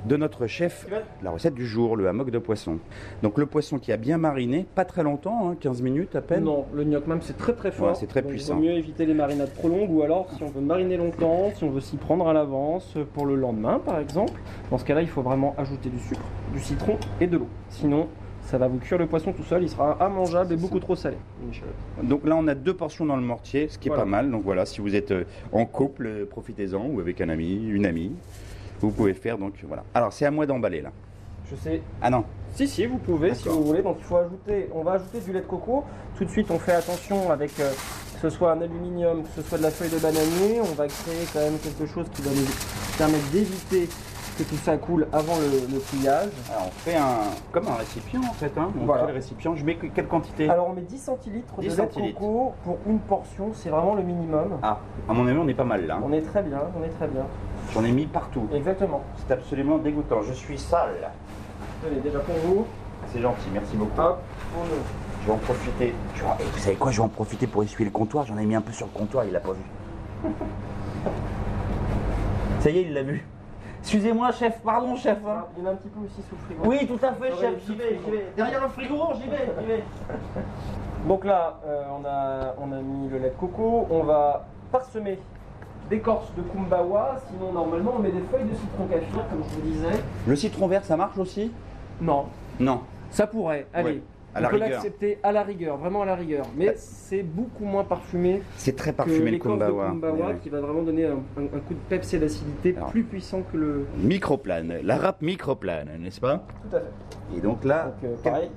de 0.08 0.18
notre 0.18 0.48
chef, 0.48 0.88
la 1.22 1.32
recette 1.32 1.54
du 1.54 1.68
jour, 1.68 1.96
le 1.96 2.08
hammock 2.08 2.32
de 2.32 2.40
poisson. 2.40 2.80
Donc 3.24 3.38
le 3.38 3.46
poisson 3.46 3.78
qui 3.78 3.92
a 3.92 3.98
bien 3.98 4.18
mariné, 4.18 4.66
pas 4.76 4.86
très 4.86 5.04
longtemps, 5.04 5.50
hein, 5.50 5.56
15 5.60 5.82
minutes 5.82 6.16
à 6.16 6.22
peine. 6.22 6.46
Non, 6.46 6.66
le 6.74 6.84
gnoc 6.84 7.08
même 7.08 7.22
c'est 7.22 7.38
très 7.38 7.54
très 7.54 7.72
fort. 7.72 7.90
Ouais, 7.90 7.96
c'est 7.96 8.08
très 8.08 8.22
Donc, 8.22 8.32
puissant. 8.32 8.56
Il 8.56 8.58
vaut 8.58 8.64
mieux 8.74 8.78
éviter 8.78 9.06
les 9.06 9.14
marinades 9.14 9.54
trop 9.54 9.70
longues 9.70 9.92
ou 9.92 10.02
alors 10.02 10.30
si 10.36 10.44
on 10.44 10.48
veut 10.48 10.62
mariner 10.62 10.98
longtemps, 10.98 11.52
si 11.56 11.64
on 11.64 11.70
veut 11.70 11.82
s'y 11.82 11.98
prendre 11.98 12.28
à 12.28 12.34
l'avance 12.34 12.96
pour 13.14 13.26
le 13.26 13.36
lendemain 13.36 13.80
par 13.80 14.00
exemple. 14.00 14.34
Dans 14.72 14.78
ce 14.78 14.86
cas-là, 14.86 15.02
il 15.02 15.10
faut 15.10 15.22
vraiment 15.22 15.54
ajouter 15.58 15.90
du 15.90 16.00
sucre, 16.00 16.22
du 16.54 16.60
citron 16.60 16.98
et 17.20 17.28
de 17.28 17.38
l'eau. 17.38 17.48
Sinon, 17.70 18.08
ça 18.44 18.58
va 18.58 18.70
vous 18.70 18.78
cuire 18.78 18.98
le 18.98 19.08
poisson 19.08 19.34
tout 19.34 19.44
seul, 19.44 19.64
il 19.64 19.70
sera 19.70 19.98
immangeable 20.00 20.54
et 20.54 20.56
beaucoup 20.56 20.80
trop 20.80 20.96
salé. 20.96 21.18
Donc 22.02 22.26
là, 22.26 22.36
on 22.38 22.48
a 22.48 22.56
deux 22.56 22.74
portions 22.74 23.06
dans 23.06 23.18
le 23.18 23.22
mortier, 23.22 23.68
ce 23.68 23.78
qui 23.78 23.90
est 23.90 23.92
Voilà. 23.92 24.04
pas 24.04 24.10
mal. 24.10 24.32
Donc 24.32 24.44
voilà, 24.44 24.66
si 24.66 24.80
vous 24.80 24.96
êtes 24.96 25.12
euh, 25.12 25.26
en 25.52 25.66
couple, 25.66 26.06
euh, 26.06 26.26
profitez-en, 26.26 26.86
ou 26.88 27.02
avec 27.02 27.20
un 27.20 27.28
ami, 27.28 27.56
une 27.68 27.86
amie. 27.86 28.14
Vous 28.80 28.92
pouvez 28.92 29.14
faire, 29.14 29.38
donc 29.38 29.54
voilà. 29.68 29.84
Alors, 29.94 30.14
c'est 30.14 30.26
à 30.26 30.32
moi 30.32 30.46
d'emballer 30.46 30.82
là. 30.82 30.92
Je 31.50 31.56
sais. 31.56 31.82
Ah 32.02 32.10
non. 32.10 32.26
Si, 32.56 32.68
si, 32.68 32.86
vous 32.86 32.98
pouvez, 32.98 33.34
si 33.34 33.48
vous 33.48 33.64
voulez. 33.64 33.82
Donc 33.82 33.98
il 34.00 34.04
faut 34.04 34.18
ajouter, 34.18 34.70
on 34.74 34.84
va 34.84 34.94
ajouter 34.94 35.20
du 35.20 35.32
lait 35.32 35.42
de 35.42 35.46
coco. 35.46 35.84
Tout 36.18 36.26
de 36.26 36.30
suite, 36.30 36.52
on 36.52 36.60
fait 36.60 36.74
attention 36.74 37.32
avec 37.32 37.52
euh, 37.60 37.72
que 38.16 38.30
ce 38.30 38.30
soit 38.30 38.52
un 38.52 38.62
aluminium, 38.62 39.24
que 39.24 39.30
ce 39.42 39.48
soit 39.48 39.58
de 39.58 39.64
la 39.64 39.72
feuille 39.72 39.90
de 39.90 40.00
bananier. 40.00 40.60
On 40.62 40.76
va 40.76 40.88
créer 40.88 41.26
quand 41.32 41.40
même 41.40 41.58
quelque 41.60 41.86
chose 41.86 42.08
qui 42.14 42.22
va 42.24 42.32
nous 42.32 42.48
permettre 42.98 43.30
d'éviter 43.32 43.88
que 44.38 44.44
tout 44.44 44.56
ça 44.58 44.78
coule 44.78 45.08
avant 45.12 45.36
le, 45.38 45.74
le 45.74 45.80
pliage. 45.80 46.30
Alors, 46.52 46.68
on 46.68 46.72
fait 46.72 46.96
un, 46.96 47.18
comme 47.52 47.68
un 47.68 47.76
récipient 47.76 48.22
en 48.22 48.34
fait. 48.34 48.52
Hein. 48.58 48.70
On 48.80 48.86
Voilà. 48.86 49.08
le 49.08 49.14
récipient. 49.14 49.56
Je 49.56 49.66
mets 49.66 49.76
que- 49.76 49.88
quelle 49.88 50.08
quantité? 50.08 50.50
Alors 50.50 50.68
on 50.70 50.74
met 50.74 50.82
10 50.82 50.98
centilitres 51.00 51.54
10 51.60 51.76
de 51.76 51.82
lait 51.82 51.88
de 52.12 52.14
coco 52.14 52.54
pour 52.64 52.78
une 52.88 53.00
portion, 53.00 53.52
c'est 53.54 53.70
vraiment 53.70 53.96
le 53.96 54.04
minimum. 54.04 54.60
Ah, 54.64 54.80
à 55.10 55.14
mon 55.14 55.28
avis, 55.28 55.38
on 55.38 55.48
est 55.48 55.54
pas 55.54 55.64
mal 55.64 55.86
là. 55.88 56.00
On 56.04 56.12
est 56.14 56.22
très 56.22 56.44
bien, 56.44 56.60
on 56.80 56.84
est 56.84 56.90
très 56.90 57.08
bien. 57.08 57.24
J'en 57.74 57.84
ai 57.84 57.92
mis 57.92 58.06
partout. 58.06 58.48
Exactement. 58.54 59.02
C'est 59.18 59.34
absolument 59.34 59.78
dégoûtant. 59.78 60.22
Je 60.22 60.34
suis 60.34 60.58
sale. 60.58 61.10
Tenez, 61.84 62.00
déjà 62.00 62.20
pour 62.20 62.36
vous. 62.46 62.66
C'est 63.14 63.22
gentil, 63.22 63.48
merci 63.54 63.76
beaucoup. 63.76 64.00
Hop, 64.00 64.20
pour 64.54 64.64
nous. 64.64 64.70
Je 65.22 65.28
vais 65.28 65.34
en 65.34 65.38
profiter. 65.38 65.94
Je 66.16 66.22
vais 66.24 66.28
en- 66.30 66.38
Vous 66.54 66.60
savez 66.60 66.76
quoi 66.76 66.92
Je 66.92 66.98
vais 66.98 67.04
en 67.04 67.10
profiter 67.10 67.48
pour 67.48 67.64
essuyer 67.64 67.86
le 67.86 67.92
comptoir. 67.92 68.26
J'en 68.26 68.38
ai 68.38 68.46
mis 68.46 68.56
un 68.56 68.62
peu 68.62 68.72
sur 68.72 68.86
le 68.88 68.92
comptoir, 68.98 69.26
il 69.26 69.32
l'a 69.34 69.40
pas 69.40 69.52
vu. 69.54 69.62
Ça 72.60 72.70
y 72.70 72.80
est, 72.80 72.82
il 72.84 72.94
l'a 72.94 73.04
vu. 73.04 73.26
Excusez-moi, 73.92 74.34
chef, 74.34 74.60
pardon, 74.66 74.98
chef. 74.98 75.18
hein. 75.26 75.46
Il 75.58 75.64
y 75.64 75.66
en 75.66 75.70
a 75.70 75.72
un 75.72 75.76
petit 75.76 75.88
peu 75.88 76.02
aussi 76.04 76.22
sous 76.28 76.36
le 76.36 76.42
frigo. 76.42 76.62
Oui, 76.70 76.86
tout 76.86 77.06
à 77.06 77.14
fait, 77.14 77.32
Ouais, 77.32 77.40
chef, 77.40 77.66
j'y 77.66 77.74
vais, 77.76 78.00
j'y 78.04 78.12
vais. 78.12 78.26
Derrière 78.36 78.62
le 78.62 78.68
frigo, 78.68 78.98
j'y 79.16 79.30
vais, 79.30 79.50
j'y 79.62 79.66
vais. 79.66 79.84
Donc 81.08 81.24
là, 81.24 81.58
euh, 81.66 81.84
on, 81.98 82.04
a, 82.06 82.54
on 82.60 82.74
a 82.74 82.82
mis 82.82 83.08
le 83.08 83.18
lait 83.18 83.30
de 83.30 83.36
coco. 83.40 83.88
On 83.90 84.04
va 84.04 84.46
parsemer 84.74 85.20
d'écorce 85.90 86.34
de 86.36 86.42
kumbawa. 86.42 87.16
Sinon, 87.32 87.54
normalement, 87.54 87.94
on 87.96 88.00
met 88.00 88.12
des 88.12 88.20
feuilles 88.30 88.44
de 88.50 88.56
citron 88.56 88.88
kaffir, 88.88 89.26
comme 89.30 89.44
je 89.50 89.56
vous 89.56 89.62
disais. 89.62 90.04
Le 90.28 90.36
citron 90.36 90.68
vert, 90.68 90.84
ça 90.84 90.98
marche 90.98 91.18
aussi? 91.18 91.50
Non, 92.02 92.26
Non. 92.60 92.82
ça 93.10 93.26
pourrait. 93.26 93.68
Allez. 93.74 93.90
Ouais, 93.92 94.02
à 94.46 94.48
on 94.48 94.50
peut 94.52 94.58
l'accepter 94.58 95.20
à 95.24 95.32
la 95.32 95.44
rigueur, 95.44 95.78
vraiment 95.78 96.02
à 96.02 96.06
la 96.06 96.16
rigueur. 96.16 96.46
Mais 96.58 96.74
c'est 96.78 97.24
beaucoup 97.24 97.66
moins 97.66 97.84
parfumé 97.84 98.42
C'est 98.58 98.76
très 98.76 98.92
que 98.92 98.98
parfumé 98.98 99.20
le 99.26 99.32
l'écorce 99.32 99.60
de 99.60 99.66
kumbawa. 99.66 99.90
kumbawa 99.90 100.34
qui 100.42 100.50
va 100.50 100.62
vraiment 100.62 100.82
donner 100.84 101.06
un, 101.06 101.12
un- 101.38 101.44
un 101.46 101.60
coup 101.60 101.74
de 101.74 101.80
peps 101.90 102.14
et 102.14 102.20
d'acidité 102.20 102.74
Alors. 102.78 102.90
plus 102.90 103.04
puissant 103.04 103.42
que 103.52 103.58
le. 103.58 103.86
Microplane, 103.98 104.76
la 104.84 104.98
râpe 104.98 105.22
microplane, 105.22 105.90
n'est-ce 106.00 106.20
pas? 106.22 106.44
Tout 106.70 106.76
à 106.76 106.80
fait. 106.80 107.38
Et 107.38 107.42
donc 107.42 107.64
là, 107.64 107.86
Donc, 108.02 108.12
euh, 108.12 108.16
pareil. 108.24 108.50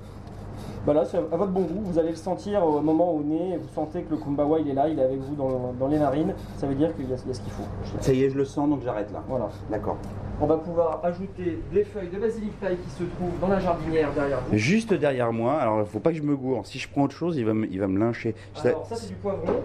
Bah 0.85 0.93
là, 0.93 1.05
c'est 1.05 1.17
à 1.17 1.21
votre 1.21 1.51
bon 1.51 1.61
goût. 1.61 1.81
Vous 1.83 1.99
allez 1.99 2.09
le 2.09 2.15
sentir 2.15 2.65
au 2.65 2.81
moment 2.81 3.11
au 3.13 3.21
nez. 3.21 3.57
Vous 3.61 3.69
sentez 3.73 4.01
que 4.01 4.09
le 4.11 4.17
kumbawa 4.17 4.59
il 4.59 4.69
est 4.69 4.73
là, 4.73 4.87
il 4.89 4.97
est 4.97 5.03
avec 5.03 5.19
vous 5.19 5.35
dans, 5.35 5.73
dans 5.79 5.87
les 5.87 5.99
narines. 5.99 6.33
Ça 6.57 6.65
veut 6.65 6.73
dire 6.75 6.95
qu'il 6.95 7.07
y, 7.07 7.13
a 7.13 7.17
il 7.23 7.27
y 7.27 7.31
a 7.31 7.33
ce 7.33 7.39
qu'il 7.41 7.51
faut. 7.51 7.63
ça 7.99 8.11
y 8.13 8.23
est, 8.23 8.29
je 8.31 8.37
le 8.37 8.45
sens, 8.45 8.67
donc 8.69 8.81
j'arrête 8.83 9.11
là. 9.13 9.21
Voilà. 9.27 9.49
D'accord. 9.69 9.97
On 10.43 10.47
va 10.47 10.57
pouvoir 10.57 10.99
ajouter 11.03 11.59
les 11.71 11.83
feuilles 11.83 12.09
de 12.09 12.17
basilic 12.17 12.59
thaï 12.59 12.75
qui 12.75 12.89
se 12.89 13.03
trouvent 13.03 13.39
dans 13.39 13.47
la 13.47 13.59
jardinière 13.59 14.11
derrière 14.11 14.41
vous. 14.41 14.57
Juste 14.57 14.91
derrière 14.91 15.31
moi, 15.31 15.53
alors 15.61 15.81
il 15.81 15.85
faut 15.85 15.99
pas 15.99 16.09
que 16.09 16.17
je 16.17 16.23
me 16.23 16.35
gourre. 16.35 16.65
Si 16.65 16.79
je 16.79 16.89
prends 16.89 17.03
autre 17.03 17.15
chose, 17.15 17.37
il 17.37 17.45
va 17.45 17.53
me, 17.53 17.67
il 17.71 17.79
va 17.79 17.87
me 17.87 17.99
lyncher. 17.99 18.33
Alors 18.63 18.87
ça 18.87 18.95
c'est 18.95 19.09
du 19.09 19.13
poivron. 19.13 19.61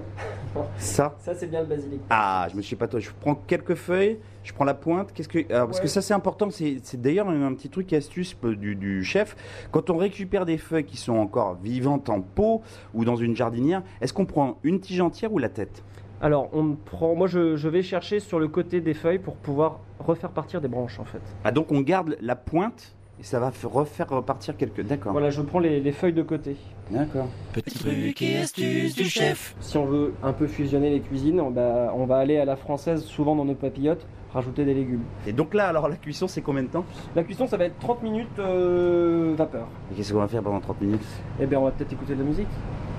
ça 0.76 1.14
Ça 1.18 1.34
c'est 1.34 1.46
bien 1.46 1.60
le 1.62 1.66
basilic. 1.66 2.02
Ah, 2.10 2.46
je 2.50 2.56
me 2.56 2.60
suis 2.60 2.76
pas 2.76 2.88
toi. 2.88 3.00
Je 3.00 3.08
prends 3.18 3.34
quelques 3.34 3.74
feuilles, 3.74 4.18
je 4.44 4.52
prends 4.52 4.66
la 4.66 4.74
pointe. 4.74 5.14
Qu'est-ce 5.14 5.28
que 5.28 5.50
alors, 5.50 5.68
parce 5.68 5.78
Ouais. 5.78 5.84
que 5.84 5.88
ça 5.88 6.02
c'est 6.02 6.12
important. 6.12 6.50
C'est 6.50 7.00
d'ailleurs 7.00 7.30
un, 7.30 7.54
petit 7.54 7.70
truc 7.70 7.90
astuce 7.94 8.34
peu 8.34 8.54
du, 8.54 8.76
du 8.76 9.02
chef. 9.02 9.34
Quand 9.72 9.88
on 9.88 9.96
récupère 9.96 10.44
des 10.44 10.58
feuilles 10.58 10.84
qui 10.84 10.98
sont 10.98 11.16
encore 11.16 11.54
vivantes 11.54 12.10
en 12.10 12.20
pot 12.20 12.60
ou 12.92 13.06
dans 13.06 13.16
une 13.16 13.34
jardinière, 13.34 13.82
est-ce 14.02 14.12
qu'on 14.12 14.26
prend 14.26 14.58
une 14.62 14.80
tige 14.80 15.00
entière 15.00 15.32
ou 15.32 15.38
la 15.38 15.48
tête? 15.48 15.82
Alors 16.20 16.48
on 16.52 16.74
prend. 16.74 17.14
Moi 17.14 17.26
je, 17.26 17.56
je 17.56 17.68
vais 17.68 17.82
chercher 17.82 18.20
sur 18.20 18.38
le 18.38 18.48
côté 18.48 18.80
des 18.80 18.94
feuilles 18.94 19.18
pour 19.18 19.36
pouvoir 19.36 19.80
refaire 19.98 20.30
partir 20.30 20.60
des 20.60 20.68
branches 20.68 20.98
en 20.98 21.04
fait. 21.04 21.20
Ah 21.44 21.52
donc 21.52 21.70
on 21.72 21.80
garde 21.80 22.16
la 22.20 22.36
pointe 22.36 22.94
et 23.18 23.22
ça 23.22 23.40
va 23.40 23.50
refaire 23.64 24.08
repartir 24.10 24.56
quelques. 24.56 24.82
D'accord. 24.82 25.12
Voilà, 25.12 25.30
je 25.30 25.40
prends 25.40 25.58
les, 25.58 25.80
les 25.80 25.92
feuilles 25.92 26.12
de 26.12 26.22
côté. 26.22 26.56
D'accord. 26.90 27.28
Petit 27.52 27.78
truc 27.78 28.22
et 28.22 28.38
astuce 28.38 28.94
du 28.94 29.04
chef. 29.04 29.56
Si 29.60 29.76
on 29.78 29.86
veut 29.86 30.12
un 30.22 30.32
peu 30.32 30.46
fusionner 30.46 30.90
les 30.90 31.00
cuisines, 31.00 31.40
on 31.40 31.50
va, 31.50 31.92
on 31.94 32.04
va 32.04 32.18
aller 32.18 32.36
à 32.36 32.44
la 32.44 32.56
française, 32.56 33.02
souvent 33.04 33.34
dans 33.34 33.46
nos 33.46 33.54
papillotes, 33.54 34.06
rajouter 34.34 34.66
des 34.66 34.74
légumes. 34.74 35.04
Et 35.26 35.32
donc 35.32 35.54
là, 35.54 35.68
alors 35.68 35.88
la 35.88 35.96
cuisson, 35.96 36.28
c'est 36.28 36.42
combien 36.42 36.62
de 36.62 36.68
temps? 36.68 36.84
La 37.14 37.24
cuisson, 37.24 37.46
ça 37.46 37.56
va 37.56 37.64
être 37.64 37.78
30 37.78 38.02
minutes 38.02 38.38
euh, 38.38 39.34
vapeur. 39.36 39.66
Et 39.90 39.94
qu'est-ce 39.96 40.12
qu'on 40.12 40.18
va 40.20 40.28
faire 40.28 40.42
pendant 40.42 40.60
30 40.60 40.82
minutes? 40.82 41.06
Eh 41.40 41.46
bien, 41.46 41.58
on 41.58 41.64
va 41.64 41.70
peut-être 41.70 41.94
écouter 41.94 42.14
de 42.14 42.18
la 42.20 42.28
musique. 42.28 42.48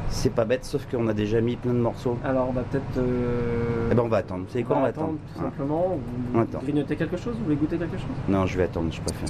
C'est 0.09 0.29
pas 0.33 0.45
bête, 0.45 0.65
sauf 0.65 0.85
qu'on 0.89 1.07
a 1.07 1.13
déjà 1.13 1.41
mis 1.41 1.55
plein 1.57 1.73
de 1.73 1.79
morceaux. 1.79 2.17
Alors, 2.23 2.47
on 2.49 2.53
va 2.53 2.61
peut-être. 2.63 2.97
euh, 2.97 3.89
Eh 3.91 3.95
ben 3.95 4.03
on 4.03 4.07
va 4.07 4.17
attendre. 4.17 4.45
Vous 4.45 4.51
savez 4.51 4.63
quoi 4.63 4.77
On 4.77 4.81
va 4.81 4.87
attendre. 4.87 5.13
tout 5.35 5.39
Hein. 5.39 5.43
simplement. 5.43 5.97
On 6.33 6.37
Vous 6.37 6.43
attend. 6.43 6.59
grignotez 6.59 6.95
quelque 6.95 7.17
chose? 7.17 7.35
Vous 7.37 7.43
voulez 7.43 7.55
goûter 7.57 7.77
quelque 7.77 7.97
chose? 7.97 8.07
Non, 8.27 8.45
je 8.45 8.57
vais 8.57 8.63
attendre, 8.63 8.91
je 8.91 9.01
préfère. 9.01 9.29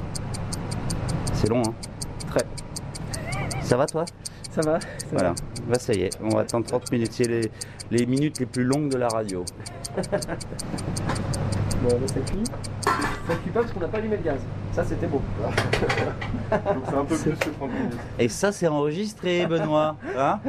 C'est 1.34 1.50
long, 1.50 1.62
hein 1.68 1.74
Très. 2.30 2.42
Ça 3.62 3.76
va 3.78 3.86
toi? 3.86 4.06
Ça 4.52 4.62
va 4.62 4.80
ça 4.80 4.88
Voilà. 5.12 5.30
va. 5.30 5.36
Bah 5.68 5.80
ça 5.80 5.94
y 5.94 6.02
est, 6.04 6.10
on 6.24 6.30
va 6.30 6.42
attendre 6.42 6.66
30 6.66 6.92
minutes. 6.92 7.12
C'est 7.12 7.28
les, 7.28 7.52
les 7.92 8.06
minutes 8.06 8.40
les 8.40 8.46
plus 8.46 8.64
longues 8.64 8.90
de 8.90 8.98
la 8.98 9.08
radio. 9.08 9.44
Bon, 11.84 11.90
là, 11.90 12.08
ça 12.08 12.20
cuit. 12.22 12.44
Ça 12.84 13.36
cuit 13.36 13.52
pas 13.52 13.60
parce 13.62 13.72
qu'on 13.72 13.80
n'a 13.80 13.88
pas 13.88 13.98
allumé 14.00 14.18
le 14.18 14.24
gaz. 14.24 14.40
Ça, 14.72 14.84
c'était 14.84 15.06
beau. 15.08 15.22
Donc 16.52 16.84
c'est 16.90 16.96
un 16.96 17.06
peu 17.06 17.16
plus 17.16 17.32
que 17.34 17.50
30 17.50 17.72
minutes. 17.72 17.94
Et 18.20 18.30
ça, 18.30 18.52
c'est 18.52 18.68
enregistré, 18.68 19.46
Benoît. 19.46 19.96
Hein? 20.18 20.40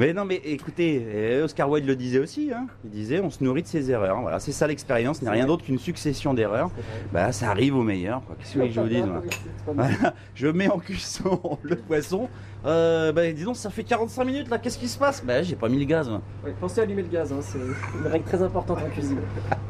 Mais 0.00 0.14
non, 0.14 0.24
mais 0.24 0.40
écoutez, 0.44 1.06
euh, 1.06 1.44
Oscar 1.44 1.68
Wilde 1.68 1.86
le 1.86 1.94
disait 1.94 2.20
aussi. 2.20 2.50
Hein. 2.54 2.68
Il 2.84 2.90
disait, 2.90 3.20
on 3.20 3.28
se 3.28 3.44
nourrit 3.44 3.60
de 3.62 3.66
ses 3.66 3.90
erreurs. 3.90 4.22
Voilà, 4.22 4.40
c'est 4.40 4.50
ça 4.50 4.66
l'expérience. 4.66 5.18
Ce 5.18 5.24
n'est 5.26 5.30
rien 5.30 5.44
d'autre 5.44 5.62
qu'une 5.62 5.78
succession 5.78 6.32
d'erreurs. 6.32 6.70
Bah, 7.12 7.32
ça 7.32 7.50
arrive 7.50 7.76
au 7.76 7.82
meilleur. 7.82 8.22
quoi. 8.24 8.34
Qu'est-ce 8.38 8.54
que 8.54 8.70
je 8.70 8.80
vous 8.80 8.88
dise 8.88 9.04
moi 9.04 9.22
Voilà, 9.66 10.14
je 10.34 10.46
mets 10.46 10.68
en 10.68 10.78
cuisson 10.78 11.58
le 11.62 11.76
poisson. 11.76 12.30
Euh, 12.64 13.12
bah, 13.12 13.30
dis 13.30 13.44
donc, 13.44 13.56
ça 13.56 13.68
fait 13.68 13.84
45 13.84 14.24
minutes 14.24 14.48
là. 14.48 14.56
Qu'est-ce 14.56 14.78
qui 14.78 14.88
se 14.88 14.96
passe? 14.98 15.22
Bah, 15.22 15.42
j'ai 15.42 15.56
pas 15.56 15.68
mis 15.68 15.78
le 15.78 15.84
gaz. 15.84 16.08
moi. 16.08 16.22
Pensez 16.60 16.80
à 16.80 16.84
allumer 16.84 17.02
le 17.02 17.08
gaz, 17.08 17.30
hein, 17.30 17.40
c'est 17.42 17.58
une 17.58 18.06
règle 18.06 18.24
très 18.24 18.42
importante 18.42 18.78
en 18.78 18.88
cuisine. 18.88 19.20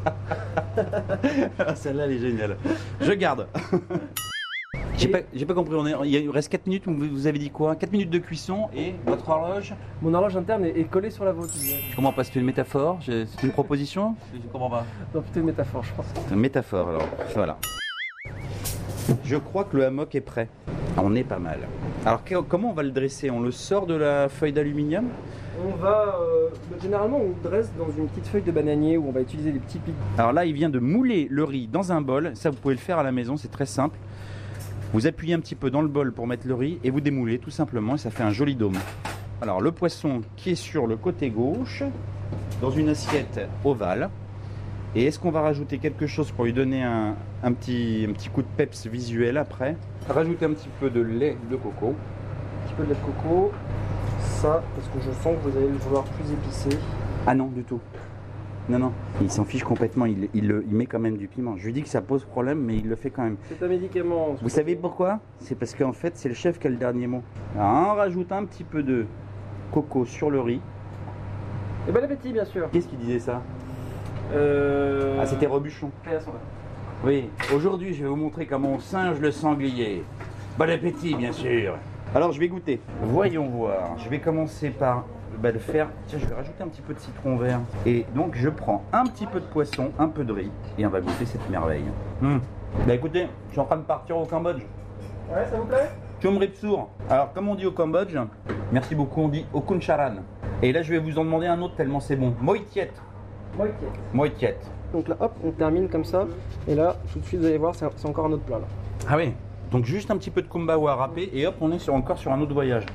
Celle-là, 1.75 2.05
elle 2.05 2.13
est 2.13 2.19
géniale. 2.21 2.57
Je 3.01 3.13
garde. 3.15 3.49
J'ai 4.97 5.09
pas, 5.09 5.19
pas 5.23 5.55
compris. 5.55 5.75
On 5.75 5.87
est, 5.87 6.09
il 6.11 6.31
reste 6.31 6.51
4 6.51 6.67
minutes. 6.67 6.85
Vous 6.87 7.27
avez 7.27 7.39
dit 7.39 7.51
quoi? 7.51 7.75
4 7.75 7.91
minutes 7.91 8.11
de 8.11 8.19
cuisson 8.19 8.69
et 8.75 8.95
votre 9.07 9.29
horloge? 9.29 9.75
Mon 10.03 10.15
horloge 10.15 10.37
interne 10.37 10.65
est, 10.65 10.79
est 10.79 10.85
collée 10.85 11.11
sur 11.11 11.25
la 11.25 11.33
vôtre. 11.33 11.53
Comment 11.97 12.13
passe 12.13 12.31
C'est 12.33 12.39
une 12.39 12.47
métaphore 12.47 12.99
C'est 13.05 13.27
une 13.43 13.51
proposition? 13.51 14.15
Je 14.33 14.39
comprends 14.53 14.71
pas. 14.71 14.85
Non, 15.15 15.23
plutôt 15.23 15.41
une 15.41 15.47
métaphore, 15.47 15.83
je 15.85 15.93
pense. 15.95 16.07
C'est 16.15 16.35
une 16.35 16.41
métaphore 16.41 16.89
alors. 16.91 17.09
Voilà. 17.35 17.59
Je 19.25 19.37
crois 19.37 19.65
que 19.65 19.77
le 19.77 19.87
hammock 19.87 20.15
est 20.15 20.21
prêt. 20.21 20.49
On 20.97 21.15
est 21.17 21.25
pas 21.25 21.39
mal. 21.39 21.61
Alors 22.07 22.23
que- 22.23 22.41
comment 22.43 22.71
on 22.71 22.75
va 22.75 22.83
le 22.83 22.91
dresser? 22.91 23.31
On 23.31 23.41
le 23.41 23.51
sort 23.51 23.87
de 23.87 23.95
la 23.95 24.29
feuille 24.29 24.53
d'aluminium? 24.53 25.07
On 25.67 25.77
va. 25.77 26.17
euh, 26.21 26.49
généralement, 26.81 27.19
on 27.19 27.29
le 27.31 27.35
dresse 27.43 27.71
dans 27.79 27.89
une 27.99 28.07
petite 28.09 28.27
feuille 28.29 28.43
de 28.43 28.53
bananier 28.53 28.97
où 28.99 29.09
on 29.09 29.13
va 29.13 29.21
utiliser 29.21 29.51
des 29.51 29.59
petits 29.59 29.79
pics. 29.79 29.95
Alors 30.17 30.33
là, 30.33 30.45
il 30.45 30.53
vient 30.55 30.71
de 30.71 30.79
mouler 30.79 31.27
le 31.31 31.45
riz 31.45 31.67
dans 31.67 31.91
un 31.93 32.01
bol. 32.01 32.31
Ça, 32.35 32.51
vous 32.51 32.57
pouvez 32.57 32.75
le 32.75 32.81
faire 32.81 32.99
à 32.99 33.03
la 33.03 33.13
maison, 33.13 33.37
c'est 33.37 33.51
très 33.51 33.67
simple. 33.67 33.99
Vous 34.93 35.07
appuyez 35.07 35.35
un 35.35 35.39
petit 35.41 35.55
peu 35.55 35.71
dans 35.71 35.83
le 35.83 35.89
bol 35.89 36.13
pour 36.13 36.27
mettre 36.27 36.49
le 36.49 36.55
riz 36.55 36.81
et 36.83 36.91
vous 36.91 37.01
démoulez 37.01 37.39
tout 37.39 37.51
simplement 37.51 37.95
et 37.95 37.99
ça 37.99 38.11
fait 38.11 38.25
un 38.25 38.33
joli 38.33 38.57
dôme. 38.57 38.77
Alors 39.41 39.61
le 39.61 39.71
poisson 39.71 40.23
qui 40.35 40.51
est 40.51 40.55
sur 40.57 40.89
le 40.89 40.97
côté 40.97 41.31
gauche, 41.31 41.85
dans 42.61 42.73
une 42.73 42.89
assiette 42.89 43.41
ovale. 43.65 44.11
Et 44.97 45.05
est-ce 45.05 45.21
qu'on 45.21 45.31
va 45.31 45.43
rajouter 45.43 45.79
quelque 45.79 46.09
chose 46.09 46.33
pour 46.33 46.45
lui 46.45 46.53
donner 46.53 46.83
un, 46.83 47.15
un 47.45 47.53
petit, 47.53 48.05
un 48.09 48.13
petit 48.13 48.29
coup 48.31 48.43
de 48.43 48.49
peps 48.57 48.89
visuel 48.89 49.39
après? 49.39 49.77
Rajouter 50.09 50.47
un 50.47 50.51
petit 50.55 50.69
peu 50.81 50.91
de 50.91 51.01
lait 51.01 51.37
de 51.49 51.55
coco. 51.55 51.95
Un 51.95 52.67
petit 52.67 52.75
peu 52.75 52.83
de 52.83 52.89
lait 52.89 52.97
de 52.97 53.23
coco. 53.23 53.53
Ça, 54.21 54.61
parce 54.75 54.89
que 54.89 54.99
je 54.99 55.13
sens 55.23 55.37
que 55.37 55.49
vous 55.49 55.57
allez 55.57 55.69
le 55.69 55.79
vouloir 55.79 56.03
plus 56.03 56.33
épicé. 56.33 56.71
Ah 57.29 57.35
non, 57.37 57.47
du 57.47 57.63
tout. 57.63 57.79
Non, 58.71 58.79
non, 58.79 58.93
il 59.21 59.33
s'en 59.33 59.45
fiche 59.45 59.65
complètement, 59.65 60.07
il, 60.07 60.29
il 60.33 60.47
le- 60.47 60.65
il 60.69 60.77
met 60.77 60.87
quand 60.87 61.01
même 61.01 61.17
du 61.17 61.27
piment. 61.27 61.57
Je 61.57 61.65
lui 61.67 61.73
dis 61.73 61.83
que 61.83 61.89
ça 61.89 62.01
pose 62.01 62.25
problème, 62.25 62.61
mais 62.61 62.77
il 62.77 62.89
le 62.89 62.95
fait 62.95 63.11
quand 63.11 63.25
même. 63.25 63.37
C'est 63.49 63.61
un 63.65 63.67
médicament. 63.67 64.37
Vous 64.41 64.49
savez 64.49 64.77
pourquoi? 64.77 65.19
C'est 65.41 65.57
parce 65.57 65.75
qu'en 65.75 65.93
fait, 65.93 66.17
c'est 66.17 66.29
le 66.29 66.37
chef 66.37 66.61
qui 66.61 66.69
a 66.69 66.71
le 66.71 66.77
dernier 66.77 67.09
mot. 67.09 67.23
Alors, 67.57 67.89
on 67.91 67.95
rajoute 67.97 68.31
un 68.31 68.45
petit 68.45 68.63
peu 68.63 68.85
de 68.85 69.07
coco 69.73 70.05
sur 70.05 70.31
le 70.31 70.41
riz. 70.41 70.61
Et 71.89 71.91
bon 71.91 72.05
appétit, 72.05 72.33
bien 72.33 72.45
sûr. 72.45 72.71
Qu'est-ce 72.71 72.87
qui 72.87 72.95
disait 72.95 73.19
ça? 73.19 73.43
Euh... 74.35 75.19
Ah, 75.21 75.27
c'était 75.27 75.47
âme. 75.47 75.65
Oui, 77.05 77.29
aujourd'hui, 77.53 77.93
je 77.93 78.05
vais 78.05 78.09
vous 78.09 78.15
montrer 78.15 78.47
comment 78.47 78.75
on 78.75 78.79
singe 78.79 79.19
le 79.19 79.33
sanglier. 79.33 80.05
Bon 80.57 80.71
appétit, 80.71 81.17
bien 81.17 81.33
sûr. 81.33 81.75
Alors, 82.15 82.31
je 82.31 82.39
vais 82.39 82.47
goûter. 82.47 82.81
Voyons 83.03 83.49
voir. 83.49 83.99
Je 83.99 84.09
vais 84.09 84.21
commencer 84.21 84.71
par 84.71 85.07
bah, 85.39 85.51
le 85.51 85.59
faire. 85.59 85.89
Tiens, 86.07 86.19
je 86.19 86.27
vais 86.27 86.35
rajouter 86.35 86.63
un 86.63 86.69
petit 86.69 86.83
peu 86.83 86.95
de 86.95 86.99
citron 86.99 87.37
vert. 87.37 87.61
Et 87.87 88.07
donc, 88.15 88.35
je 88.35 88.49
prends 88.49 88.85
un 88.93 89.05
petit 89.05 89.27
peu 89.27 89.41
de 89.41 89.47
poisson, 89.47 89.91
un 89.99 90.09
peu 90.09 90.25
de 90.25 90.33
riz, 90.33 90.51
et 90.79 90.87
on 90.87 90.91
va 90.91 91.01
goûter 91.01 91.27
cette 91.27 91.49
merveille. 91.51 91.85
Hum. 92.23 92.41
Bah 92.87 92.95
écoutez, 92.95 93.27
je 93.49 93.53
suis 93.53 93.61
en 93.61 93.65
train 93.65 93.79
de 93.79 93.83
partir 93.83 94.17
au 94.17 94.25
Cambodge. 94.25 94.63
Ouais, 95.29 95.45
ça 95.51 95.57
vous 95.57 95.67
plaît? 95.67 95.91
Chum 96.23 96.39
Ripsour. 96.39 96.89
Alors, 97.09 97.33
comme 97.33 97.49
on 97.49 97.55
dit 97.55 97.67
au 97.67 97.73
Cambodge, 97.73 98.17
merci 98.73 98.95
beaucoup, 98.95 99.23
on 99.23 99.29
dit 99.29 99.45
Okuncharan. 99.53 100.17
Et 100.63 100.73
là, 100.73 100.83
je 100.83 100.93
vais 100.93 100.99
vous 100.99 101.19
en 101.19 101.25
demander 101.25 101.47
un 101.47 101.61
autre 101.63 101.75
tellement 101.75 102.01
c'est 102.01 102.17
bon. 102.17 102.35
Moitiet. 102.41 102.93
Moitié. 103.57 103.89
Moitiet. 104.13 104.59
Donc 104.93 105.09
là, 105.09 105.17
hop, 105.21 105.33
on 105.45 105.51
termine 105.51 105.89
comme 105.89 106.05
ça. 106.05 106.27
Et 106.69 106.75
là, 106.75 106.97
tout 107.13 107.21
de 107.21 107.25
suite, 107.25 107.41
vous 107.41 107.47
allez 107.47 107.59
voir, 107.59 107.75
c'est 107.75 107.87
c'est 107.97 108.09
encore 108.09 108.27
un 108.27 108.33
autre 108.33 108.45
plat 108.45 108.59
là. 108.59 108.67
Ah 109.09 109.17
oui. 109.17 109.33
Donc 109.71 109.85
juste 109.85 110.11
un 110.11 110.17
petit 110.17 110.31
peu 110.31 110.43
de 110.43 110.49
kumbawa 110.49 110.95
râpé 110.97 111.31
et 111.33 111.47
hop, 111.47 111.55
on 111.61 111.73
est 111.73 111.79
sur, 111.79 111.95
encore 111.95 112.19
sur 112.19 112.33
un 112.33 112.41
autre 112.41 112.53
voyage. 112.53 112.87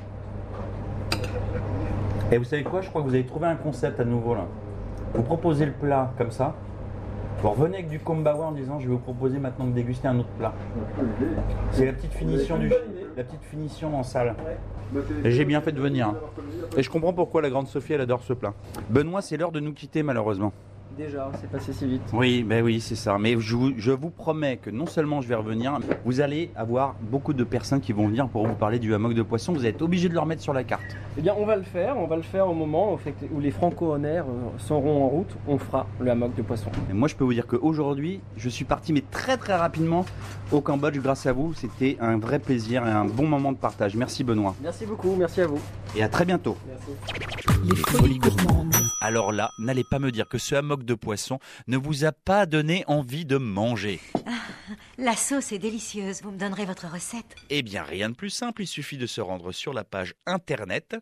Et 2.32 2.38
vous 2.38 2.44
savez 2.44 2.64
quoi 2.64 2.80
Je 2.80 2.88
crois 2.88 3.02
que 3.02 3.06
vous 3.06 3.14
avez 3.14 3.24
trouvé 3.26 3.46
un 3.46 3.56
concept 3.56 4.00
à 4.00 4.04
nouveau 4.04 4.34
là. 4.34 4.46
Vous 5.14 5.22
proposez 5.22 5.64
le 5.66 5.72
plat 5.72 6.12
comme 6.18 6.32
ça. 6.32 6.54
Vous 7.42 7.50
revenez 7.50 7.78
avec 7.78 7.88
du 7.88 8.00
kumbawa 8.00 8.46
en 8.46 8.52
disant 8.52 8.80
je 8.80 8.86
vais 8.88 8.94
vous 8.94 8.98
proposer 8.98 9.38
maintenant 9.38 9.66
de 9.66 9.72
déguster 9.72 10.08
un 10.08 10.18
autre 10.18 10.28
plat. 10.38 10.52
C'est 11.70 11.86
la 11.86 11.92
petite 11.92 12.14
finition 12.14 12.58
du 12.58 12.70
la 13.16 13.24
petite 13.24 13.44
finition 13.44 13.96
en 13.98 14.02
salle. 14.02 14.34
Et 15.24 15.30
J'ai 15.30 15.44
bien 15.44 15.60
fait 15.60 15.72
de 15.72 15.80
venir. 15.80 16.14
Et 16.76 16.82
je 16.82 16.90
comprends 16.90 17.12
pourquoi 17.12 17.42
la 17.42 17.50
grande 17.50 17.68
Sophie 17.68 17.92
elle 17.92 18.00
adore 18.00 18.22
ce 18.22 18.32
plat. 18.32 18.54
Benoît, 18.90 19.22
c'est 19.22 19.36
l'heure 19.36 19.52
de 19.52 19.60
nous 19.60 19.72
quitter 19.72 20.02
malheureusement. 20.02 20.52
Déjà, 20.96 21.30
c'est 21.40 21.50
passé 21.50 21.72
si 21.72 21.86
vite. 21.86 22.02
Oui, 22.12 22.42
ben 22.42 22.64
oui, 22.64 22.80
c'est 22.80 22.94
ça. 22.94 23.18
Mais 23.18 23.38
je 23.38 23.54
vous, 23.56 23.72
je 23.76 23.90
vous 23.92 24.10
promets 24.10 24.56
que 24.56 24.70
non 24.70 24.86
seulement 24.86 25.20
je 25.20 25.28
vais 25.28 25.34
revenir, 25.34 25.78
vous 26.04 26.20
allez 26.20 26.50
avoir 26.56 26.94
beaucoup 27.02 27.32
de 27.34 27.44
personnes 27.44 27.80
qui 27.80 27.92
vont 27.92 28.06
venir 28.08 28.28
pour 28.28 28.46
vous 28.46 28.54
parler 28.54 28.78
du 28.78 28.94
hammock 28.94 29.12
de 29.14 29.22
poisson. 29.22 29.52
Vous 29.52 29.66
êtes 29.66 29.82
obligé 29.82 30.08
de 30.08 30.14
leur 30.14 30.24
mettre 30.26 30.42
sur 30.42 30.52
la 30.54 30.64
carte. 30.64 30.82
Eh 31.18 31.20
bien, 31.20 31.34
on 31.38 31.44
va 31.44 31.56
le 31.56 31.62
faire. 31.62 31.96
On 31.98 32.06
va 32.06 32.16
le 32.16 32.22
faire 32.22 32.48
au 32.48 32.54
moment 32.54 32.94
où, 32.94 32.96
fait- 32.96 33.14
où 33.32 33.40
les 33.40 33.50
franco-honneurs 33.50 34.26
euh, 34.26 34.58
seront 34.58 35.04
en 35.04 35.08
route. 35.08 35.36
On 35.46 35.58
fera 35.58 35.86
le 36.00 36.10
hammock 36.10 36.34
de 36.34 36.42
poisson. 36.42 36.70
Et 36.90 36.94
moi, 36.94 37.08
je 37.08 37.14
peux 37.14 37.24
vous 37.24 37.34
dire 37.34 37.46
qu'aujourd'hui, 37.46 38.20
je 38.36 38.48
suis 38.48 38.64
parti, 38.64 38.92
mais 38.92 39.02
très 39.10 39.36
très 39.36 39.54
rapidement, 39.54 40.06
au 40.52 40.60
Cambodge 40.60 40.98
grâce 40.98 41.26
à 41.26 41.32
vous. 41.32 41.52
C'était 41.54 41.96
un 42.00 42.16
vrai 42.18 42.38
plaisir 42.38 42.86
et 42.86 42.90
un 42.90 43.04
bon 43.04 43.26
moment 43.26 43.52
de 43.52 43.58
partage. 43.58 43.94
Merci 43.96 44.24
Benoît. 44.24 44.54
Merci 44.62 44.86
beaucoup, 44.86 45.14
merci 45.16 45.42
à 45.42 45.46
vous. 45.46 45.60
Et 45.94 46.02
à 46.02 46.08
très 46.08 46.24
bientôt. 46.24 46.56
Les 47.64 47.76
folies 47.76 48.18
gourmandes. 48.18 48.74
Alors 49.06 49.30
là, 49.30 49.52
n'allez 49.60 49.84
pas 49.84 50.00
me 50.00 50.10
dire 50.10 50.28
que 50.28 50.36
ce 50.36 50.56
hammock 50.56 50.82
de 50.82 50.94
poisson 50.94 51.38
ne 51.68 51.76
vous 51.76 52.04
a 52.04 52.10
pas 52.10 52.44
donné 52.44 52.82
envie 52.88 53.24
de 53.24 53.36
manger. 53.36 54.00
La 54.98 55.14
sauce 55.14 55.52
est 55.52 55.60
délicieuse. 55.60 56.22
Vous 56.22 56.32
me 56.32 56.38
donnerez 56.38 56.64
votre 56.64 56.88
recette 56.88 57.36
Eh 57.48 57.62
bien, 57.62 57.84
rien 57.84 58.10
de 58.10 58.16
plus 58.16 58.30
simple, 58.30 58.62
il 58.62 58.66
suffit 58.66 58.98
de 58.98 59.06
se 59.06 59.20
rendre 59.20 59.52
sur 59.52 59.72
la 59.72 59.84
page 59.84 60.14
internet 60.26 60.96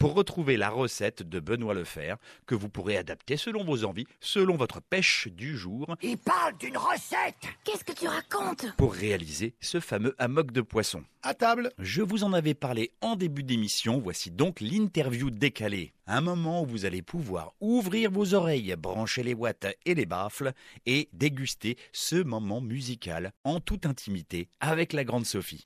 pour 0.00 0.14
retrouver 0.14 0.56
la 0.56 0.70
recette 0.70 1.22
de 1.22 1.40
Benoît 1.40 1.74
Lefer 1.74 2.14
que 2.46 2.54
vous 2.54 2.70
pourrez 2.70 2.96
adapter 2.96 3.36
selon 3.36 3.64
vos 3.64 3.84
envies, 3.84 4.06
selon 4.18 4.56
votre 4.56 4.80
pêche 4.80 5.28
du 5.28 5.56
jour, 5.56 5.94
Il 6.02 6.16
parle 6.16 6.56
d'une 6.58 6.78
recette 6.78 7.36
Qu'est-ce 7.64 7.84
que 7.84 7.92
tu 7.92 8.08
racontes? 8.08 8.64
Pour 8.78 8.94
réaliser 8.94 9.54
ce 9.60 9.78
fameux 9.78 10.16
hammock 10.18 10.52
de 10.52 10.62
poisson. 10.62 11.04
À 11.22 11.34
table 11.34 11.70
Je 11.78 12.00
vous 12.00 12.24
en 12.24 12.32
avais 12.32 12.54
parlé 12.54 12.92
en 13.02 13.14
début 13.14 13.42
d'émission, 13.42 14.00
voici 14.00 14.30
donc 14.30 14.60
l'interview 14.60 15.30
décalée. 15.30 15.92
Un 16.06 16.22
moment 16.22 16.62
où 16.62 16.66
vous 16.66 16.86
allez 16.86 17.02
pouvoir 17.02 17.52
ouvrir 17.60 18.10
vos 18.10 18.32
oreilles, 18.32 18.74
brancher 18.78 19.22
les 19.22 19.34
watts 19.34 19.66
et 19.84 19.94
les 19.94 20.06
baffles 20.06 20.52
et 20.86 21.10
déguster 21.12 21.76
ce 21.92 22.16
moment 22.16 22.62
musical 22.62 23.32
en 23.44 23.60
toute 23.60 23.84
intimité 23.84 24.48
avec 24.60 24.94
la 24.94 25.04
grande 25.04 25.26
Sophie. 25.26 25.62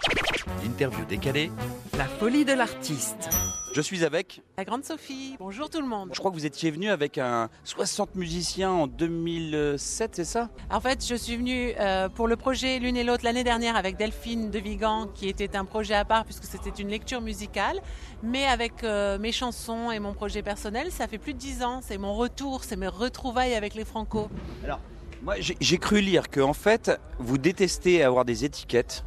L'interview 0.62 1.04
décalée, 1.06 1.50
La 1.96 2.04
folie 2.04 2.44
de 2.44 2.52
l'artiste. 2.52 3.30
Je 3.74 3.80
suis 3.80 4.04
avec. 4.04 4.42
La 4.58 4.64
grande 4.64 4.84
Sophie, 4.84 5.36
bonjour 5.38 5.70
tout 5.70 5.80
le 5.80 5.86
monde. 5.86 6.10
Je 6.12 6.18
crois 6.18 6.30
que 6.30 6.36
vous 6.36 6.46
étiez 6.46 6.70
venu 6.70 6.90
avec 6.90 7.18
un 7.18 7.48
60 7.64 8.14
musiciens 8.14 8.70
en 8.70 8.86
2007, 8.86 10.16
c'est 10.16 10.24
ça? 10.24 10.50
En 10.70 10.80
fait, 10.80 11.04
je 11.06 11.14
suis 11.14 11.36
venue 11.36 11.72
euh, 11.80 12.08
pour 12.08 12.28
le 12.28 12.36
projet 12.36 12.78
L'une 12.78 12.96
et 12.96 13.04
l'autre 13.04 13.24
l'année 13.24 13.42
dernière 13.42 13.74
avec 13.74 13.96
Delphine 13.96 14.50
de 14.50 14.58
Vigan, 14.58 15.08
qui 15.14 15.28
était 15.28 15.56
un 15.56 15.64
projet 15.64 15.94
à 15.94 16.04
part 16.04 16.24
puisque 16.24 16.44
c'était 16.44 16.70
une 16.70 16.88
lecture 16.88 17.20
musicale. 17.20 17.80
Mais 18.22 18.46
avec 18.46 18.84
euh, 18.84 19.18
mes 19.18 19.32
chansons 19.32 19.90
et 19.90 19.98
mon 19.98 20.12
projet 20.12 20.42
personnel, 20.42 20.92
ça 20.92 21.08
fait 21.08 21.18
plus 21.18 21.32
de 21.32 21.38
dix 21.38 21.62
ans. 21.62 21.80
C'est 21.82 21.98
mon 21.98 22.14
retour, 22.14 22.64
c'est 22.64 22.76
mes 22.76 22.88
retrouvailles 22.88 23.54
avec 23.54 23.74
les 23.74 23.84
Franco. 23.84 24.28
Alors, 24.62 24.80
moi, 25.22 25.36
j'ai 25.40 25.56
j'ai 25.60 25.78
cru 25.78 26.00
lire 26.00 26.28
que 26.28 26.40
en 26.40 26.52
fait, 26.52 26.92
vous 27.18 27.38
détestez 27.38 28.02
avoir 28.02 28.24
des 28.24 28.44
étiquettes, 28.44 29.04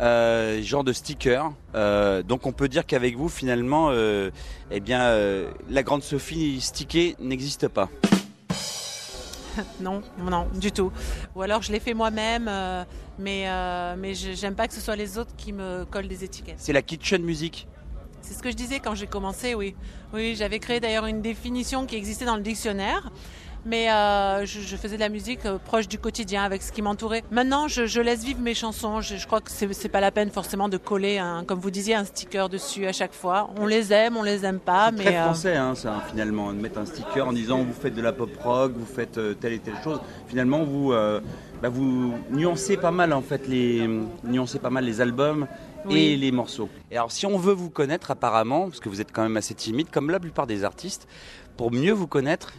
euh, 0.00 0.62
genre 0.62 0.84
de 0.84 0.92
stickers. 0.92 1.52
Euh, 1.74 2.22
donc, 2.22 2.46
on 2.46 2.52
peut 2.52 2.68
dire 2.68 2.86
qu'avec 2.86 3.16
vous, 3.16 3.28
finalement, 3.28 3.88
euh, 3.90 4.30
eh 4.70 4.80
bien, 4.80 5.12
la 5.68 5.82
grande 5.82 6.02
Sophie 6.02 6.60
stickée 6.60 7.16
n'existe 7.18 7.68
pas. 7.68 7.88
non, 9.80 10.02
non, 10.18 10.46
du 10.54 10.72
tout. 10.72 10.92
Ou 11.34 11.42
alors 11.42 11.62
je 11.62 11.72
l'ai 11.72 11.80
fait 11.80 11.94
moi-même, 11.94 12.50
mais, 13.18 13.46
mais 13.96 14.14
j'aime 14.14 14.54
pas 14.54 14.68
que 14.68 14.74
ce 14.74 14.80
soit 14.80 14.96
les 14.96 15.18
autres 15.18 15.34
qui 15.36 15.52
me 15.52 15.84
collent 15.84 16.08
des 16.08 16.24
étiquettes. 16.24 16.58
C'est 16.58 16.72
la 16.72 16.82
kitchen 16.82 17.22
music. 17.22 17.66
C'est 18.20 18.34
ce 18.34 18.42
que 18.42 18.50
je 18.50 18.56
disais 18.56 18.78
quand 18.78 18.94
j'ai 18.94 19.06
commencé, 19.06 19.54
oui. 19.54 19.74
Oui, 20.12 20.34
j'avais 20.36 20.58
créé 20.58 20.80
d'ailleurs 20.80 21.06
une 21.06 21.22
définition 21.22 21.86
qui 21.86 21.96
existait 21.96 22.26
dans 22.26 22.36
le 22.36 22.42
dictionnaire. 22.42 23.10
Mais 23.66 23.90
euh, 23.90 24.46
je, 24.46 24.60
je 24.60 24.76
faisais 24.76 24.96
de 24.96 25.00
la 25.00 25.08
musique 25.08 25.44
euh, 25.44 25.58
proche 25.58 25.88
du 25.88 25.98
quotidien 25.98 26.42
avec 26.44 26.62
ce 26.62 26.72
qui 26.72 26.80
m'entourait. 26.80 27.22
Maintenant, 27.30 27.68
je, 27.68 27.86
je 27.86 28.00
laisse 28.00 28.24
vivre 28.24 28.40
mes 28.40 28.54
chansons. 28.54 29.00
Je, 29.00 29.16
je 29.16 29.26
crois 29.26 29.40
que 29.40 29.50
c'est 29.50 29.88
pas 29.88 30.00
la 30.00 30.10
peine 30.10 30.30
forcément 30.30 30.68
de 30.68 30.76
coller, 30.78 31.18
un, 31.18 31.44
comme 31.44 31.58
vous 31.58 31.70
disiez, 31.70 31.94
un 31.94 32.04
sticker 32.04 32.48
dessus 32.48 32.86
à 32.86 32.92
chaque 32.92 33.12
fois. 33.12 33.50
On 33.58 33.66
les 33.66 33.92
aime, 33.92 34.16
on 34.16 34.22
les 34.22 34.44
aime 34.44 34.60
pas, 34.60 34.90
mais 34.90 35.04
Très 35.04 35.16
euh, 35.16 35.24
français, 35.24 35.56
hein, 35.56 35.74
ça, 35.74 36.02
finalement, 36.08 36.52
de 36.52 36.58
mettre 36.60 36.78
un 36.78 36.86
sticker 36.86 37.26
en 37.26 37.32
disant 37.32 37.58
vous 37.58 37.72
faites 37.72 37.94
de 37.94 38.02
la 38.02 38.12
pop 38.12 38.30
rock, 38.42 38.72
vous 38.76 38.86
faites 38.86 39.18
euh, 39.18 39.34
telle 39.34 39.52
et 39.54 39.58
telle 39.58 39.76
chose. 39.84 40.00
Finalement, 40.28 40.64
vous, 40.64 40.92
euh, 40.92 41.20
bah, 41.60 41.68
vous 41.68 42.14
nuancez 42.30 42.76
pas 42.76 42.92
mal 42.92 43.12
en 43.12 43.22
fait 43.22 43.46
les 43.48 43.88
nuancez 44.24 44.58
pas 44.60 44.70
mal 44.70 44.84
les 44.84 45.00
albums 45.00 45.46
et 45.84 45.92
Oui. 45.92 46.16
les 46.16 46.32
morceaux. 46.32 46.68
Et 46.90 46.96
alors, 46.96 47.12
si 47.12 47.26
on 47.26 47.36
veut 47.38 47.52
vous 47.54 47.70
connaître, 47.70 48.10
apparemment, 48.10 48.68
parce 48.68 48.80
que 48.80 48.88
vous 48.88 49.00
êtes 49.00 49.12
quand 49.12 49.22
même 49.22 49.36
assez 49.36 49.54
timide, 49.54 49.88
comme 49.90 50.10
la 50.10 50.20
plupart 50.20 50.46
des 50.46 50.64
artistes, 50.64 51.06
pour 51.56 51.72
mieux 51.72 51.92
vous 51.92 52.06
connaître, 52.06 52.52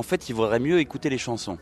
en 0.00 0.02
fait, 0.02 0.30
il 0.30 0.34
vaudrait 0.34 0.60
mieux 0.60 0.78
écouter 0.80 1.10
les 1.10 1.18
chansons. 1.18 1.58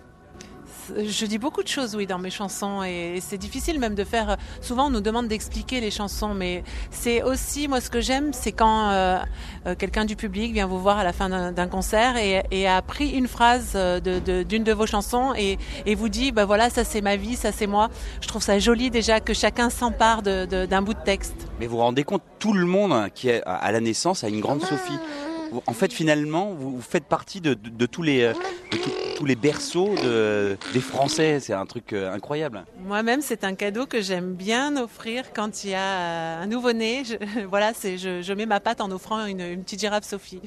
Je 0.96 1.26
dis 1.26 1.36
beaucoup 1.38 1.62
de 1.62 1.68
choses, 1.68 1.94
oui, 1.96 2.06
dans 2.06 2.18
mes 2.18 2.30
chansons, 2.30 2.82
et 2.82 3.18
c'est 3.20 3.36
difficile 3.36 3.78
même 3.78 3.94
de 3.94 4.04
faire. 4.04 4.38
Souvent, 4.62 4.86
on 4.86 4.90
nous 4.90 5.02
demande 5.02 5.28
d'expliquer 5.28 5.80
les 5.82 5.90
chansons, 5.90 6.32
mais 6.32 6.64
c'est 6.90 7.22
aussi, 7.22 7.68
moi, 7.68 7.82
ce 7.82 7.90
que 7.90 8.00
j'aime, 8.00 8.32
c'est 8.32 8.52
quand 8.52 8.88
euh, 8.88 9.18
euh, 9.66 9.74
quelqu'un 9.74 10.06
du 10.06 10.16
public 10.16 10.52
vient 10.54 10.66
vous 10.66 10.78
voir 10.78 10.96
à 10.98 11.04
la 11.04 11.12
fin 11.12 11.28
d'un 11.52 11.66
concert 11.66 12.16
et, 12.16 12.42
et 12.50 12.66
a 12.66 12.80
pris 12.80 13.10
une 13.10 13.26
phrase 13.28 13.72
euh, 13.74 14.00
de- 14.00 14.18
de- 14.18 14.42
d'une 14.44 14.64
de, 14.64 14.72
vos 14.72 14.86
chansons 14.86 15.34
et, 15.36 15.58
et 15.84 15.94
vous 15.94 16.08
dit, 16.08 16.32
bah 16.32 16.46
voilà, 16.46 16.70
ça 16.70 16.84
c'est 16.84 17.02
ma 17.02 17.16
vie, 17.16 17.36
ça 17.36 17.52
c'est 17.52 17.66
moi. 17.66 17.90
Je 18.22 18.28
trouve 18.28 18.42
ça 18.42 18.58
joli 18.58 18.88
déjà 18.90 19.20
que 19.20 19.34
chacun 19.34 19.68
s'empare 19.68 20.22
d'un 20.22 20.82
bout 20.82 20.94
de 20.94 21.02
texte. 21.04 21.36
Mais 21.60 21.66
vous 21.66 21.76
vous 21.76 21.82
rendez 21.82 22.04
compte, 22.04 22.22
tout 22.38 22.54
le 22.54 22.64
monde 22.64 23.10
qui 23.14 23.28
est 23.28 23.42
à 23.44 23.70
la 23.72 23.80
naissance 23.80 24.24
a 24.24 24.28
une 24.28 24.40
grande 24.40 24.62
Sophie. 24.62 24.98
En 25.66 25.72
fait, 25.72 25.92
finalement, 25.92 26.52
vous, 26.52 26.80
faites 26.80 27.04
partie 27.04 27.40
de, 27.40 27.54
tous 27.86 28.02
les 28.02 28.22
euh, 28.22 28.32
tous- 29.16 29.24
les 29.24 29.34
berceaux 29.36 29.94
de- 30.02 30.56
des 30.72 30.80
Français. 30.80 31.40
C'est 31.40 31.52
un 31.52 31.66
truc 31.66 31.92
euh, 31.92 32.12
incroyable. 32.12 32.64
Moi-même, 32.84 33.20
c'est 33.22 33.44
un 33.44 33.54
cadeau 33.54 33.86
que 33.86 34.00
j'aime 34.00 34.34
bien 34.34 34.76
offrir 34.76 35.32
quand 35.34 35.64
il 35.64 35.70
y 35.70 35.74
a 35.74 35.80
euh, 35.80 36.42
un 36.42 36.46
nouveau-né. 36.46 37.02
Je- 37.04 37.44
Voilà, 37.48 37.72
je 37.72 38.32
mets 38.32 38.46
ma 38.46 38.60
patte 38.60 38.80
en 38.80 38.90
offrant 38.90 39.24
une, 39.26 39.40
une 39.40 39.62
petite 39.64 39.80
girafe 39.80 40.04
Sophie. 40.04 40.40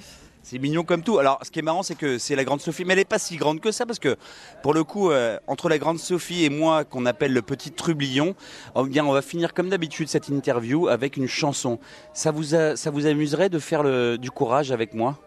C'est 0.43 0.57
mignon 0.57 0.83
comme 0.83 1.03
tout. 1.03 1.19
Alors, 1.19 1.39
ce 1.43 1.51
qui 1.51 1.59
est 1.59 1.61
marrant, 1.61 1.83
c'est 1.83 1.95
que 1.95 2.17
c'est 2.17 2.35
la 2.35 2.43
grande 2.43 2.61
Sophie, 2.61 2.83
mais 2.83 2.93
elle 2.93 2.99
n'est 2.99 3.05
pas 3.05 3.19
si 3.19 3.37
grande 3.37 3.59
que 3.59 3.71
ça, 3.71 3.85
parce 3.85 3.99
que 3.99 4.15
pour 4.63 4.73
le 4.73 4.83
coup, 4.83 5.11
euh, 5.11 5.37
entre 5.47 5.69
la 5.69 5.77
grande 5.77 5.99
Sophie 5.99 6.43
et 6.45 6.49
moi, 6.49 6.83
qu'on 6.83 7.05
appelle 7.05 7.31
le 7.31 7.41
petit 7.43 7.71
trublion, 7.71 8.35
eh 8.75 8.83
bien, 8.85 9.05
on 9.05 9.11
va 9.11 9.21
finir 9.21 9.53
comme 9.53 9.69
d'habitude 9.69 10.07
cette 10.09 10.29
interview 10.29 10.87
avec 10.87 11.15
une 11.15 11.27
chanson. 11.27 11.79
Ça 12.13 12.31
vous, 12.31 12.55
a- 12.55 12.75
ça 12.75 12.89
vous 12.89 13.05
amuserait 13.05 13.49
de 13.49 13.59
faire 13.59 13.83
le, 13.83 14.17
du 14.17 14.31
courage 14.31 14.71
avec 14.71 14.93
moi? 14.95 15.19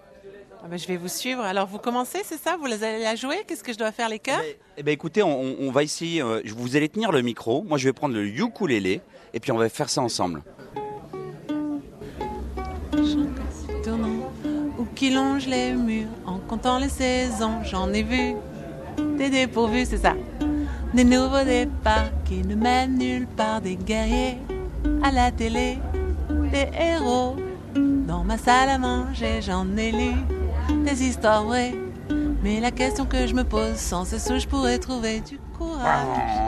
Ah 0.64 0.66
ben, 0.68 0.78
je 0.78 0.86
vais 0.88 0.96
vous 0.96 1.08
suivre. 1.08 1.42
Alors, 1.42 1.68
vous 1.68 1.78
commencez, 1.78 2.20
c'est 2.24 2.38
ça? 2.38 2.56
Vous 2.58 2.66
allez 2.66 3.02
la 3.02 3.14
jouer? 3.14 3.44
Qu'est-ce 3.46 3.62
que 3.62 3.72
je 3.72 3.78
dois 3.78 3.92
faire, 3.92 4.08
les 4.08 4.18
chœurs? 4.18 4.40
Eh 4.76 4.82
ben, 4.82 4.92
écoutez, 4.92 5.22
on, 5.22 5.40
on- 5.40 5.56
on 5.60 5.70
va 5.70 5.82
essayer. 5.84 6.22
euh, 6.22 6.40
vous 6.56 6.74
allez 6.74 6.88
tenir 6.88 7.12
le 7.12 7.22
micro. 7.22 7.62
Moi, 7.62 7.78
je 7.78 7.84
vais 7.88 7.92
prendre 7.92 8.14
le 8.14 8.26
ukulélé, 8.26 9.00
et 9.32 9.40
puis 9.40 9.52
on 9.52 9.58
va 9.58 9.68
faire 9.68 9.90
ça 9.90 10.00
ensemble. 10.00 10.42
Qui 15.04 15.10
longe 15.10 15.46
les 15.46 15.72
murs 15.72 16.08
en 16.24 16.38
comptant 16.38 16.78
les 16.78 16.88
saisons. 16.88 17.58
J'en 17.62 17.92
ai 17.92 18.02
vu 18.02 18.36
des 19.18 19.28
dépourvus, 19.28 19.84
c'est 19.84 19.98
ça. 19.98 20.14
Des 20.94 21.04
nouveaux 21.04 21.44
départs 21.44 22.08
qui 22.24 22.38
ne 22.38 22.54
mènent 22.54 22.96
nulle 22.96 23.26
part, 23.26 23.60
des 23.60 23.76
guerriers 23.76 24.38
à 25.02 25.10
la 25.10 25.30
télé, 25.30 25.78
des 26.50 26.68
héros. 26.80 27.36
Dans 27.74 28.24
ma 28.24 28.38
salle 28.38 28.70
à 28.70 28.78
manger, 28.78 29.42
j'en 29.42 29.66
ai 29.76 29.92
lu 29.92 30.14
des 30.86 31.02
histoires 31.02 31.44
vraies. 31.44 31.74
Mais 32.42 32.60
la 32.60 32.70
question 32.70 33.04
que 33.04 33.26
je 33.26 33.34
me 33.34 33.44
pose, 33.44 33.76
sans 33.76 34.06
cesse 34.06 34.30
où 34.34 34.38
je 34.38 34.46
pourrais 34.46 34.78
trouver 34.78 35.20
du 35.20 35.38
courage? 35.58 36.38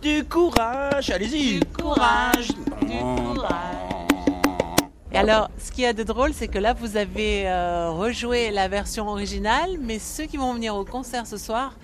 Du 0.00 0.24
courage, 0.24 1.10
allez-y. 1.10 1.58
Du 1.58 1.66
courage, 1.66 2.48
du 2.80 2.98
courage. 2.98 3.92
Et 5.14 5.18
alors, 5.18 5.50
ce 5.58 5.70
qu'il 5.70 5.84
y 5.84 5.86
a 5.86 5.92
de 5.92 6.02
drôle, 6.02 6.32
c'est 6.32 6.48
que 6.48 6.58
là, 6.58 6.72
vous 6.72 6.96
avez 6.96 7.46
euh, 7.46 7.90
rejoué 7.90 8.50
la 8.50 8.68
version 8.68 9.08
originale, 9.08 9.76
mais 9.78 9.98
ceux 9.98 10.24
qui 10.24 10.38
vont 10.38 10.54
venir 10.54 10.74
au 10.74 10.86
concert 10.86 11.26
ce 11.26 11.36
soir, 11.36 11.76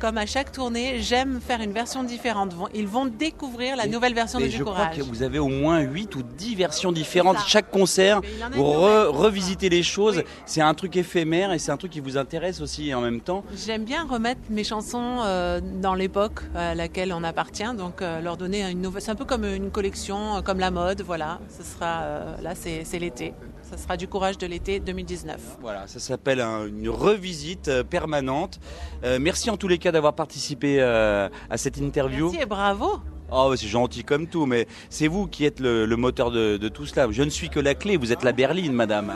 comme 0.00 0.16
à 0.18 0.24
chaque 0.26 0.50
tournée, 0.50 1.00
j'aime 1.00 1.40
faire 1.40 1.60
une 1.60 1.72
version 1.72 2.02
différente. 2.02 2.52
Ils 2.74 2.86
vont 2.88 3.04
découvrir 3.06 3.76
la 3.76 3.86
nouvelle 3.86 4.14
version 4.14 4.38
de 4.40 4.44
Du 4.46 4.50
je 4.50 4.62
crois 4.64 4.74
Courage. 4.74 4.96
que 4.96 5.02
vous 5.02 5.22
avez 5.22 5.38
au 5.38 5.48
moins 5.48 5.80
8 5.80 6.16
ou 6.16 6.22
10 6.22 6.54
versions 6.56 6.90
différentes. 6.90 7.36
Chaque 7.46 7.70
concert, 7.70 8.20
vous 8.52 8.62
re- 8.64 9.06
revisitez 9.08 9.68
les 9.68 9.82
choses. 9.82 10.22
C'est 10.46 10.62
un 10.62 10.72
truc 10.74 10.96
éphémère 10.96 11.52
et 11.52 11.58
c'est 11.58 11.70
un 11.70 11.76
truc 11.76 11.92
qui 11.92 12.00
vous 12.00 12.16
intéresse 12.16 12.60
aussi 12.62 12.94
en 12.94 13.02
même 13.02 13.20
temps. 13.20 13.44
J'aime 13.66 13.84
bien 13.84 14.04
remettre 14.08 14.40
mes 14.48 14.64
chansons 14.64 15.18
euh, 15.20 15.60
dans 15.60 15.94
l'époque 15.94 16.40
à 16.54 16.74
laquelle 16.74 17.12
on 17.12 17.22
appartient, 17.22 17.74
donc 17.76 18.00
euh, 18.00 18.20
leur 18.22 18.38
donner 18.38 18.68
une 18.70 18.80
nouvelle. 18.80 19.02
C'est 19.02 19.10
un 19.10 19.14
peu 19.16 19.26
comme 19.26 19.44
une 19.44 19.70
collection, 19.70 20.36
euh, 20.36 20.40
comme 20.40 20.58
la 20.60 20.70
mode, 20.70 21.02
voilà. 21.02 21.40
Ce 21.54 21.62
sera 21.62 22.00
euh, 22.02 22.36
là, 22.42 22.54
c'est 22.54 22.98
l'été. 22.98 23.34
Ça 23.70 23.76
sera 23.76 23.96
du 23.96 24.08
courage 24.08 24.36
de 24.36 24.46
l'été 24.48 24.80
2019. 24.80 25.58
Voilà, 25.60 25.86
ça 25.86 26.00
s'appelle 26.00 26.40
un- 26.40 26.66
une 26.66 26.88
revisite 26.88 27.68
euh, 27.68 27.84
permanente. 27.84 28.58
Euh, 29.04 29.18
merci 29.20 29.48
en 29.48 29.56
tous 29.56 29.68
les 29.68 29.78
cas 29.78 29.92
d'avoir 29.92 30.14
participé 30.14 30.78
euh, 30.80 31.28
à 31.48 31.56
cette 31.56 31.76
interview. 31.76 32.30
Merci 32.30 32.42
et 32.42 32.46
bravo. 32.46 32.98
Oh, 33.30 33.54
c'est 33.56 33.68
gentil 33.68 34.02
comme 34.02 34.26
tout, 34.26 34.44
mais 34.44 34.66
c'est 34.88 35.06
vous 35.06 35.28
qui 35.28 35.44
êtes 35.44 35.60
le, 35.60 35.86
le 35.86 35.96
moteur 35.96 36.32
de, 36.32 36.56
de 36.56 36.68
tout 36.68 36.84
cela. 36.84 37.06
Je 37.12 37.22
ne 37.22 37.30
suis 37.30 37.48
que 37.48 37.60
la 37.60 37.76
clé, 37.76 37.96
vous 37.96 38.10
êtes 38.12 38.24
la 38.24 38.32
berline, 38.32 38.72
madame. 38.72 39.12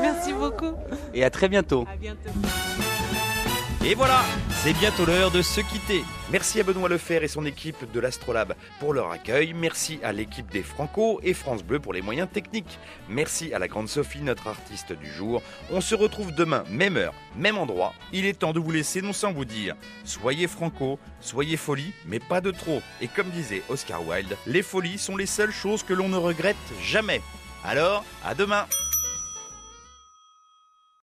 Merci 0.00 0.32
beaucoup. 0.34 0.74
Et 1.14 1.24
à 1.24 1.30
très 1.30 1.48
bientôt. 1.48 1.84
À 1.92 1.96
bientôt. 1.96 2.30
Et 3.88 3.94
voilà, 3.94 4.24
c'est 4.50 4.72
bientôt 4.72 5.06
l'heure 5.06 5.30
de 5.30 5.42
se 5.42 5.60
quitter. 5.60 6.02
Merci 6.32 6.58
à 6.58 6.64
Benoît 6.64 6.88
Lefer 6.88 7.22
et 7.22 7.28
son 7.28 7.46
équipe 7.46 7.88
de 7.92 8.00
l'Astrolabe 8.00 8.54
pour 8.80 8.92
leur 8.92 9.12
accueil. 9.12 9.52
Merci 9.54 10.00
à 10.02 10.10
l'équipe 10.12 10.50
des 10.50 10.64
Franco 10.64 11.20
et 11.22 11.34
France 11.34 11.62
Bleu 11.62 11.78
pour 11.78 11.92
les 11.92 12.02
moyens 12.02 12.28
techniques. 12.28 12.80
Merci 13.08 13.54
à 13.54 13.60
la 13.60 13.68
grande 13.68 13.88
Sophie, 13.88 14.22
notre 14.22 14.48
artiste 14.48 14.92
du 14.92 15.08
jour. 15.08 15.40
On 15.70 15.80
se 15.80 15.94
retrouve 15.94 16.34
demain, 16.34 16.64
même 16.68 16.96
heure, 16.96 17.14
même 17.36 17.58
endroit. 17.58 17.94
Il 18.12 18.26
est 18.26 18.40
temps 18.40 18.52
de 18.52 18.58
vous 18.58 18.72
laisser 18.72 19.02
non 19.02 19.12
sans 19.12 19.32
vous 19.32 19.44
dire 19.44 19.76
soyez 20.02 20.48
Franco, 20.48 20.98
soyez 21.20 21.56
folie, 21.56 21.92
mais 22.06 22.18
pas 22.18 22.40
de 22.40 22.50
trop. 22.50 22.82
Et 23.00 23.06
comme 23.06 23.30
disait 23.30 23.62
Oscar 23.68 24.04
Wilde, 24.04 24.36
les 24.48 24.62
folies 24.62 24.98
sont 24.98 25.16
les 25.16 25.26
seules 25.26 25.52
choses 25.52 25.84
que 25.84 25.94
l'on 25.94 26.08
ne 26.08 26.16
regrette 26.16 26.56
jamais. 26.82 27.22
Alors, 27.62 28.04
à 28.24 28.34
demain 28.34 28.66